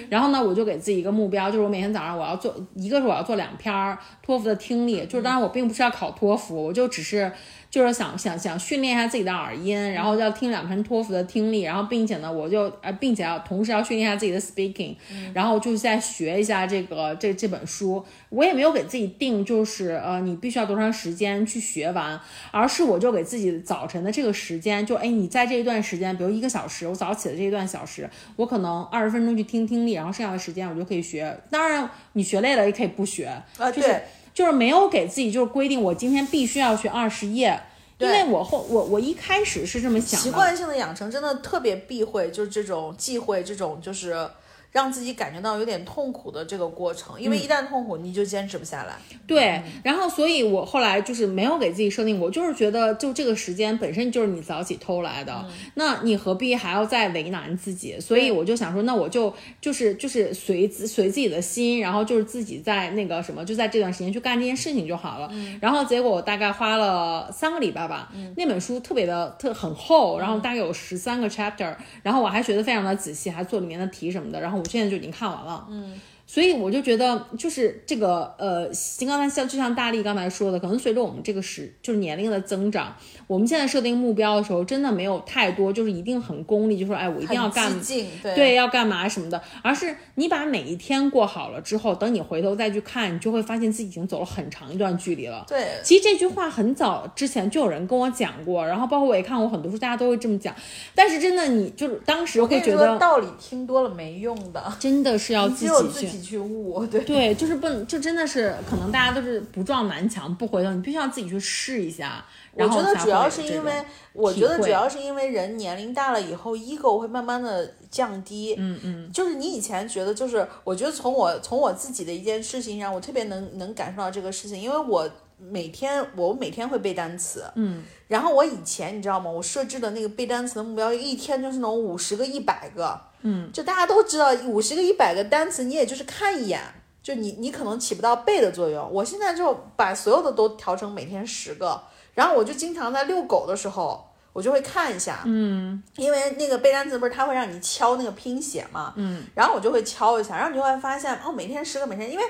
[0.08, 7.32] 然后呢，我就给自己一个目标，就是我每天早上我要做，一个是我要做两篇儿托福的听力，就是当然我并不是要考托福，我就只是。
[7.70, 14.94] 就是想想想训练一下自己的耳音，然后要听两篇托福的听力，然后并且呢，我就呃，并且要同时要训练一下自己的 speaking，、
[15.34, 18.04] 然后就是再学一下这个这这本书。
[18.30, 22.18] 我也没有给自己定就是呃你必须要多长时间去学完，
[22.50, 31.38] 而是我就给自己早晨的这个时间，就哎你在这一段时间，比如一个小时，我早起的这一段小时，我可能二十分钟去听听力，然后剩下的时间我就可以学。
[31.50, 33.26] 当然你学累了也可以不学，
[33.58, 34.02] 啊就是对，
[34.38, 37.60] 就是没有给自己就是规定我今天必须要去二十页，
[37.98, 44.30] 因为我后我我一开始是这么想的，习惯性的养成真的特别避讳，就是这种忌讳这种就是
[44.70, 48.96] 让自己感觉到有点痛苦的这个过程，因为一旦痛苦你就坚持不下来。
[49.26, 57.98] 对，然后所以我后来就是没有给自己设定，我就是觉得就这个时间本身就是你早起偷来的，那你何必还要再为难自己？
[58.00, 65.30] 所以我就想说，那我就就是就是随自随自己的心，然后就是自己在那个什么，就在这段时间去干这件事情就好了。
[65.60, 75.66] 然后结果我大概花了三个礼拜吧，那本书特别的特很厚，然后大概有十三个 chapter，然后我还学的非常的仔细，还做里面的题什么的，然后我现在就已经看完了。
[75.70, 76.00] 嗯。
[76.30, 78.68] 所以我就觉得，就是这个呃，
[78.98, 82.94] 就刚才像就像大力刚才说的，可能随着我们这个时就是年龄的增长，
[83.28, 95.44] 我们现在设定目标的时候，真的没有太多就是一定很功利，就说哎，我一定要干对对，要干嘛什么的，而是你把每一天过好了之后，等你回头再去看，你就会发现自己已经走了很长一段距离了。
[95.46, 100.54] 对其实这句话很早之前就有人跟我讲过，然后包括我也看过很多书，大家都会这么讲。
[100.94, 105.88] 但是真的，你就是当时会觉得，道理听多了没用的， 真的是要自己去。
[105.88, 106.86] 自己去悟。
[106.86, 112.24] 对对，就是不能，就真的是可能大家都是不撞南墙不回头，你必须要自己去试一下。
[112.58, 113.72] 我觉得主要是因为，
[114.12, 118.56] 我觉得主要是因为人年龄大了以后，ego 会慢慢的降低。
[118.58, 125.08] 嗯嗯，就是你以前觉得，就是我觉得从我从我自己的一件事情上，我特别能能感受到这个事情，因为我
[125.38, 129.30] 每天我每天会背单词，嗯，然后我以前你知道吗？
[129.30, 136.60] 我设置的那个背单词的目标，一天就是那种五十个、一百个，嗯，就大家都知道，五十个、一百个单词，你也就是看一眼，
[137.00, 138.90] 就你你可能起不到背的作用。
[138.92, 141.80] 我现在就把所有的都调成每天十个，
[142.18, 144.04] 然后我就经常在遛狗的时候。
[144.34, 145.82] 我就会看一下，嗯。
[145.96, 152.24] 因为那个背单词不是它会让你敲那个拼写嘛，嗯，然后我就会敲一下，然后你就会发现哦，每天十个，每天因为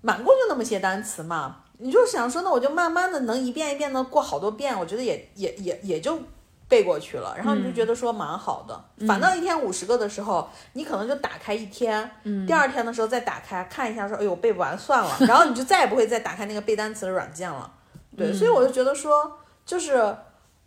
[0.00, 6.18] 满共就那么些单词嘛，你就想说那我就慢慢的能一遍一遍的过好多遍，我觉得也也也也就
[6.66, 9.06] 背过去了，然后你就觉得说蛮好的。
[9.06, 12.10] 反倒一天五十个的时候，你可能就打开一天，
[12.48, 17.70] 第二天的时候再打开看一下说，哎呦背不完算了，然后你就再也不会再打开那个背单词的软件了。
[18.18, 20.16] 对，所以我就觉得说，就是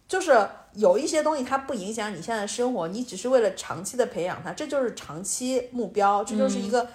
[0.08, 6.88] 就是有一些东西它不影响你现在的生活，你只是为了长期的培养它，这就是长期目标，这就是一个、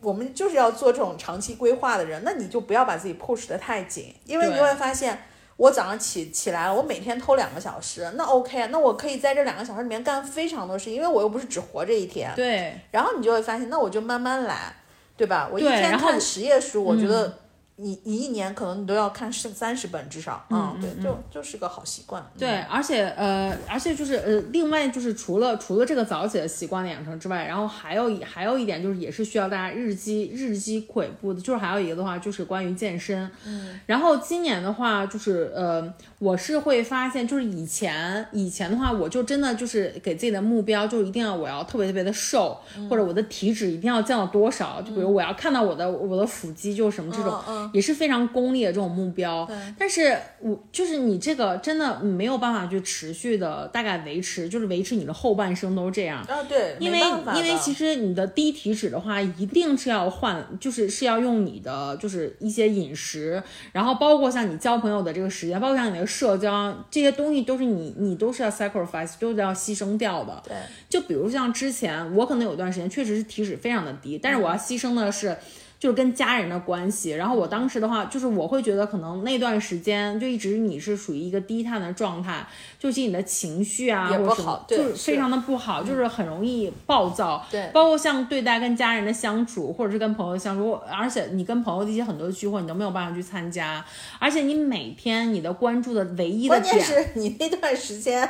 [0.00, 5.26] 我们就是要做这种长期规划的人，那你就不要把自己 push 得太紧，因为你会发现。
[5.56, 12.32] 我早上起起来了，我每天偷两个小时，那 OK 啊，那我可以在这两个小时里面干非常多事，因为我又不是只活这一天。
[12.34, 14.74] 对，然后你就会发现，那我就慢慢来，
[15.16, 15.48] 对吧？
[15.52, 17.32] 我一天看十页书，我觉得
[17.76, 22.24] 你你一年可能你都要看是三十本至少，嗯，对，就就是个好习惯。
[22.38, 33.28] 对，而且呃，而且就是呃，另外就是除了除了这个早起的习惯的养成之外，然后还有一还有一点就是也是需要大家日积日积跬步的，就是还有一个的话就是关于健身。
[33.44, 42.56] 嗯，然后今年的话就是呃，我是会发现就是以前以前的话，我就真的就是给自己的目标就是一定要我要特别特别的瘦，
[42.88, 49.48] 或者我的体脂一定要降到多少，就比如我要看到我的我的腹肌就什么这种，嗯嗯也是非常功利的这种目标。
[49.78, 56.20] 但是我就是你这个真的没有办法去持续的大概维持，就是维持你的后半生都是这样。
[56.22, 56.98] 啊，对，因为
[57.34, 63.42] 因为其实你的低体脂的话，一定是要换，就是是要用你的就是一些饮食，
[63.72, 70.42] 然后包括像你交朋友的这个时间，包括像你的社交这些东西，都是你你都是要 sacrifice，都是要牺牲掉的。
[70.46, 70.56] 对，
[70.88, 75.36] 就比如像之前我可能有段时间确实是体脂非常的低，但是我要牺牲的是。
[75.84, 82.42] 就是跟家人的关系，然后我当时的话，就是我会觉得可能那段时间就一直你是属于一个低碳的状态，
[82.78, 87.46] 就是你的情绪啊也不好，对就是是非常的不好，就是很容易暴躁。
[87.50, 93.84] 对包括像对待跟家人的相处，或者是跟朋友的相处，而且你跟朋友的一些很多聚会，你都没有办法去参加，
[94.18, 98.26] 而且你每天你的关注的唯一的关键点，是你那段时间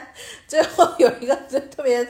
[0.49, 1.37] 最后有一个
[1.71, 2.05] 特别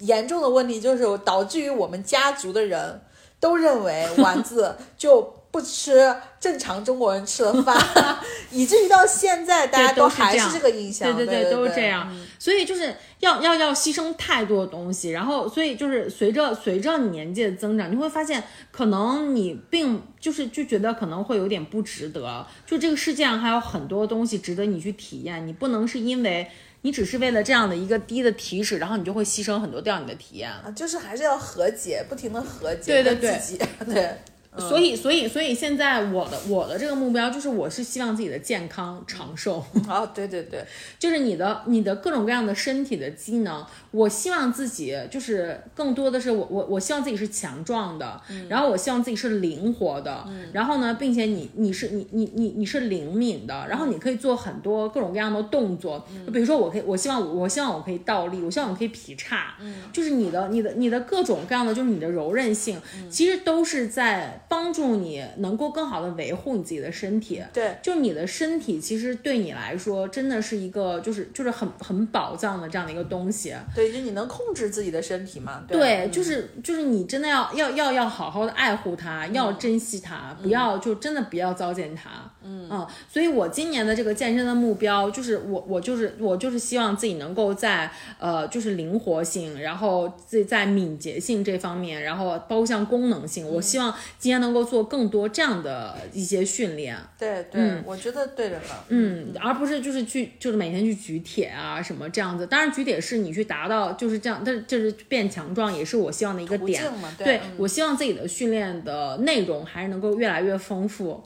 [0.00, 3.00] 严重的问题，就是导致于我们家族的人
[3.38, 7.74] 都认为丸子就不吃正常中国人吃的饭，
[8.52, 11.16] 以至于到现在大家都还是这个印象。
[11.16, 12.14] 对对对，都是这样。
[12.38, 22.46] 所以就是要要要牺牲太多的东西，然后所以就是随着随着你年纪的增长，你会发现可能你并就是就觉得可能会有点不值得。
[22.66, 26.46] 就这个世界上还有很多东西值得你去体验，你不能是因为
[26.82, 30.50] 你只是为了这样的一个低的体脂，然后你就会牺牲很多掉你的体验。
[30.50, 34.18] 啊，就是还是要和解，不停的和解对对对自己， 对。
[34.58, 39.64] 所以，所以，所以现在我的我的这个目标就是，我是希望自己的健康长寿。
[39.88, 40.64] 哦，对对对，
[40.98, 59.54] 就是你的你的各种各样的身体的机能，我希望自己就是更多的是我我我希望自己是强壮的，然后我希望自己是灵活的，然后呢，并且你你是你你你你是灵敏的，然后你可以做很多各种各样的动作，就比如说我可以我希望我希望我可以倒立，我希望我可以劈叉，
[59.92, 62.80] 就是你的你的你的各种各样的就是你的柔韧性，
[63.10, 64.44] 其实都是在。
[64.48, 67.42] 帮助你能够更好的维护你自己的身体。
[67.52, 73.54] 对，就你的身体其实对你来说真的是一个就是就是很很宝藏的这样的一个东西。
[73.74, 75.62] 对，就你能控制自己的身体嘛？
[75.66, 82.10] 对，嗯就是就是你真的要要要要好好的爱护它，要珍惜它，不要就真的不要糟践它。
[82.42, 96.96] 嗯所以我今年的这个健身的目标就是我我就是我就是希望自己能够在呃就是灵活性，然后自己在敏捷性这方面，然后包括像功能性，我希望今年能够做更多这样的一些训练。
[97.18, 98.74] 对对，我觉得对着呢。
[98.88, 102.46] 嗯，而不是就是去就是每天去举铁啊什么这样子。
[102.46, 106.82] 当然举铁是你去达到就是这样，但是就是变强壮也是我希望的一个点。
[107.18, 111.22] 对对嗯我希望自己的训练的内容还是能够越来越丰富。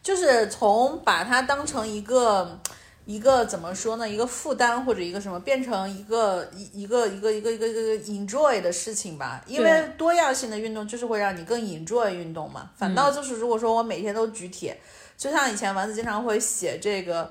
[0.00, 2.58] 就是从把它当成一个
[3.08, 9.42] 一个怎么说呢，一个负担或者一个什么，变成一个一一个一个一个一个一个 enjoy 的事情吧。
[9.46, 12.70] 因为多样性的运动就是会让你更 enjoy 运动嘛。
[12.76, 14.78] 反嗯倒就是如果说我每天都举铁，
[15.16, 17.30] 就像以前丸子经常会写这个。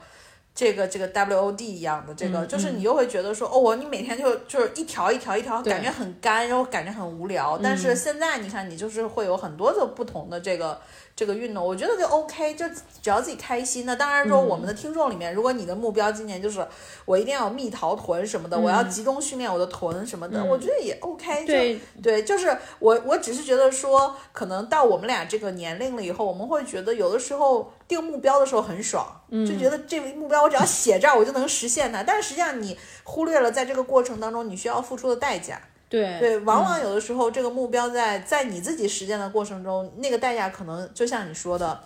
[0.60, 7.60] 这个这个 WOD 一样的，这个、嗯就是你又会觉得说，哦，我你每天就就是一条一条一条，感觉很干，然后感觉很无聊。
[7.62, 10.82] 但是现在你看，你就是会有很多的不同的这个
[11.18, 12.64] 这个运动，我觉得就 OK，就
[13.02, 13.88] 只要自己开心。
[13.88, 16.64] 那当然说，嗯我们的听众里面，如果你的目标今年就是
[17.06, 22.02] 我一定要有蜜桃臀什么的，我要集中训练我的臀什么的，我觉得也 OK 就。
[22.04, 32.04] 对，就是我，我只是觉得说，可能到我们俩这个年龄了以后，我们会觉得有的时候定目标的时候很爽，就觉得这个目标我只要写这儿，我就能实现它。
[32.04, 35.60] 但是实际上你忽略了在这个过程当中你需要付出的代价。
[35.90, 41.80] 对对，往往有的时候这个目标在在你自己实践的过程中，那个代价可能就像你说的。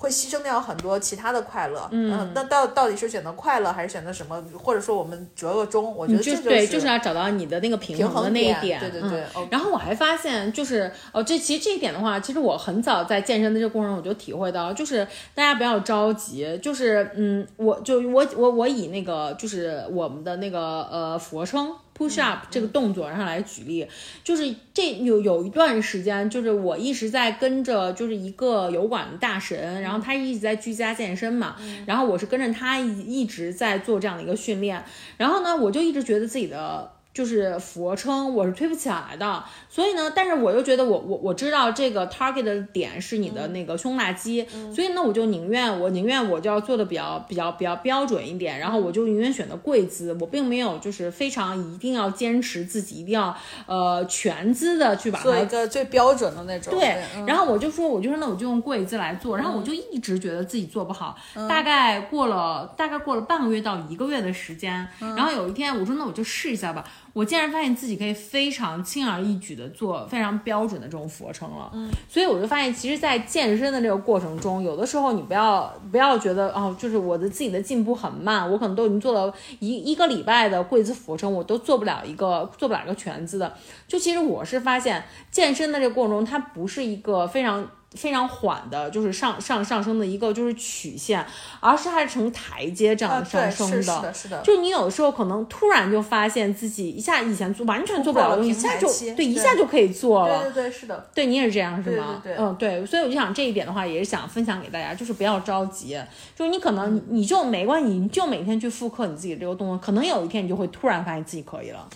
[0.00, 4.42] 会牺牲掉很多其他的快乐，嗯，那到到底是选择快乐还是选择什么？
[4.56, 8.80] 或者说我们折个中，我觉得这就对，是就是要找到你的那个平平衡的那一点。
[8.80, 21.74] 对对对然后我还发现，就是哦，这其实这一点的话，其实我很早在健身的这个过程中我就体会到，就是大家不要着急，就是嗯，我就我我我以那个就是我们的那个呃俯卧撑。
[22.00, 23.86] Push up 这个动作然后来举例，
[24.24, 34.82] 就是这有有一段时间，就是我一直在跟着就是一个油管的大神，然后他一直在居家健身嘛，然后我是跟着他一一直在做这样的一个训练，
[35.18, 36.92] 然后呢，我就一直觉得自己的。
[37.12, 56.72] 就是俯卧撑我是推不起来的，所以呢，但是我又觉得我我我知道这个 target 的点是你的那个胸大肌，所以呢，我就宁愿我宁愿我就要做的比较比较比较标准一点，然后我就宁愿选择跪姿，我并没有就是非常一定要坚持自己一定要呃全姿的去把它做一个最标准的那种。
[56.72, 57.26] 对，嗯。
[57.26, 61.16] 然后我就说，我就说那我就用跪姿来做，然后我就一直觉得自己做不好，
[61.48, 83.52] 大概过了大概过了半个月到一个月的时间，然后有一天我说那我就试一下吧，我竟然发现自己可以非常轻而易举的做非常标准的这种俯卧撑了，嗯，所以我就发现，其实，在健身的这个过程中，有的时候你不要不要觉得哦，就是我的自己的进步很慢，我可能都已经做了一一个礼拜的跪姿俯卧撑，我都做不了一个做不了一个全姿的，
[83.88, 91.26] 就其实我是发现健身的这个过程中，它不是一个非常非常缓的，就是上上上升的一个就是曲线，
[91.58, 94.40] 而是它是呈台阶这样上升是是的，是的。
[94.42, 100.44] 就你有的时候可能突然就发现自己一下以前做完全做不了的东西，一下就对一下就可以做了。
[100.44, 101.10] 对对对，是的。
[101.12, 102.20] 对你也是这样是吗？
[102.22, 106.00] 对对对嗯，对，所以我就想这一点的话，也是想分享给大家，就是不要着急，
[106.36, 111.88] 就是你可能你你就没关系，你就每天去复刻你自己这个动作，可能有一天你就会突然发现自己可以了。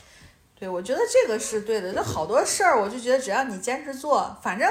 [0.59, 1.93] 对，我觉得这个是对的。
[1.93, 4.69] 那好多事儿，我就觉得只要你坚持做，反正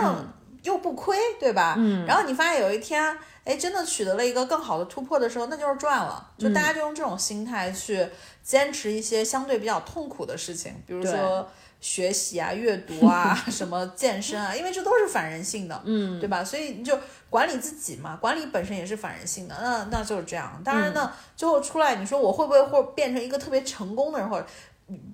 [0.64, 1.76] 又不亏，对吧？
[1.78, 2.06] 嗯。
[2.06, 6.32] 然后你发现有一天，哎，真的取得了一个更好的突破的时候，那就是赚了。
[6.38, 8.06] 就大家就用这种心态去
[8.44, 11.48] 坚持一些相对比较痛苦的事情，比如说
[11.80, 16.44] 学习啊、阅读啊、 什么健身啊，因为这都是反人性的，嗯，对吧？
[16.44, 16.98] 所以你就
[17.30, 20.62] 管理自己嘛，管理本身也是反人性的，那那就是这样。
[20.64, 24.48] 当然呢，最后出来，你说我会不会或变成一个特别成功的人，或者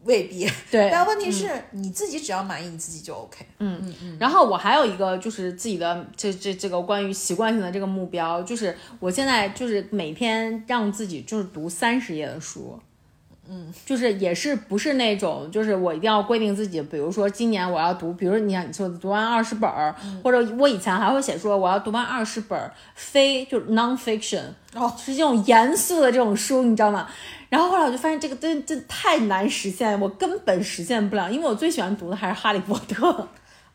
[0.03, 0.49] 未必。
[0.71, 4.17] 对， 但问题是、你自己只要满意，你自己就 OK 嗯嗯。
[4.19, 12.79] 然后我还有一个就是自己的这这这个关于习惯性的这个目标，就是我现在就是每天让自己就是读三十页的书。
[13.51, 24.43] 嗯，就是也是不是那种，就是我一定要规定自己，比如说今年我要读，比如你想你说的读完二十本儿，或者我以前还会写说我要读完二十本非就是 non-fiction，
[24.75, 27.07] 哦，是这种严肃的这种书，你知道吗？
[27.49, 33.11] 然后后来我就发现这个真真太难实现，我根本实现不了，因为我最喜欢读的还是《哈利波特》。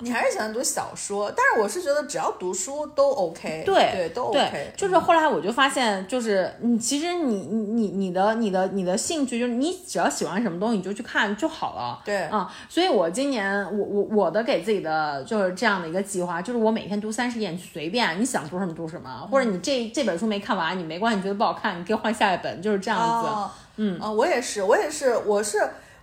[0.01, 12.01] 你还是喜欢读小说，但是我是觉得只要读书都 OK，对对都 OK，就是后来我就发现，就是你其实你你你你的你的你的兴趣，就是你只要喜欢什么东西，你就去看就好了。
[12.05, 12.23] 对。
[12.25, 23.29] 啊、所以我今年我我我的给自己的就是这样的一个计划，就是我每天读三十页，你随便你想读什么读什么，或者你这这本书没看完，你没关系，你觉得不好看，你可以换下一本，就是这样子。
[23.29, 24.01] 哦，嗯。
[24.01, 25.59] 啊，我也是，我也是，我是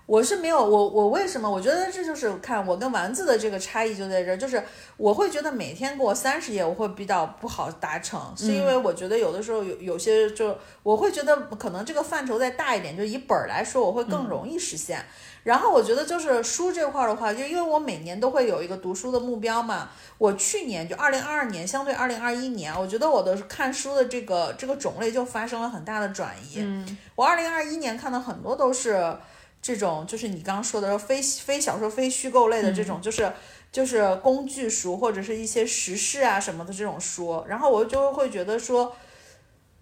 [0.06, 1.50] 我是没有我我为什么？
[1.50, 4.62] 我觉得这就是看我跟丸子的这个差异就在这儿，就是
[4.98, 15.04] 我会觉得每天给我三十页，我会比较不好达成，是因为我觉得有的时候有有些就我会觉得可能这个范畴再大一点，就以本儿来说，我会更容易实现。
[15.44, 19.90] 然后我觉得就是书这块儿的话，就因为我每年都会有一个读书的目标嘛。
[20.20, 26.58] 我去年就二零二二年，相对二零二一年，我觉得我的看书的这个这个种类就发生了很大的转移。
[26.60, 29.18] 嗯我二零二一年看的很多都是
[29.62, 33.32] 这种，就是你刚刚说的非非小说、非虚构类的这种，就是
[33.72, 37.46] 就是工具书或者是一些时事啊什么的这种书。
[37.48, 38.96] 然后我就会觉得说，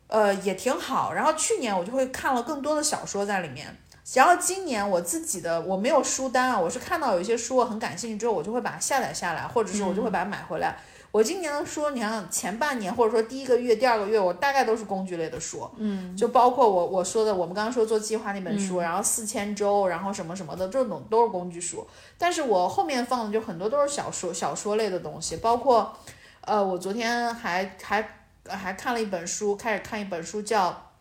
[0.07, 1.13] 呃，也挺好。
[1.13, 3.77] 然后去年我就会看了更多的小说在里面。
[4.15, 10.77] 然后今年我自己的我没有书单啊，我是看到有一些书我很感兴趣之后，我就会把它下载下来，或者是我就会把它买回来。
[11.11, 21.87] 我今年的书，你看前半年或者说第一个月、第二个月，我大概都是工具类的书，嗯，就包括我我说的，我们刚刚说做计划那本书，然后四千周，然后什么什么的，这种都是工具书。
[22.17, 25.97] 但是我后面放的就很多都是小说、小说类的东西，包括，
[26.41, 28.07] 呃，我昨天还还
[28.47, 30.91] 还看了一本书，开始看一本书叫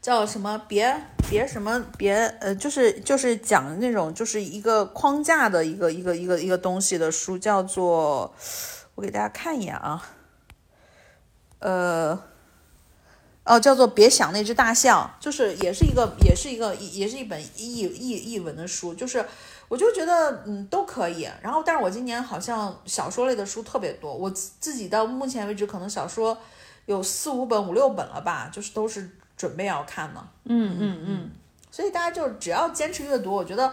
[0.00, 1.00] 叫什么别
[1.30, 8.34] 别什么别呃，就是就是讲那种就是一个框架的一个一个一个一个东西的书，叫做
[9.02, 10.00] 我给大家看一眼啊，
[11.58, 12.22] 呃。
[13.44, 19.26] 哦，叫做《别想那只大象》，就是也是一个，也是一个，也是一本译译译文的书，就是
[19.66, 21.28] 我就觉得嗯都可以。
[21.42, 26.38] 然后，但是我今年好像小说类的书特别多，我自自己到目前为止可能小说
[26.86, 30.24] 有四五本、五六本了吧，就是都是准备要看的。
[30.44, 31.30] 嗯嗯嗯，
[31.72, 33.72] 所以大家就只要坚持阅读，我觉得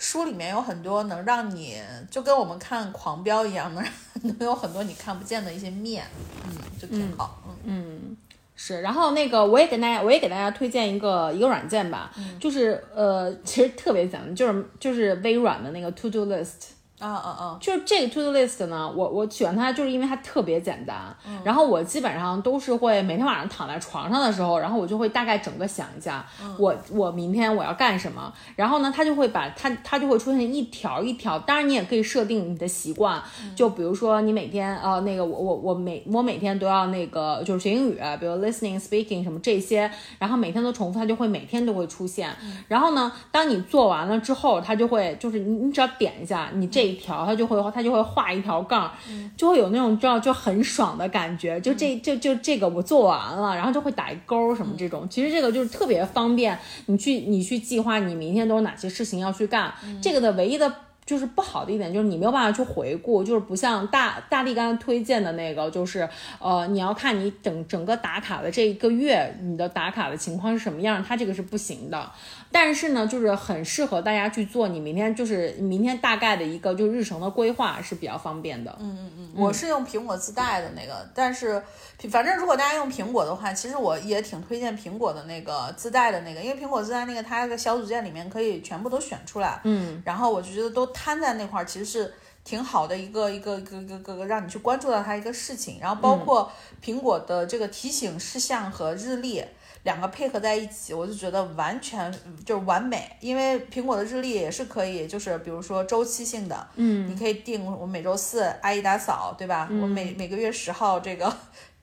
[0.00, 1.76] 书里面有很多能让你
[2.10, 3.84] 就跟我们看《狂飙》一样，能
[4.22, 6.02] 能有很多你看不见的一些面，
[6.46, 7.42] 嗯，就挺好。
[7.64, 8.16] 嗯
[8.56, 12.10] 是，然后那个我也给大家，我也给大家推荐一个一个软件吧，
[12.40, 16.70] 就是呃，其实特别简单，就是就是微软的那个 To Do List。
[17.00, 17.58] 啊啊啊！
[17.60, 20.96] 就是这个 To Do List 呢，我我喜欢它，就是因为它特别简单。
[21.42, 26.24] 然后我基本上都是会每天晚上躺在床上的时候，然后我就会大概整个想一下，
[26.58, 28.32] 我我明天我要干什么。
[28.54, 31.38] 然后呢，它就会把它它就会出现一条一条。
[31.40, 33.20] 当然你也可以设定你的习惯，
[33.56, 42.30] 就比如说你每天呃那个我我我每我每天都要那个就是学英语，比如 listening、speaking 什么这些，然后每天都重复，它就会每天都会出现。
[42.68, 48.90] 然后呢，当你做完了之后，它就会就是你你只要点一下你这一条，它就会它就会画一条杠，
[49.36, 51.60] 就会有那种知道就很爽的感觉。
[51.60, 55.08] 就这就就这个我做完了，然后就会打一勾什么这种。
[55.08, 59.72] 其实这个就是特别方便你去你去计划你明天都有哪些事情要去干。
[60.02, 60.72] 这个的唯一的。
[61.06, 66.08] 就是不好的一点，就是你没有办法去回顾，就是不像大大力刚才推荐的那个，就是
[66.38, 72.08] 呃，你要看你整整个打卡的这一个月，你的打卡的情况是什么样，它这个是不行的。
[72.52, 78.76] 但是呢，就是很适合大家去做，你明天就是明天大概的一个就日程的规划是比较方便的。
[78.80, 81.62] 嗯嗯嗯，我是用苹果自带的那个，但是
[82.10, 92.12] 反正如果大家用苹果的话，其实我也挺推荐苹果的那个自带的那个，因为苹果自带那个它的小组件里面可以全部都选出来，嗯，然后我就觉得都摊在那块儿，其实是
[92.42, 96.50] 挺好的一个一个一个一个一个让你去关注到它一个事情，然后包括
[96.84, 99.44] 苹果的这个提醒事项和日历。
[99.82, 102.12] 两个配合在一起，我就觉得完全
[102.44, 109.68] 就是完美，因为苹果的日历也是可以，就是比如说周期性的，嗯，你可以定我每周四阿姨打扫，对吧？
[109.70, 111.34] 我每每个月十号这个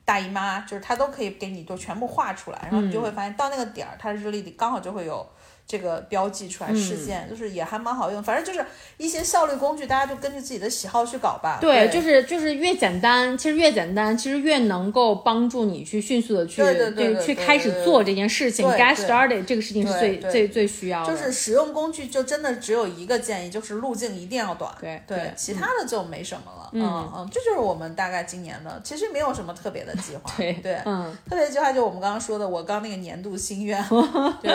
[0.05, 5.27] 大姨妈，就是它都可以给你就全部画出来，然后你就会发现到那个点儿，它的日历里刚好就会有。
[5.68, 8.23] 这个标记出来事件，就是也还蛮好用。
[8.23, 8.65] 反正就是
[8.95, 11.57] 一些效率工具，大家就根据自己的喜好去搞吧。
[11.60, 21.11] 对，就是就是越简单，其实越简单，其实越能够帮助你去迅速的去对对对对去对开始做这件事情对，get started 这个事情是最最最需要的。
[21.11, 24.73] 就是使用工具，就真的只有一个建议，就是路径一定要短。
[24.80, 26.69] 对对对其他的就没什么了。
[26.72, 30.31] 嗯嗯，这就是我们大概今年的，其实没有什么特别的计划。
[30.38, 33.84] 对对，嗯，特别的计划就我们刚刚说的，我刚那个年度心愿。
[34.41, 34.52] 对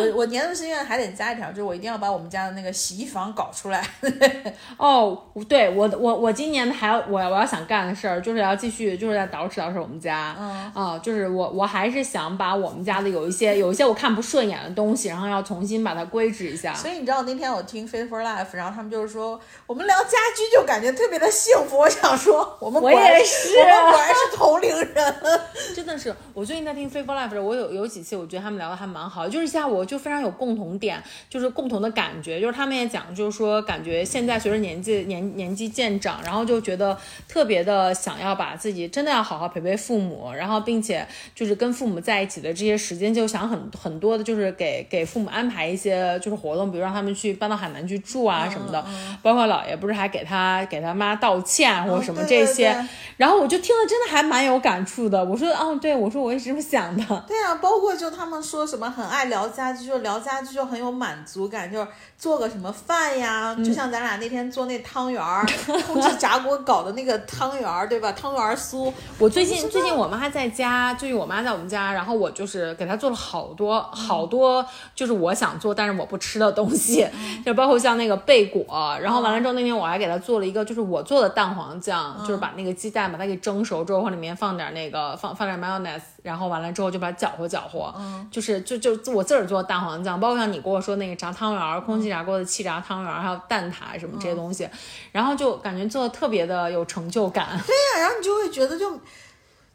[0.00, 3.86] 我我年度心愿还得加一条，就是我一定要把我们家的那个洗衣房搞出来。
[4.78, 10.34] 哦，对我我我今年还要我我要想干的事儿，就是要继续就是在捯饬捯饬我们家。
[10.38, 16.72] 嗯啊，就是我我还是想把我们家的有一些有一些我看不顺眼的东西，然后要重新把它规制一下。
[16.74, 21.76] 所以你知道那天我听 Fit for Life，然后他们就是说我们聊家居就感觉特别的幸福。
[21.78, 25.14] 我想说我们我也是我们果然是同龄人。
[25.74, 36.96] 真的是，我最近在听《f a v o r Life》我有有几期我觉得他们聊的还蛮好，就是一下午就非常有共同点，就是共同的感觉，就是他们也讲，就是说感觉现在随着年纪年年纪渐长，然后就觉得
[37.26, 48.84] 特别的想要把自己真的要好好陪陪父母，然后并且就是跟父母在一起的这些时间，就想很很多的就是给给父母安排一些就是活动，比如让他们去搬到海南去住啊什么的，
[49.22, 57.24] 包括姥爷不是还给他给他妈道歉或者什么这些，对然后我就听了真的还蛮有感触的，我说哦，对我说我也是这么想的。
[57.26, 61.88] 对啊，包括就他们说什么很爱聊家居，就聊家居就很有满足感，就是
[62.18, 63.64] 做个什么饭呀，嗯。
[63.66, 65.44] 就像咱俩那天做那汤圆儿，
[65.86, 68.12] 空气炸锅搞的那个汤圆儿，对吧？
[68.12, 74.64] 汤圆儿酥，我最近最近我妈还在家，最近我妈在我们家，然后我就是给她做了好多好多，
[74.94, 77.06] 就是我想做但是我不吃的东西，
[77.44, 87.92] 就包括像那个贝果，然后完了之后那天我还给她做了一个就是我做的蛋黄酱，就是把那个鸡蛋把它给蒸熟之后往里面放点那个放放点 mayonnaise，然后完了之后就把它搅和搅和，
[88.30, 94.68] 就是就就我自个儿做的蛋黄酱，包括像你跟我说那个炸汤圆，空气炸锅的气炸汤圆，还有蛋挞什么这些东西，
[95.12, 97.46] 然后就感觉做的特别的有成就感。
[97.64, 99.00] 对呀、然后你就会觉得就。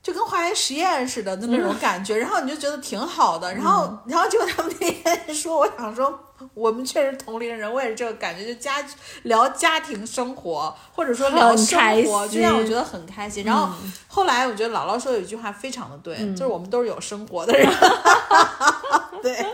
[0.03, 6.19] 就跟化学实验似的的那种感觉，然后你就觉得挺好的，然后，然后结果他们那天说，我想说，
[6.53, 8.84] 我们确实同龄人，我也是这个感觉，就家
[9.23, 13.43] 聊家庭生活，或者说聊生活，就让我觉得很开心。
[13.43, 13.69] 然后
[14.07, 17.68] 后来我觉得姥姥说有一句话非常的对，就是我们都是有生活的人。
[19.22, 19.45] 对，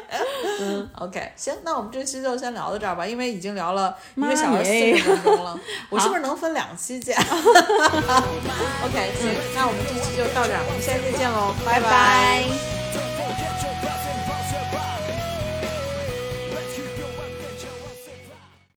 [0.62, 5.60] 嗯，OK，行，那我们这期就先聊到这儿吧，因为已经聊了一个小时四十分钟了，
[5.92, 7.18] 我是不是能分两期剪？
[7.20, 12.77] OK，行，那我们这期就到这儿，我们下期再见喽，拜拜拜